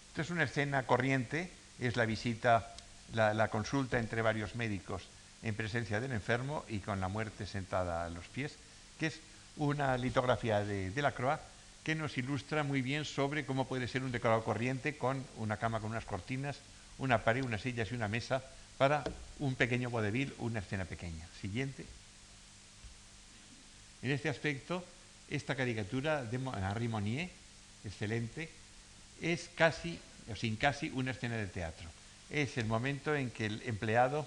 [0.09, 2.73] Esta es una escena corriente, es la visita
[3.13, 5.03] la, consulta entre varios médicos
[5.43, 8.55] en presencia del enfermo y con la muerte sentada a los pies,
[8.99, 9.19] que es
[9.57, 11.39] una litografía de, de la Croix
[11.83, 15.79] que nos ilustra muy bien sobre cómo puede ser un decorado corriente con una cama
[15.79, 16.57] con unas cortinas,
[16.97, 18.43] una pared, unas sillas y una mesa
[18.77, 19.03] para
[19.39, 21.27] un pequeño vodevil, una escena pequeña.
[21.39, 21.85] Siguiente.
[24.03, 24.83] En este aspecto,
[25.29, 27.29] esta caricatura de Henri Monnier,
[27.85, 28.49] excelente,
[29.21, 29.99] es casi,
[30.31, 31.89] o sin casi, una escena de teatro
[32.31, 34.25] es el momento en que el empleado,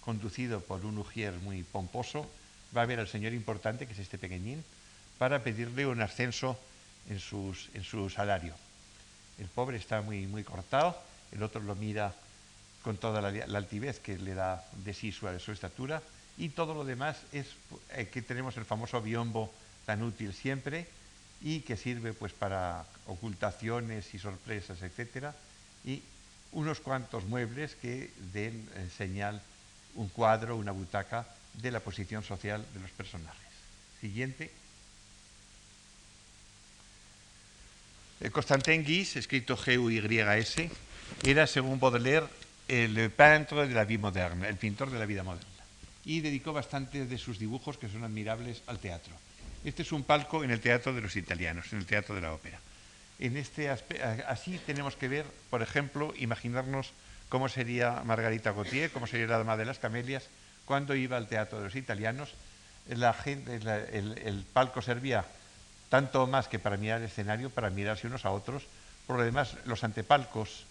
[0.00, 2.30] conducido por un ujier muy pomposo,
[2.76, 4.64] va a ver al señor importante, que es este pequeñín,
[5.18, 6.58] para pedirle un ascenso
[7.10, 8.54] en, su salario.
[9.38, 10.96] El pobre está muy, muy cortado,
[11.32, 12.14] el otro lo mira
[12.82, 16.02] con toda la, altivez que le da de sí su, su estatura,
[16.36, 17.46] y todo lo demás es
[17.90, 19.52] eh, que tenemos el famoso biombo
[19.86, 20.86] tan útil siempre
[21.40, 25.34] y que sirve pues para ocultaciones y sorpresas, etcétera,
[25.84, 26.02] y
[26.52, 29.42] unos cuantos muebles que den eh, señal,
[29.94, 33.48] un cuadro, una butaca de la posición social de los personajes.
[34.00, 34.50] Siguiente.
[38.32, 40.70] Constantin Guis, escrito G-U-Y-S,
[41.24, 42.26] era, según Baudelaire,
[42.66, 45.48] el peintre de la vie moderne, el pintor de la vida moderna.
[46.04, 49.14] Y dedicó bastantes de sus dibujos, que son admirables, al teatro.
[49.64, 52.32] Este es un palco en el teatro de los italianos, en el teatro de la
[52.32, 52.58] ópera.
[53.18, 56.92] En este así tenemos que ver, por ejemplo, imaginarnos
[57.28, 60.28] cómo sería Margarita Gautier, cómo sería la Dama de las Camelias,
[60.64, 62.34] cuando iba al teatro de los italianos.
[63.22, 63.56] Gente,
[63.92, 65.24] el, palco servía
[65.88, 68.64] tanto más que para mirar el escenario, para mirarse unos a otros.
[69.06, 70.64] Por lo demás, los antepalcos,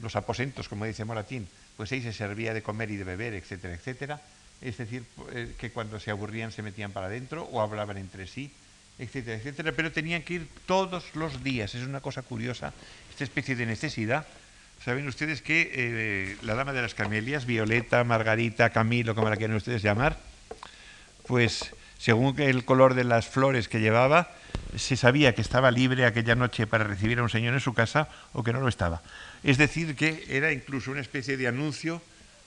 [0.00, 3.74] los aposentos, como dice Moratín, pues ahí se servía de comer y de beber, etcétera,
[3.74, 4.20] etcétera.
[4.62, 8.50] Es decir, eh, que cuando se aburrían se metían para adentro o hablaban entre sí
[8.98, 11.74] etcétera, etcétera, pero tenían que ir todos los días.
[11.74, 12.72] Es una cosa curiosa,
[13.10, 14.26] esta especie de necesidad.
[14.84, 19.56] Saben ustedes que eh, la dama de las camelias, Violeta, Margarita, Camilo, como la quieren
[19.56, 20.18] ustedes llamar,
[21.26, 24.30] pues según el color de las flores que llevaba,
[24.76, 28.08] se sabía que estaba libre aquella noche para recibir a un señor en su casa
[28.32, 29.02] o que no lo estaba.
[29.42, 32.02] Es decir, que era incluso una especie de anuncio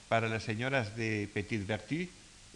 [0.08, 1.68] para las señoras de Petit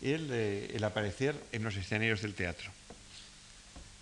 [0.02, 2.70] el, eh, el aparecer en los escenarios del teatro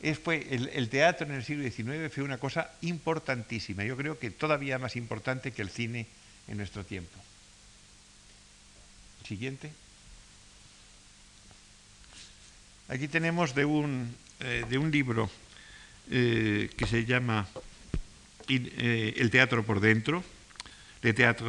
[0.03, 4.97] el, teatro en el siglo XIX fue una cosa importantísima, yo creo que todavía más
[4.97, 6.07] importante que el cine
[6.49, 7.17] en nuestro tiempo.
[9.27, 9.71] Siguiente.
[12.93, 15.31] Aquí tenemos de un, eh, de un libro
[16.11, 17.49] eh, que se llama
[18.49, 20.23] eh, El teatro por dentro,
[21.01, 21.49] Le Théâtre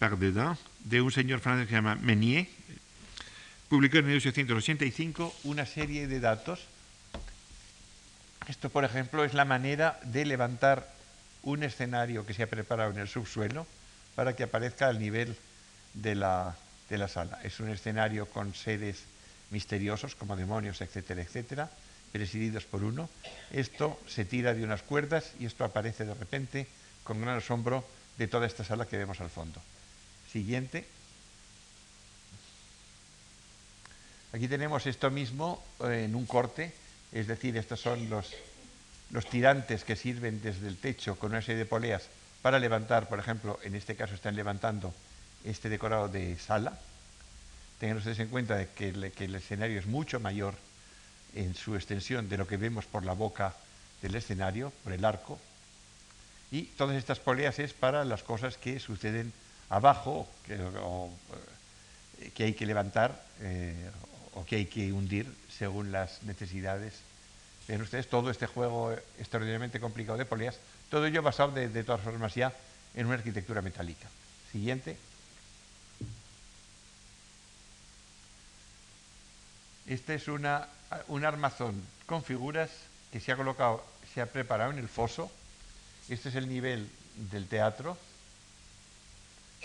[0.00, 2.48] par dedans, de un señor francés que se llama Menier,
[3.68, 6.66] publicó en 1885 una serie de datos
[8.48, 10.90] esto, por ejemplo, es la manera de levantar
[11.44, 13.68] un escenario que se ha preparado en el subsuelo
[14.16, 15.36] para que aparezca al nivel
[15.94, 16.56] de la,
[17.06, 17.38] sala.
[17.44, 19.04] Es un escenario con seres
[19.52, 21.70] misteriosos como demonios, etcétera, etcétera,
[22.10, 23.08] presididos por uno.
[23.52, 26.66] Esto se tira de unas cuerdas y esto aparece de repente
[27.04, 27.84] con gran asombro
[28.18, 29.60] de toda esta sala que vemos al fondo.
[30.30, 30.86] Siguiente.
[34.32, 36.72] Aquí tenemos esto mismo eh, en un corte,
[37.12, 38.32] es decir, estos son los,
[39.10, 42.08] los tirantes que sirven desde el techo con una serie de poleas
[42.40, 44.94] para levantar, por ejemplo, en este caso están levantando
[45.44, 46.78] este decorado de sala.
[47.82, 50.54] Tengan ustedes en cuenta que el, escenario es mucho mayor
[51.34, 53.56] en su extensión de lo que vemos por la boca
[54.02, 55.36] del escenario, por el arco.
[56.52, 59.32] Y todas estas poleas es para las cosas que suceden
[59.68, 63.90] abajo, que, eh, hay que levantar eh,
[64.34, 67.00] o que hay que hundir según las necesidades.
[67.66, 70.56] Ven ustedes todo este juego extraordinariamente complicado de poleas,
[70.88, 72.52] todo ello basado de, de todas formas ya
[72.94, 74.06] en una arquitectura metálica.
[74.52, 74.96] Siguiente.
[79.86, 80.68] Este es una,
[81.08, 82.70] un armazón con figuras
[83.12, 83.84] que se ha colocado,
[84.14, 85.30] se ha preparado en el foso.
[86.08, 86.88] Este es el nivel
[87.30, 87.96] del teatro.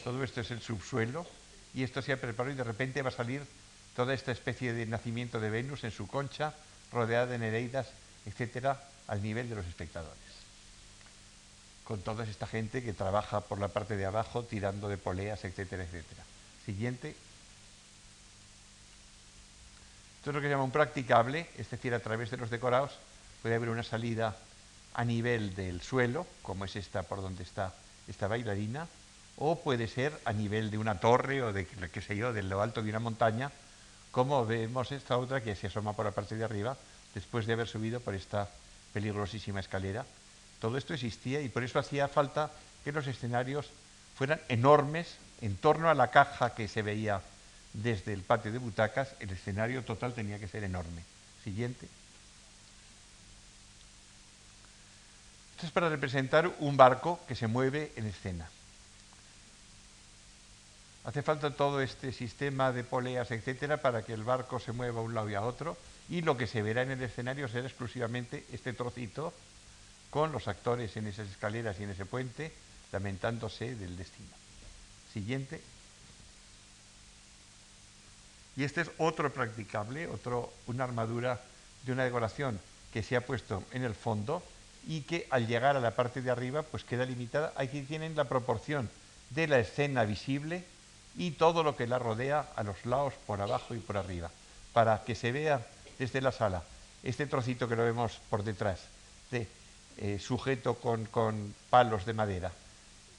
[0.04, 1.26] Todo esto es el subsuelo.
[1.74, 3.44] Y esto se ha preparado y de repente va a salir
[3.96, 6.54] toda esta especie de nacimiento de Venus en su concha,
[6.92, 7.88] rodeada de Nereidas,
[8.26, 10.18] etcétera, al nivel de los espectadores.
[11.84, 15.84] Con toda esta gente que trabaja por la parte de abajo, tirando de poleas, etcétera,
[15.84, 16.24] etcétera.
[16.66, 17.16] Siguiente.
[20.28, 22.92] Esto es lo que se llama un practicable, es decir, a través de los decorados
[23.42, 24.36] puede haber una salida
[24.94, 27.74] a nivel del suelo, como es esta por donde está
[28.10, 28.90] esta bailarina,
[29.38, 32.62] o puede ser a nivel de una torre o de qué sé yo, de lo
[32.62, 33.54] alto de una montaña,
[34.12, 36.76] como vemos esta otra que se asoma por la parte de arriba
[37.14, 38.50] después de haber subido por esta
[38.92, 40.06] peligrosísima escalera.
[40.60, 42.52] Todo esto existía y por eso hacía falta
[42.84, 43.70] que los escenarios
[44.18, 45.08] fueran enormes
[45.40, 47.22] en torno a la caja que se veía
[47.84, 51.04] desde el patio de butacas, el escenario total tenía que ser enorme.
[51.44, 51.88] Siguiente.
[55.56, 58.50] Esto es para representar un barco que se mueve en escena.
[61.04, 65.04] Hace falta todo este sistema de poleas, etcétera, para que el barco se mueva a
[65.04, 65.78] un lado y a otro,
[66.10, 69.34] y lo que se verá en el escenario será exclusivamente este trocito
[70.10, 72.52] con los actores en esas escaleras y en ese puente,
[72.92, 74.36] lamentándose del destino.
[75.14, 75.62] Siguiente.
[78.58, 81.40] Y este es otro practicable, otro, una armadura
[81.84, 82.60] de una decoración
[82.92, 84.42] que se ha puesto en el fondo
[84.88, 87.54] y que al llegar a la parte de arriba pues queda limitada.
[87.56, 88.90] Aquí tienen la proporción
[89.30, 90.64] de la escena visible
[91.16, 94.32] y todo lo que la rodea a los lados, por abajo y por arriba,
[94.74, 95.66] para que se vea
[96.00, 96.64] desde la sala
[97.04, 98.82] este trocito que lo vemos por detrás,
[99.32, 99.48] de,
[99.98, 102.52] eh, sujeto con, palos de madera,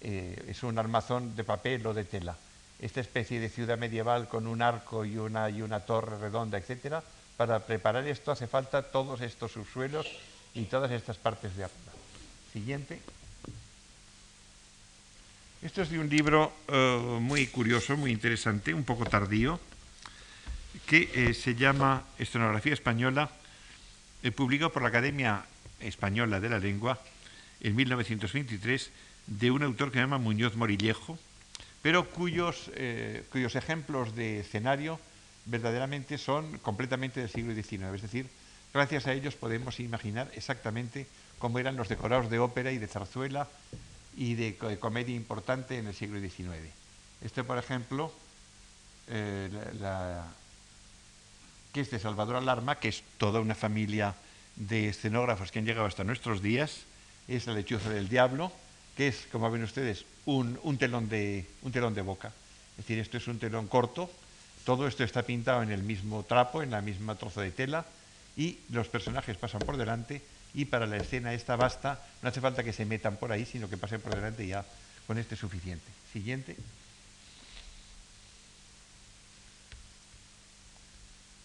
[0.00, 2.36] eh, es un armazón de papel o de tela,
[2.80, 7.02] esta especie de ciudad medieval con un arco y una, y una torre redonda, etcétera,
[7.36, 10.06] para preparar esto hace falta todos estos subsuelos
[10.54, 11.92] y todas estas partes de arriba.
[12.52, 13.00] Siguiente.
[15.60, 19.58] Esto es de un libro eh, muy curioso, muy interesante, un poco tardío,
[20.86, 23.30] que eh, se llama Escenografía Española,
[24.22, 25.44] eh, publicado por la Academia
[25.80, 27.00] Española de la Lengua
[27.60, 28.90] en 1923,
[29.26, 31.18] de un autor que se llama Muñoz Morillejo,
[31.82, 32.70] pero cuyos,
[33.30, 34.98] cuyos ejemplos de escenario
[35.48, 37.94] verdaderamente son completamente del siglo XIX.
[37.94, 38.26] Es decir,
[38.72, 41.06] gracias a ellos podemos imaginar exactamente
[41.38, 43.48] cómo eran los decorados de ópera y de zarzuela
[44.16, 46.56] y de, comedia importante en el siglo XIX.
[47.22, 48.12] Este, por ejemplo,
[49.08, 49.48] eh,
[51.72, 54.14] que es de Salvador Alarma, que es toda una familia
[54.56, 56.82] de escenógrafos que han llegado hasta nuestros días,
[57.28, 58.52] es La lechuza del diablo,
[58.96, 60.04] que es, como ven ustedes,
[60.36, 62.28] un, telón de, un telón de boca.
[62.72, 64.10] Es decir, esto es un telón corto,
[64.64, 67.86] todo esto está pintado en el mismo trapo, en la misma trozo de tela,
[68.36, 70.20] y los personajes pasan por delante
[70.54, 73.68] y para la escena esta basta, no hace falta que se metan por ahí, sino
[73.68, 74.64] que pasen por delante ya
[75.06, 75.86] con este es suficiente.
[76.12, 76.56] Siguiente.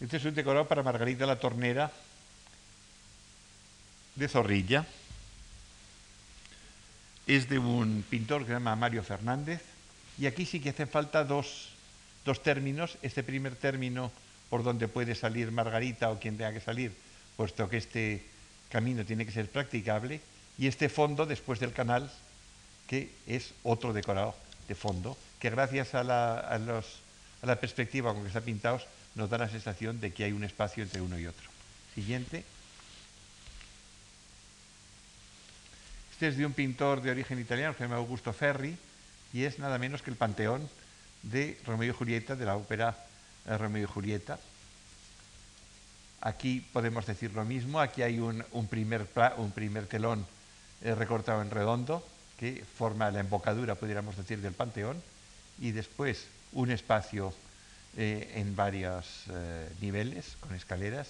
[0.01, 1.89] Este es un decorado para Margarita la Tornera
[4.15, 4.85] de Zorrilla.
[7.27, 9.61] Es de un pintor que se llama Mario Fernández.
[10.17, 11.69] Y aquí sí que hacen falta dos,
[12.25, 12.97] dos términos.
[13.01, 14.11] Este primer término
[14.49, 16.93] por donde puede salir Margarita o quien tenga que salir,
[17.37, 18.23] puesto que este
[18.69, 20.21] camino tiene que ser practicable
[20.59, 22.11] y este fondo después del canal,
[22.87, 24.35] que es otro decorado
[24.67, 26.59] de fondo, que gracias a la,
[27.41, 28.79] la perspectiva con que está pintado
[29.15, 31.49] nos da la sensación de que hay un espacio entre uno y otro.
[31.95, 32.43] Siguiente.
[36.13, 38.77] Este es de un pintor de origen italiano que se llama Augusto Ferri
[39.33, 40.69] y es nada menos que el panteón
[41.23, 42.95] de Romeo y Julieta, de la ópera
[43.47, 44.37] eh, Romeo y Julieta.
[46.21, 49.07] Aquí podemos decir lo mismo, aquí hay un, primer,
[49.87, 50.27] telón
[50.83, 52.07] eh, recortado en redondo
[52.39, 55.01] que forma la embocadura, pudiéramos decir, del panteón,
[55.59, 57.33] y después un espacio
[57.97, 59.23] eh, en varios
[59.81, 61.07] niveles, con escaleras,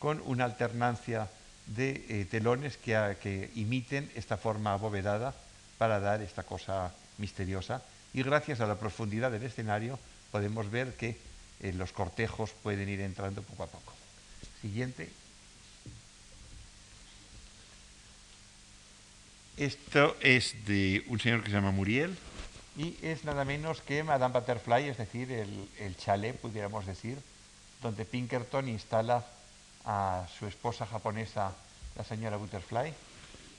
[0.00, 1.28] con una alternancia
[1.66, 5.34] de eh, telones que, que, imiten esta forma abovedada
[5.78, 7.82] para dar esta cosa misteriosa.
[8.12, 9.98] Y gracias a la profundidad del escenario
[10.30, 11.16] podemos ver que
[11.74, 13.92] los cortejos pueden ir entrando poco a poco.
[14.60, 15.08] Siguiente.
[19.56, 22.16] Esto es de un señor que se llama Muriel,
[22.76, 27.18] y es nada menos que Madame Butterfly, es decir, el, el chalet, pudiéramos decir,
[27.82, 29.26] donde Pinkerton instala
[29.84, 31.52] a su esposa japonesa,
[31.96, 32.92] la señora Butterfly,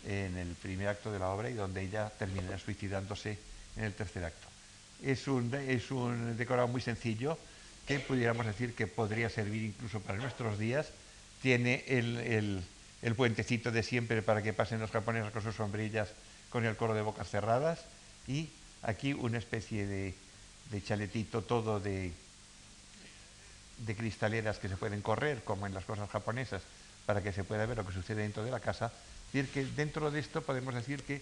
[0.05, 3.37] en el primer acto de la obra y donde ella termina suicidándose
[3.77, 4.47] en el tercer acto.
[5.01, 7.37] Es un, es un decorado muy sencillo
[7.87, 10.89] que pudiéramos decir que podría servir incluso para nuestros días.
[11.41, 12.63] Tiene el, el,
[13.01, 16.09] el puentecito de siempre para que pasen los japoneses con sus sombrillas
[16.49, 17.79] con el coro de bocas cerradas
[18.27, 18.49] y
[18.83, 20.13] Aquí una especie de,
[20.83, 22.11] chaletito todo de,
[23.85, 26.61] de cristaleras que se pueden correr, como en las cosas japonesas,
[27.05, 28.91] para que se pueda ver lo que sucede dentro de la casa.
[29.27, 31.21] Es decir, que dentro de esto podemos decir que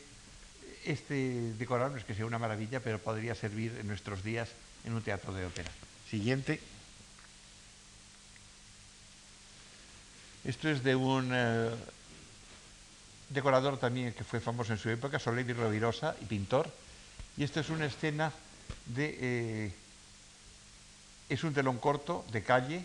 [0.85, 4.49] este decorado no es que sea una maravilla, pero podría servir en nuestros días
[4.85, 5.71] en un teatro de ópera.
[6.09, 6.59] Siguiente.
[10.43, 11.69] Esto es de un eh,
[13.29, 16.69] decorador también que fue famoso en su época, Soleil Rovirosa y pintor,
[17.37, 18.31] y esta es una escena
[18.87, 19.17] de...
[19.21, 19.71] Eh,
[21.31, 22.83] es un telón corto de calle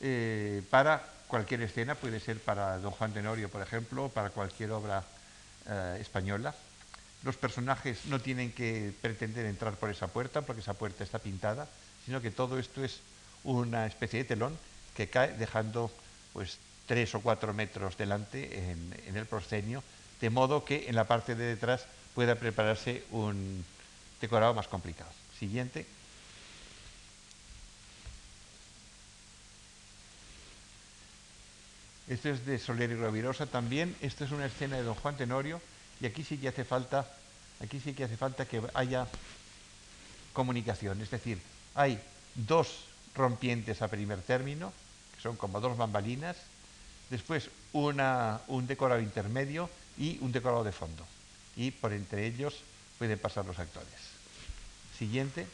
[0.00, 5.04] eh, para cualquier escena, puede ser para Don Juan Tenorio, por ejemplo, para cualquier obra
[5.68, 6.52] eh, española.
[7.22, 11.68] Los personajes no tienen que pretender entrar por esa puerta, porque esa puerta está pintada,
[12.04, 13.00] sino que todo esto es
[13.44, 14.58] una especie de telón
[14.96, 15.92] que cae dejando
[16.32, 19.84] pues tres o cuatro metros delante en, en el proscenio,
[20.20, 21.86] de modo que en la parte de detrás
[22.16, 23.64] pueda prepararse un
[24.20, 25.10] decorado más complicado.
[25.38, 25.86] Siguiente.
[32.10, 33.94] Este es de Soler y Rovirosa también.
[34.00, 35.62] Esta es una escena de Don Juan Tenorio
[36.00, 37.08] y aquí sí que hace falta,
[37.60, 39.06] aquí sí que hace falta que haya
[40.32, 41.00] comunicación.
[41.00, 41.40] Es decir,
[41.76, 42.00] hay
[42.34, 42.84] dos
[43.14, 44.72] rompientes a primer término,
[45.14, 46.36] que son como dos bambalinas,
[47.10, 51.06] después una, un decorado intermedio y un decorado de fondo
[51.54, 52.56] y por entre ellos
[52.98, 53.88] pueden pasar los actores.
[54.98, 55.46] Siguiente.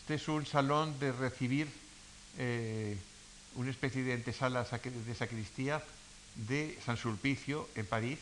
[0.00, 1.68] Este es un salón de recibir
[2.36, 2.98] eh,
[3.56, 5.82] una especie de antesala de sacristía
[6.34, 8.18] de San Sulpicio en París,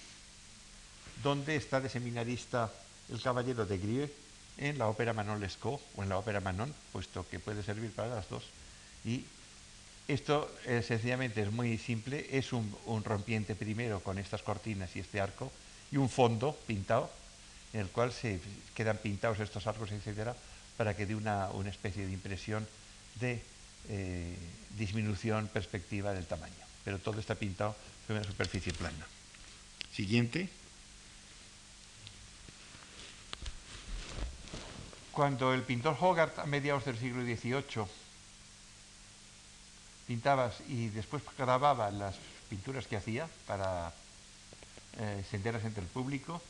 [1.23, 2.73] donde está de seminarista
[3.11, 4.11] el caballero de Grieux
[4.59, 8.15] en la ópera Manon Lescaut o en la ópera Manon, puesto que puede servir para
[8.15, 8.45] las dos,
[9.05, 9.25] y
[10.09, 15.21] esto eh, sencillamente es muy simple, es un, rompiente primero con estas cortinas y este
[15.21, 15.53] arco
[15.91, 17.11] y un fondo pintado
[17.73, 18.41] en el cual se
[18.75, 20.37] quedan pintados estos arcos, etcétera,
[20.77, 22.67] para que dé una, especie de impresión
[23.21, 23.43] de
[23.89, 24.37] eh,
[24.77, 26.55] disminución perspectiva del tamaño.
[26.85, 27.77] Pero todo está pintado
[28.07, 29.07] sobre una superficie plana.
[29.93, 30.49] Siguiente.
[35.13, 37.85] Cuando el pintor Hogarth, a mediados del siglo XVIII,
[40.07, 42.17] pintabas y después grababa las
[42.49, 43.93] pinturas que hacía para
[44.99, 46.43] eh, entre el público,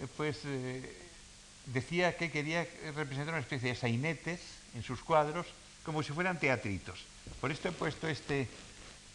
[0.00, 0.82] eh, pues eh,
[1.66, 4.40] decía que quería representar una especie de sainetes
[4.74, 5.46] en sus cuadros
[5.84, 7.00] como si fueran teatritos.
[7.40, 8.48] Por esto he puesto este,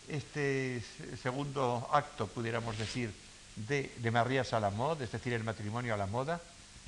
[0.08, 0.84] este
[1.22, 3.12] segundo acto, pudiéramos decir,
[3.56, 6.42] de, de María Salamod, es decir, el matrimonio a la moda,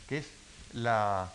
[0.07, 0.25] que es
[0.73, 1.31] la,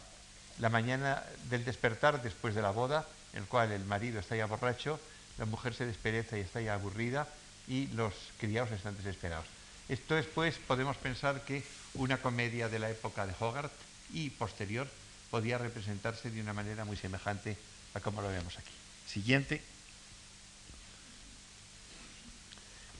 [0.58, 4.46] la mañana del despertar después de la boda, en el cual el marido está ya
[4.46, 5.00] borracho
[5.38, 7.28] la mujer se despereza y está ya aburrida
[7.66, 9.46] y los criados están desesperados.
[9.88, 11.64] Esto después podemos pensar que
[11.94, 13.72] una comedia de la época de Hogarth
[14.12, 14.88] y posterior
[15.30, 17.56] podía representarse de una manera muy semejante
[17.94, 18.72] a como lo vemos aquí.
[19.06, 19.62] Siguiente.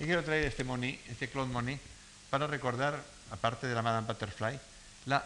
[0.01, 1.81] Y quiero traer este, Monet, este Claude Monet
[2.31, 4.59] para recordar, aparte de la Madame Butterfly,
[5.07, 5.25] la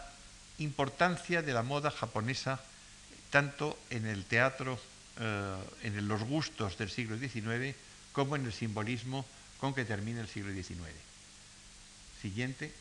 [0.59, 2.59] importancia de la moda japonesa
[3.29, 4.79] tanto en el teatro
[5.19, 7.75] eh, en los gustos del siglo XIX
[8.11, 9.25] como en el simbolismo
[9.59, 10.79] con que termina el siglo XIX.
[12.21, 12.73] Siguiente.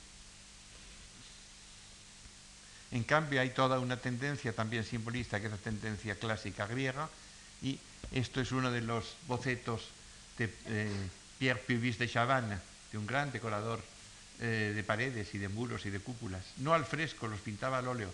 [2.90, 7.08] En cambio, hay toda una tendencia también simbolista, que es la tendencia clásica griega,
[7.62, 7.78] y
[8.12, 9.88] esto es uno de los bocetos
[10.38, 10.90] de eh,
[11.38, 12.60] Pierre Puvis de Chavannes,
[12.90, 13.82] de un gran decorador
[14.40, 16.44] eh, de paredes y de muros y de cúpulas.
[16.58, 18.12] No al fresco, los pintaba al óleo,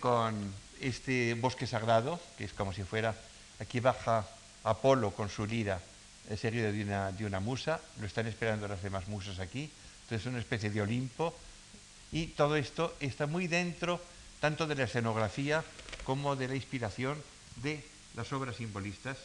[0.00, 0.34] con
[0.80, 3.14] este bosque sagrado, que es como si fuera,
[3.60, 4.26] aquí baja
[4.64, 5.80] Apolo con su lira,
[6.36, 9.70] seguido de una, de una musa, lo están esperando las demás musas aquí,
[10.02, 11.36] entonces es una especie de Olimpo,
[12.12, 14.00] y todo esto está muy dentro
[14.40, 15.64] tanto de la escenografía
[16.04, 17.20] como de la inspiración
[17.56, 19.18] de las obras simbolistas,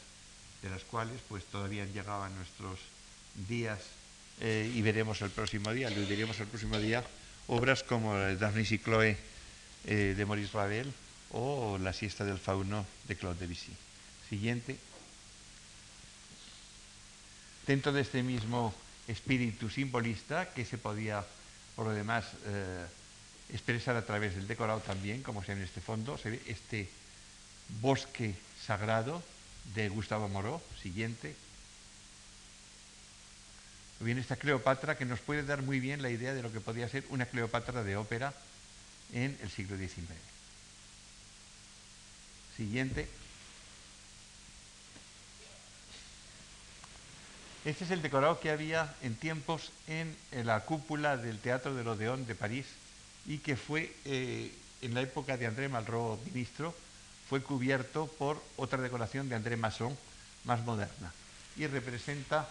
[0.62, 2.80] de las cuales pues todavía han llegado nuestros
[3.48, 3.80] días
[4.42, 7.04] eh, y veremos el próximo día, lo diremos el próximo día,
[7.48, 9.18] obras como Daphne y Chloe
[9.86, 10.94] eh, de Maurice Ravel
[11.32, 13.74] o La siesta del fauno de Claude Debussy.
[14.30, 14.78] Siguiente.
[17.68, 18.74] Dentro de este mismo
[19.08, 21.26] espíritu simbolista que se podía,
[21.76, 22.86] por lo demás, eh,
[23.52, 26.90] expresar a través del decorado también, como se ve en este fondo, se ve este
[27.82, 28.36] bosque
[28.66, 29.24] sagrado
[29.76, 31.36] de Gustavo Moreau, siguiente.
[34.00, 36.90] Viene esta Cleopatra que nos puede dar muy bien la idea de lo que podía
[36.90, 38.34] ser una Cleopatra de ópera
[39.14, 40.10] en el siglo XIX.
[42.58, 43.08] Siguiente.
[47.66, 52.26] Este es el decorado que había en tiempos en, la cúpula del Teatro del Odeón
[52.26, 52.66] de París
[53.26, 56.76] y que fue eh, en la época de André Malraux ministro,
[57.30, 59.98] fue cubierto por otra decoración de André Masson
[60.44, 61.14] más moderna
[61.56, 62.50] y representa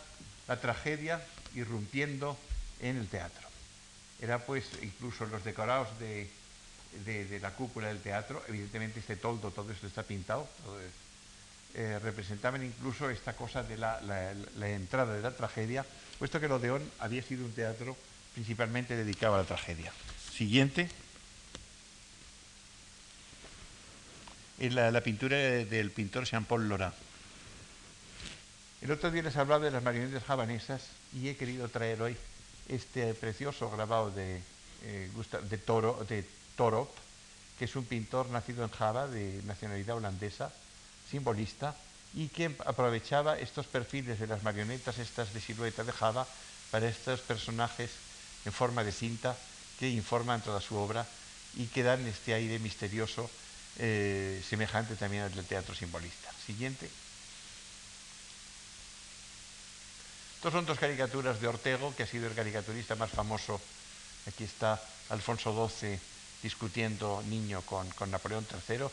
[0.49, 1.23] la tragedia
[1.55, 2.39] irrumpiendo
[2.81, 3.47] en el teatro.
[4.19, 6.31] Era pues incluso los decorados de,
[7.39, 10.49] la cúpula del teatro, evidentemente este toldo, todo esto está pintado,
[11.75, 13.99] eh, representaban incluso esta cosa de la,
[14.69, 15.87] entrada de la tragedia,
[16.19, 17.97] puesto que el Odeón había sido un teatro
[18.35, 19.93] principalmente dedicado a la tragedia.
[20.33, 20.89] Siguiente.
[24.59, 26.95] Es la, pintura del pintor Jean-Paul Laurent.
[28.83, 30.83] El otro día les hablaba de las marionetas javanesas
[31.15, 32.17] y he querido traer hoy
[32.69, 34.43] este precioso grabado de,
[34.85, 35.11] eh,
[35.65, 36.25] Toro, de
[36.57, 36.91] Torop,
[37.59, 40.53] que es un pintor nacido en Java, de nacionalidad holandesa,
[41.13, 41.77] simbolista
[42.15, 46.27] y que aprovechaba estos perfiles de las marionetas, estas de silueta de Java,
[46.71, 47.91] para estos personajes
[48.45, 49.37] en forma de cinta
[49.79, 51.07] que informan toda su obra
[51.57, 53.29] y que dan este aire misterioso
[53.79, 56.33] eh, semejante también al del teatro simbolista.
[56.47, 56.89] Siguiente.
[60.37, 63.61] Estos son dos caricaturas de Ortego, que ha sido el caricaturista más famoso.
[64.27, 64.81] Aquí está
[65.11, 66.01] Alfonso XII
[66.43, 68.89] discutiendo niño con, con Napoleón III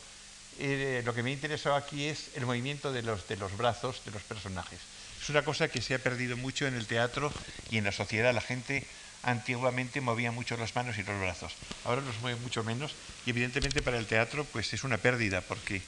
[0.59, 4.11] eh, lo que me interesó aquí es el movimiento de los, de los brazos de
[4.11, 4.79] los personajes.
[5.21, 7.31] Es una cosa que se ha perdido mucho en el teatro
[7.71, 8.33] y en la sociedad.
[8.33, 8.85] La gente
[9.23, 11.53] antiguamente movía mucho las manos y los brazos.
[11.85, 12.93] Ahora los mueve mucho menos
[13.25, 15.81] y evidentemente para el teatro pues es una pérdida porque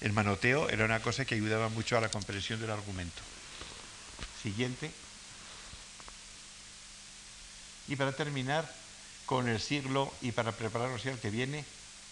[0.00, 3.22] el manoteo era una cosa que ayudaba mucho a la comprensión del argumento.
[4.42, 4.90] Siguiente.
[7.88, 8.70] Y para terminar
[9.26, 11.64] con el siglo y para prepararnos al que viene,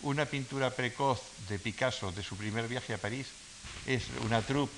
[0.03, 3.27] una pintura precoz de Picasso de su primer viaje a París
[3.87, 4.73] es una troupe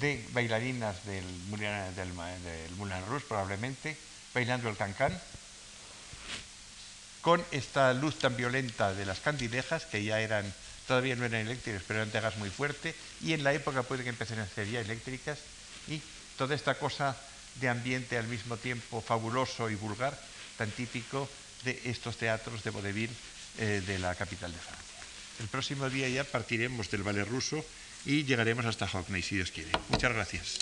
[0.00, 3.96] de bailarinas del Moulin, Rouge, probablemente,
[4.34, 5.18] bailando el cancán,
[7.20, 10.52] con esta luz tan violenta de las candilejas, que ya eran,
[10.88, 14.02] todavía no eran eléctricas, pero eran de gas muy fuerte, y en la época puede
[14.02, 15.38] que empiecen a ser ya eléctricas,
[15.88, 16.00] y
[16.36, 17.16] toda esta cosa
[17.60, 20.18] de ambiente al mismo tiempo fabuloso y vulgar,
[20.56, 21.28] tan típico
[21.64, 23.10] de estos teatros de vodevil
[23.58, 24.82] eh, de la capital de Francia.
[25.40, 27.64] El próximo día ya partiremos del Valle Ruso
[28.04, 29.70] y llegaremos hasta Hockney, si Dios quiere.
[29.88, 30.58] Muchas gracias.